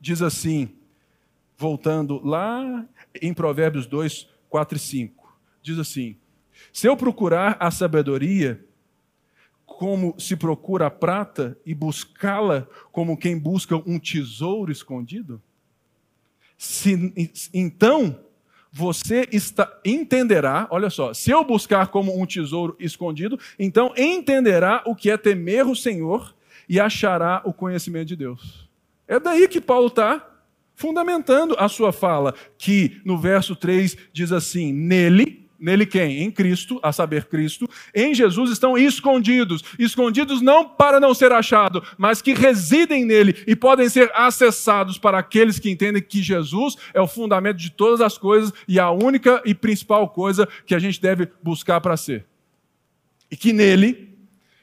diz 0.00 0.20
assim, 0.22 0.74
voltando 1.56 2.20
lá 2.26 2.84
em 3.22 3.32
Provérbios 3.32 3.86
2, 3.86 4.28
4 4.50 4.76
e 4.76 4.80
5, 4.80 5.38
diz 5.62 5.78
assim: 5.78 6.16
Se 6.72 6.88
eu 6.88 6.96
procurar 6.96 7.56
a 7.60 7.70
sabedoria, 7.70 8.60
como 9.64 10.18
se 10.18 10.34
procura 10.34 10.86
a 10.86 10.90
prata, 10.90 11.56
e 11.64 11.72
buscá-la 11.72 12.66
como 12.90 13.16
quem 13.16 13.38
busca 13.38 13.76
um 13.76 14.00
tesouro 14.00 14.72
escondido? 14.72 15.40
Se, 16.58 17.12
então 17.54 18.18
você 18.72 19.28
está, 19.32 19.72
entenderá, 19.84 20.66
olha 20.70 20.90
só, 20.90 21.14
se 21.14 21.30
eu 21.30 21.42
buscar 21.44 21.88
como 21.88 22.20
um 22.20 22.26
tesouro 22.26 22.76
escondido, 22.78 23.38
então 23.58 23.92
entenderá 23.96 24.82
o 24.86 24.94
que 24.94 25.10
é 25.10 25.16
temer 25.16 25.66
o 25.66 25.74
Senhor 25.74 26.34
e 26.68 26.78
achará 26.78 27.40
o 27.44 27.52
conhecimento 27.52 28.08
de 28.08 28.16
Deus. 28.16 28.68
É 29.08 29.18
daí 29.20 29.48
que 29.48 29.60
Paulo 29.60 29.86
está 29.86 30.26
fundamentando 30.74 31.56
a 31.58 31.68
sua 31.68 31.92
fala, 31.92 32.34
que 32.58 33.00
no 33.04 33.18
verso 33.18 33.56
3 33.56 33.96
diz 34.12 34.30
assim: 34.32 34.72
Nele, 34.72 35.45
nele 35.58 35.86
quem? 35.86 36.22
Em 36.22 36.30
Cristo, 36.30 36.78
a 36.82 36.92
saber, 36.92 37.26
Cristo, 37.26 37.68
em 37.94 38.14
Jesus 38.14 38.50
estão 38.50 38.76
escondidos. 38.76 39.62
Escondidos 39.78 40.40
não 40.40 40.68
para 40.68 41.00
não 41.00 41.14
ser 41.14 41.32
achado, 41.32 41.82
mas 41.96 42.22
que 42.22 42.34
residem 42.34 43.04
nele 43.04 43.42
e 43.46 43.56
podem 43.56 43.88
ser 43.88 44.10
acessados 44.14 44.98
para 44.98 45.18
aqueles 45.18 45.58
que 45.58 45.70
entendem 45.70 46.02
que 46.02 46.22
Jesus 46.22 46.76
é 46.92 47.00
o 47.00 47.06
fundamento 47.06 47.56
de 47.56 47.70
todas 47.70 48.00
as 48.00 48.18
coisas 48.18 48.52
e 48.66 48.78
a 48.78 48.90
única 48.90 49.42
e 49.44 49.54
principal 49.54 50.08
coisa 50.08 50.48
que 50.64 50.74
a 50.74 50.78
gente 50.78 51.00
deve 51.00 51.28
buscar 51.42 51.80
para 51.80 51.96
ser. 51.96 52.26
E 53.30 53.36
que 53.36 53.52
nele 53.52 54.14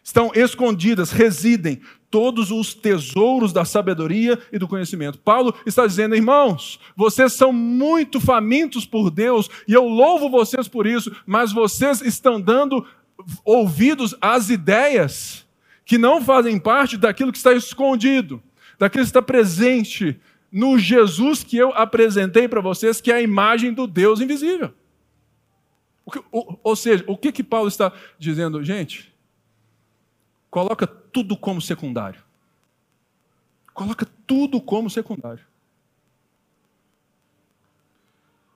estão 0.04 0.32
escondidas, 0.36 1.12
residem 1.12 1.82
todos 2.14 2.52
os 2.52 2.76
tesouros 2.76 3.52
da 3.52 3.66
sabedoria 3.66 4.38
e 4.52 4.60
do 4.60 4.68
conhecimento. 4.68 5.18
Paulo 5.18 5.52
está 5.66 5.88
dizendo, 5.88 6.14
irmãos, 6.14 6.80
vocês 6.96 7.34
são 7.34 7.52
muito 7.52 8.22
famintos 8.22 8.86
por 8.86 9.10
Deus 9.10 9.50
e 9.68 9.74
eu 9.74 9.88
louvo 9.88 10.30
vocês 10.30 10.68
por 10.68 10.86
isso, 10.86 11.12
mas 11.26 11.52
vocês 11.52 12.02
estão 12.02 12.40
dando 12.40 12.86
ouvidos 13.44 14.16
às 14.22 14.52
ideias 14.52 15.44
que 15.84 15.98
não 15.98 16.22
fazem 16.22 16.60
parte 16.60 16.98
daquilo 16.98 17.32
que 17.32 17.40
está 17.40 17.52
escondido, 17.52 18.40
daquilo 18.78 19.04
que 19.04 19.10
está 19.10 19.22
presente 19.24 20.16
no 20.52 20.78
Jesus 20.78 21.44
que 21.44 21.58
eu 21.58 21.74
apresentei 21.74 22.48
para 22.48 22.62
vocês, 22.62 23.02
que 23.02 23.12
é 23.12 23.16
a 23.16 23.22
imagem 23.24 23.74
do 23.74 23.88
Deus 23.88 24.22
invisível. 24.22 24.72
Ou 26.32 26.76
seja, 26.76 27.04
o 27.08 27.18
que, 27.18 27.32
que 27.32 27.44
Paulo 27.44 27.70
está 27.70 27.92
dizendo? 28.20 28.64
Gente, 28.64 29.12
coloca 30.54 30.86
tudo 30.86 31.36
como 31.36 31.60
secundário. 31.60 32.24
Coloca 33.74 34.06
tudo 34.28 34.62
como 34.62 34.88
secundário. 34.88 35.44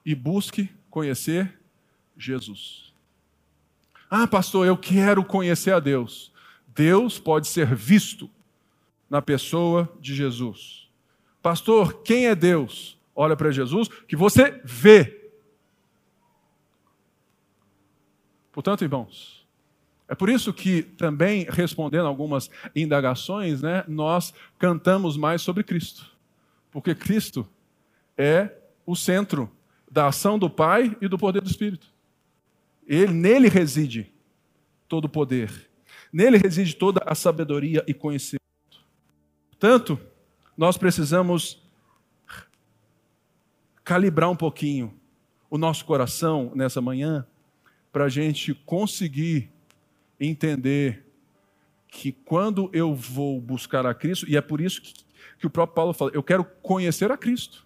E 0.05 0.13
busque 0.13 0.69
conhecer 0.91 1.59
Jesus. 2.15 2.93
Ah, 4.11 4.27
pastor, 4.27 4.67
eu 4.67 4.77
quero 4.77 5.25
conhecer 5.25 5.71
a 5.73 5.79
Deus. 5.79 6.31
Deus 6.67 7.17
pode 7.17 7.47
ser 7.47 7.73
visto 7.73 8.29
na 9.09 9.19
pessoa 9.19 9.91
de 9.99 10.13
Jesus. 10.13 10.87
Pastor, 11.41 12.03
quem 12.03 12.27
é 12.27 12.35
Deus? 12.35 12.95
Olha 13.15 13.35
para 13.35 13.49
Jesus, 13.49 13.87
que 13.87 14.15
você 14.15 14.61
vê. 14.63 15.31
Portanto, 18.51 18.83
irmãos, 18.83 19.36
é 20.07 20.15
por 20.15 20.29
isso 20.29 20.53
que 20.53 20.81
também, 20.81 21.45
respondendo 21.49 22.07
algumas 22.07 22.49
indagações, 22.75 23.61
né, 23.61 23.83
nós 23.87 24.33
cantamos 24.57 25.17
mais 25.17 25.41
sobre 25.41 25.63
Cristo. 25.63 26.09
Porque 26.71 26.95
Cristo 26.95 27.47
é 28.17 28.51
o 28.85 28.95
centro 28.95 29.51
da 29.91 30.07
ação 30.07 30.39
do 30.39 30.49
Pai 30.49 30.95
e 31.01 31.07
do 31.07 31.17
poder 31.17 31.41
do 31.41 31.49
Espírito. 31.49 31.87
Ele, 32.87 33.11
nele 33.11 33.49
reside 33.49 34.11
todo 34.87 35.05
o 35.05 35.09
poder. 35.09 35.69
Nele 36.11 36.37
reside 36.37 36.73
toda 36.75 37.01
a 37.05 37.13
sabedoria 37.13 37.83
e 37.85 37.93
conhecimento. 37.93 38.41
Portanto, 39.49 39.99
nós 40.55 40.77
precisamos 40.77 41.61
calibrar 43.83 44.29
um 44.29 44.35
pouquinho 44.35 44.93
o 45.49 45.57
nosso 45.57 45.83
coração 45.83 46.51
nessa 46.55 46.79
manhã 46.79 47.27
para 47.91 48.05
a 48.05 48.09
gente 48.09 48.53
conseguir 48.53 49.51
entender 50.19 51.05
que 51.87 52.11
quando 52.11 52.69
eu 52.73 52.93
vou 52.93 53.39
buscar 53.39 53.85
a 53.85 53.93
Cristo, 53.93 54.29
e 54.29 54.37
é 54.37 54.41
por 54.41 54.61
isso 54.61 54.81
que, 54.81 54.93
que 55.39 55.47
o 55.47 55.49
próprio 55.49 55.75
Paulo 55.75 55.93
fala, 55.93 56.11
eu 56.13 56.23
quero 56.23 56.43
conhecer 56.61 57.11
a 57.11 57.17
Cristo. 57.17 57.65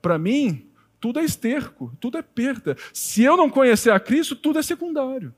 Para 0.00 0.18
mim, 0.18 0.68
tudo 1.00 1.18
é 1.18 1.24
esterco, 1.24 1.92
tudo 2.00 2.18
é 2.18 2.22
perda. 2.22 2.76
Se 2.92 3.22
eu 3.22 3.36
não 3.36 3.50
conhecer 3.50 3.90
a 3.90 4.00
Cristo, 4.00 4.34
tudo 4.34 4.58
é 4.58 4.62
secundário. 4.62 5.34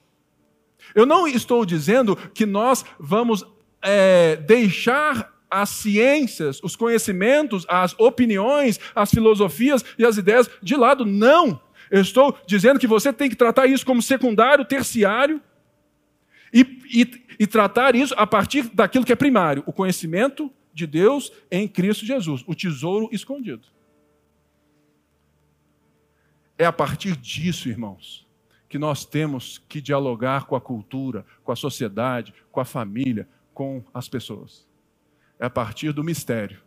Eu 0.94 1.04
não 1.04 1.26
estou 1.26 1.64
dizendo 1.64 2.16
que 2.16 2.46
nós 2.46 2.84
vamos 2.98 3.44
é, 3.82 4.36
deixar 4.36 5.34
as 5.50 5.70
ciências, 5.70 6.60
os 6.62 6.76
conhecimentos, 6.76 7.64
as 7.68 7.98
opiniões, 7.98 8.78
as 8.94 9.10
filosofias 9.10 9.84
e 9.98 10.04
as 10.04 10.16
ideias 10.16 10.48
de 10.62 10.76
lado. 10.76 11.04
Não! 11.04 11.60
Eu 11.90 12.02
estou 12.02 12.36
dizendo 12.46 12.78
que 12.78 12.86
você 12.86 13.12
tem 13.12 13.30
que 13.30 13.36
tratar 13.36 13.66
isso 13.66 13.84
como 13.84 14.02
secundário, 14.02 14.64
terciário, 14.64 15.40
e, 16.52 16.60
e, 16.92 17.24
e 17.40 17.46
tratar 17.46 17.94
isso 17.94 18.14
a 18.16 18.26
partir 18.26 18.68
daquilo 18.74 19.04
que 19.04 19.12
é 19.12 19.16
primário, 19.16 19.62
o 19.66 19.72
conhecimento 19.72 20.50
de 20.72 20.86
Deus 20.86 21.32
em 21.50 21.66
Cristo 21.66 22.06
Jesus, 22.06 22.44
o 22.46 22.54
tesouro 22.54 23.08
escondido. 23.12 23.66
É 26.56 26.64
a 26.64 26.72
partir 26.72 27.16
disso, 27.16 27.68
irmãos, 27.68 28.26
que 28.68 28.78
nós 28.78 29.04
temos 29.04 29.58
que 29.68 29.80
dialogar 29.80 30.46
com 30.46 30.56
a 30.56 30.60
cultura, 30.60 31.24
com 31.42 31.52
a 31.52 31.56
sociedade, 31.56 32.34
com 32.50 32.60
a 32.60 32.64
família, 32.64 33.28
com 33.54 33.82
as 33.94 34.08
pessoas. 34.08 34.66
É 35.38 35.46
a 35.46 35.50
partir 35.50 35.92
do 35.92 36.04
mistério 36.04 36.60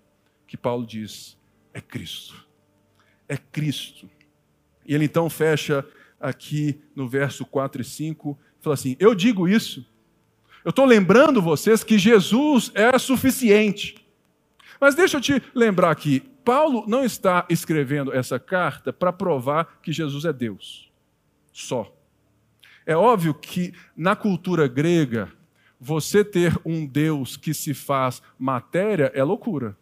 que 0.48 0.58
Paulo 0.58 0.86
diz: 0.86 1.38
é 1.74 1.80
Cristo. 1.80 2.46
É 3.28 3.38
Cristo. 3.38 4.10
E 4.86 4.94
ele 4.94 5.06
então 5.06 5.30
fecha 5.30 5.86
aqui 6.20 6.82
no 6.96 7.08
verso 7.08 7.46
4 7.46 7.82
e 7.82 7.86
5 7.86 8.38
Fala 8.62 8.76
assim: 8.76 8.96
Eu 9.00 9.14
digo 9.14 9.48
isso, 9.48 9.86
eu 10.64 10.70
estou 10.70 10.86
lembrando 10.86 11.42
vocês 11.42 11.84
que 11.84 11.98
Jesus 11.98 12.72
é 12.76 12.98
suficiente. 12.98 13.96
Mas 14.80 14.96
deixa 14.96 15.18
eu 15.18 15.22
te 15.22 15.42
lembrar 15.54 15.92
aqui: 15.92 16.20
Paulo 16.46 16.86
não 16.88 17.04
está 17.04 17.46
escrevendo 17.50 18.14
essa 18.14 18.40
carta 18.40 18.94
para 18.94 19.12
provar 19.12 19.80
que 19.82 19.92
Jesus 19.92 20.26
é 20.26 20.32
Deus, 20.32 20.90
só. 21.52 21.92
É 22.86 22.96
óbvio 22.96 23.34
que 23.34 23.74
na 23.96 24.16
cultura 24.16 24.68
grega, 24.68 25.32
você 25.80 26.24
ter 26.24 26.60
um 26.66 26.86
Deus 26.86 27.38
que 27.38 27.54
se 27.54 27.74
faz 27.74 28.22
matéria 28.38 29.12
é 29.16 29.24
loucura, 29.24 29.78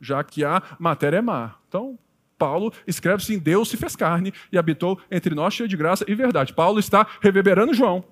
já 0.00 0.22
que 0.22 0.44
a 0.44 0.62
matéria 0.78 1.18
é 1.18 1.22
má. 1.22 1.56
Então, 1.68 1.98
Paulo 2.38 2.72
escreve 2.86 3.22
assim: 3.22 3.38
Deus 3.38 3.68
se 3.68 3.76
fez 3.76 3.96
carne 3.96 4.32
e 4.52 4.58
habitou 4.58 4.98
entre 5.10 5.34
nós, 5.34 5.54
cheio 5.54 5.68
de 5.68 5.76
graça 5.76 6.04
e 6.08 6.14
verdade. 6.14 6.52
Paulo 6.52 6.78
está 6.78 7.06
reverberando 7.20 7.74
João. 7.74 8.04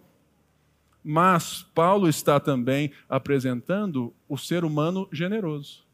Mas 1.11 1.63
Paulo 1.75 2.07
está 2.07 2.39
também 2.39 2.93
apresentando 3.09 4.15
o 4.29 4.37
ser 4.37 4.63
humano 4.63 5.09
generoso, 5.11 5.87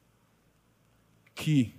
que, 1.33 1.73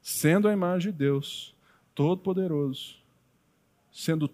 sendo 0.00 0.46
a 0.46 0.52
imagem 0.52 0.92
de 0.92 0.98
Deus, 0.98 1.52
todo-poderoso, 1.96 3.00
sendo 3.90 4.28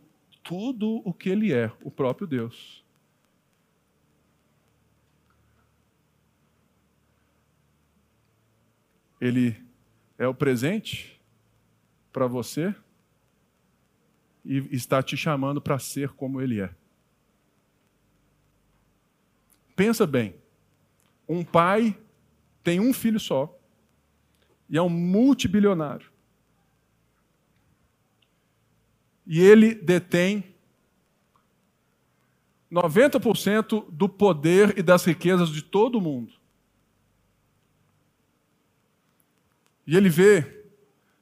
tudo 0.44 1.00
o 1.02 1.14
que 1.14 1.30
ele 1.30 1.50
é, 1.50 1.72
o 1.82 1.90
próprio 1.90 2.26
Deus, 2.26 2.84
ele 9.18 9.64
é 10.18 10.28
o 10.28 10.34
presente 10.34 11.18
para 12.12 12.26
você 12.26 12.74
e 14.44 14.58
está 14.76 15.02
te 15.02 15.16
chamando 15.16 15.58
para 15.58 15.78
ser 15.78 16.10
como 16.10 16.38
Ele 16.38 16.60
é. 16.60 16.70
Pensa 19.76 20.06
bem: 20.06 20.34
um 21.28 21.44
pai 21.44 21.96
tem 22.64 22.80
um 22.80 22.94
filho 22.94 23.20
só 23.20 23.54
e 24.68 24.78
é 24.78 24.82
um 24.82 24.88
multibilionário. 24.88 26.10
E 29.26 29.40
ele 29.40 29.74
detém 29.74 30.54
90% 32.72 33.84
do 33.90 34.08
poder 34.08 34.78
e 34.78 34.82
das 34.82 35.04
riquezas 35.04 35.50
de 35.50 35.62
todo 35.62 36.00
mundo. 36.00 36.32
E 39.86 39.96
ele 39.96 40.08
vê 40.08 40.42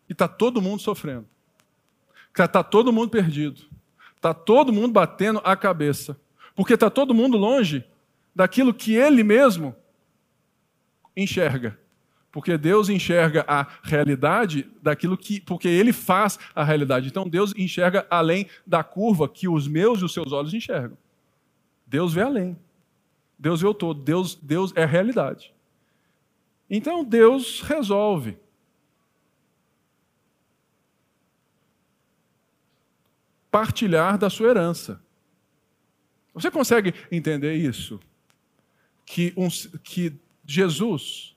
que 0.06 0.12
está 0.12 0.28
todo 0.28 0.62
mundo 0.62 0.80
sofrendo, 0.80 1.26
que 2.32 2.40
está 2.40 2.62
todo 2.62 2.92
mundo 2.92 3.10
perdido, 3.10 3.62
está 4.16 4.32
todo 4.32 4.72
mundo 4.72 4.92
batendo 4.92 5.40
a 5.44 5.56
cabeça, 5.56 6.18
porque 6.54 6.74
está 6.74 6.88
todo 6.88 7.14
mundo 7.14 7.36
longe 7.36 7.84
daquilo 8.34 8.74
que 8.74 8.94
ele 8.94 9.22
mesmo 9.22 9.74
enxerga. 11.16 11.78
Porque 12.34 12.58
Deus 12.58 12.88
enxerga 12.88 13.44
a 13.46 13.64
realidade 13.80 14.68
daquilo 14.82 15.16
que. 15.16 15.40
Porque 15.40 15.68
Ele 15.68 15.92
faz 15.92 16.36
a 16.52 16.64
realidade. 16.64 17.06
Então 17.06 17.28
Deus 17.28 17.54
enxerga 17.56 18.04
além 18.10 18.48
da 18.66 18.82
curva 18.82 19.28
que 19.28 19.46
os 19.46 19.68
meus 19.68 20.00
e 20.00 20.04
os 20.04 20.12
seus 20.12 20.32
olhos 20.32 20.52
enxergam. 20.52 20.98
Deus 21.86 22.12
vê 22.12 22.22
além. 22.22 22.58
Deus 23.38 23.60
vê 23.60 23.68
o 23.68 23.72
todo. 23.72 24.02
Deus, 24.02 24.34
Deus 24.34 24.72
é 24.74 24.84
realidade. 24.84 25.54
Então 26.68 27.04
Deus 27.04 27.60
resolve. 27.60 28.36
Partilhar 33.48 34.18
da 34.18 34.28
sua 34.28 34.48
herança. 34.48 35.00
Você 36.34 36.50
consegue 36.50 36.92
entender 37.12 37.54
isso? 37.54 38.00
Que, 39.04 39.32
um, 39.36 39.48
que 39.82 40.14
Jesus, 40.46 41.34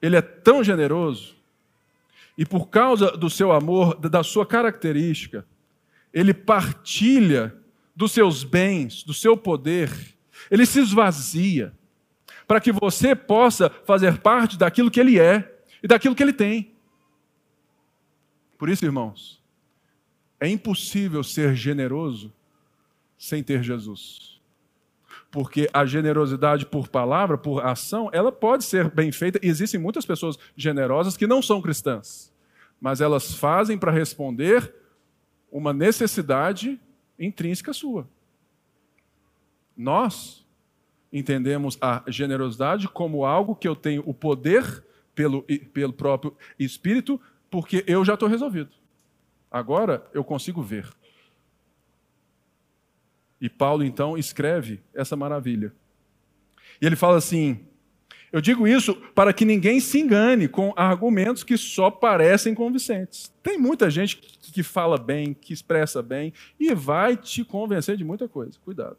ele 0.00 0.16
é 0.16 0.22
tão 0.22 0.62
generoso, 0.62 1.34
e 2.36 2.44
por 2.44 2.68
causa 2.68 3.16
do 3.16 3.30
seu 3.30 3.52
amor, 3.52 3.94
da 3.94 4.22
sua 4.22 4.44
característica, 4.44 5.46
ele 6.12 6.34
partilha 6.34 7.56
dos 7.94 8.12
seus 8.12 8.42
bens, 8.42 9.02
do 9.04 9.14
seu 9.14 9.36
poder, 9.36 9.90
ele 10.50 10.66
se 10.66 10.80
esvazia 10.80 11.72
para 12.46 12.60
que 12.60 12.72
você 12.72 13.14
possa 13.14 13.70
fazer 13.70 14.18
parte 14.18 14.58
daquilo 14.58 14.90
que 14.90 15.00
ele 15.00 15.18
é 15.18 15.62
e 15.82 15.86
daquilo 15.86 16.14
que 16.14 16.22
ele 16.22 16.32
tem. 16.32 16.72
Por 18.58 18.68
isso, 18.68 18.84
irmãos, 18.84 19.42
é 20.40 20.48
impossível 20.48 21.22
ser 21.22 21.54
generoso 21.54 22.32
sem 23.16 23.42
ter 23.42 23.62
Jesus. 23.62 24.33
Porque 25.34 25.68
a 25.72 25.84
generosidade 25.84 26.64
por 26.64 26.86
palavra, 26.86 27.36
por 27.36 27.66
ação, 27.66 28.08
ela 28.12 28.30
pode 28.30 28.62
ser 28.62 28.88
bem 28.88 29.10
feita. 29.10 29.40
Existem 29.42 29.80
muitas 29.80 30.06
pessoas 30.06 30.38
generosas 30.54 31.16
que 31.16 31.26
não 31.26 31.42
são 31.42 31.60
cristãs, 31.60 32.32
mas 32.80 33.00
elas 33.00 33.34
fazem 33.34 33.76
para 33.76 33.90
responder 33.90 34.72
uma 35.50 35.72
necessidade 35.72 36.80
intrínseca 37.18 37.72
sua. 37.72 38.08
Nós 39.76 40.46
entendemos 41.12 41.76
a 41.80 42.04
generosidade 42.06 42.86
como 42.86 43.24
algo 43.24 43.56
que 43.56 43.66
eu 43.66 43.74
tenho 43.74 44.04
o 44.06 44.14
poder 44.14 44.84
pelo, 45.16 45.42
pelo 45.72 45.92
próprio 45.92 46.36
Espírito, 46.56 47.20
porque 47.50 47.82
eu 47.88 48.04
já 48.04 48.14
estou 48.14 48.28
resolvido. 48.28 48.70
Agora 49.50 50.08
eu 50.14 50.22
consigo 50.22 50.62
ver. 50.62 50.88
E 53.44 53.48
Paulo 53.50 53.84
então 53.84 54.16
escreve 54.16 54.80
essa 54.94 55.14
maravilha. 55.14 55.70
E 56.80 56.86
ele 56.86 56.96
fala 56.96 57.18
assim: 57.18 57.60
eu 58.32 58.40
digo 58.40 58.66
isso 58.66 58.94
para 59.14 59.34
que 59.34 59.44
ninguém 59.44 59.80
se 59.80 60.00
engane 60.00 60.48
com 60.48 60.72
argumentos 60.74 61.44
que 61.44 61.58
só 61.58 61.90
parecem 61.90 62.54
convincentes. 62.54 63.30
Tem 63.42 63.58
muita 63.58 63.90
gente 63.90 64.16
que 64.16 64.62
fala 64.62 64.96
bem, 64.96 65.34
que 65.34 65.52
expressa 65.52 66.00
bem 66.00 66.32
e 66.58 66.72
vai 66.72 67.18
te 67.18 67.44
convencer 67.44 67.98
de 67.98 68.02
muita 68.02 68.26
coisa. 68.26 68.58
Cuidado. 68.64 68.96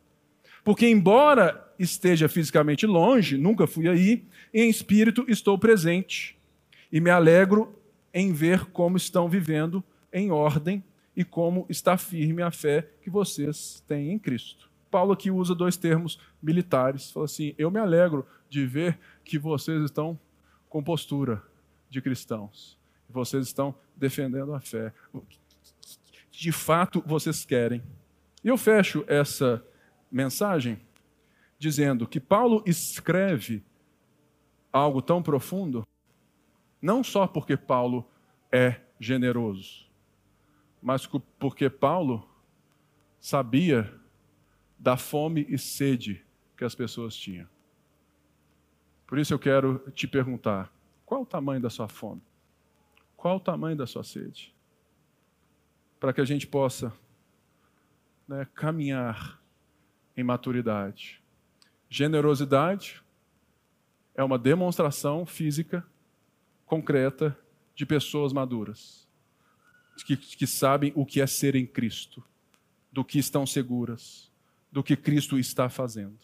Porque, 0.63 0.87
embora 0.87 1.67
esteja 1.79 2.29
fisicamente 2.29 2.85
longe, 2.85 3.39
nunca 3.39 3.65
fui 3.65 3.87
aí, 3.87 4.25
em 4.53 4.69
espírito 4.69 5.25
estou 5.27 5.57
presente 5.57 6.37
e 6.91 7.01
me 7.01 7.09
alegro 7.09 7.81
em 8.13 8.31
ver 8.31 8.65
como 8.65 8.95
estão 8.95 9.27
vivendo 9.27 9.83
em 10.13 10.29
ordem 10.29 10.83
e 11.15 11.23
como 11.23 11.65
está 11.69 11.97
firme 11.97 12.41
a 12.41 12.51
fé 12.51 12.81
que 13.01 13.09
vocês 13.09 13.83
têm 13.87 14.11
em 14.11 14.19
Cristo. 14.19 14.69
Paulo 14.91 15.13
aqui 15.13 15.31
usa 15.31 15.55
dois 15.55 15.77
termos 15.77 16.19
militares. 16.41 17.11
Fala 17.11 17.25
assim: 17.25 17.53
eu 17.57 17.71
me 17.71 17.79
alegro 17.79 18.25
de 18.49 18.65
ver 18.65 18.99
que 19.23 19.37
vocês 19.37 19.81
estão 19.83 20.19
com 20.69 20.83
postura 20.83 21.41
de 21.89 22.01
cristãos. 22.01 22.77
Vocês 23.09 23.47
estão 23.47 23.75
defendendo 23.95 24.53
a 24.53 24.59
fé. 24.59 24.93
De 26.31 26.51
fato, 26.51 27.03
vocês 27.05 27.45
querem. 27.45 27.81
E 28.43 28.47
eu 28.47 28.57
fecho 28.57 29.03
essa 29.07 29.63
mensagem 30.11 30.79
dizendo 31.57 32.07
que 32.07 32.19
Paulo 32.19 32.63
escreve 32.65 33.63
algo 34.71 35.01
tão 35.01 35.23
profundo, 35.23 35.87
não 36.81 37.03
só 37.03 37.25
porque 37.25 37.55
Paulo 37.55 38.05
é 38.51 38.81
generoso, 38.99 39.84
mas 40.85 41.07
porque 41.39 41.67
Paulo 41.67 42.29
sabia 43.19 43.91
da 44.77 44.95
fome 44.95 45.43
e 45.49 45.57
sede 45.57 46.23
que 46.55 46.63
as 46.63 46.75
pessoas 46.75 47.15
tinham. 47.15 47.49
Por 49.07 49.17
isso 49.17 49.33
eu 49.33 49.39
quero 49.39 49.79
te 49.95 50.07
perguntar: 50.07 50.71
qual 51.03 51.23
o 51.23 51.25
tamanho 51.25 51.59
da 51.59 51.71
sua 51.71 51.87
fome? 51.87 52.21
Qual 53.17 53.37
o 53.37 53.39
tamanho 53.39 53.75
da 53.75 53.87
sua 53.87 54.03
sede? 54.03 54.53
Para 55.99 56.13
que 56.13 56.21
a 56.21 56.25
gente 56.25 56.45
possa 56.45 56.93
né, 58.27 58.47
caminhar 58.53 59.41
em 60.15 60.23
maturidade. 60.23 61.19
Generosidade 61.89 63.03
é 64.13 64.23
uma 64.23 64.37
demonstração 64.37 65.25
física, 65.25 65.83
concreta, 66.63 67.35
de 67.73 67.87
pessoas 67.87 68.31
maduras, 68.31 69.04
que, 70.03 70.17
que 70.17 70.47
sabem 70.47 70.91
o 70.95 71.05
que 71.05 71.21
é 71.21 71.27
ser 71.27 71.55
em 71.55 71.65
Cristo, 71.65 72.23
do 72.91 73.03
que 73.03 73.19
estão 73.19 73.45
seguras, 73.45 74.31
do 74.71 74.83
que 74.83 74.95
Cristo 74.95 75.37
está 75.39 75.69
fazendo. 75.69 76.19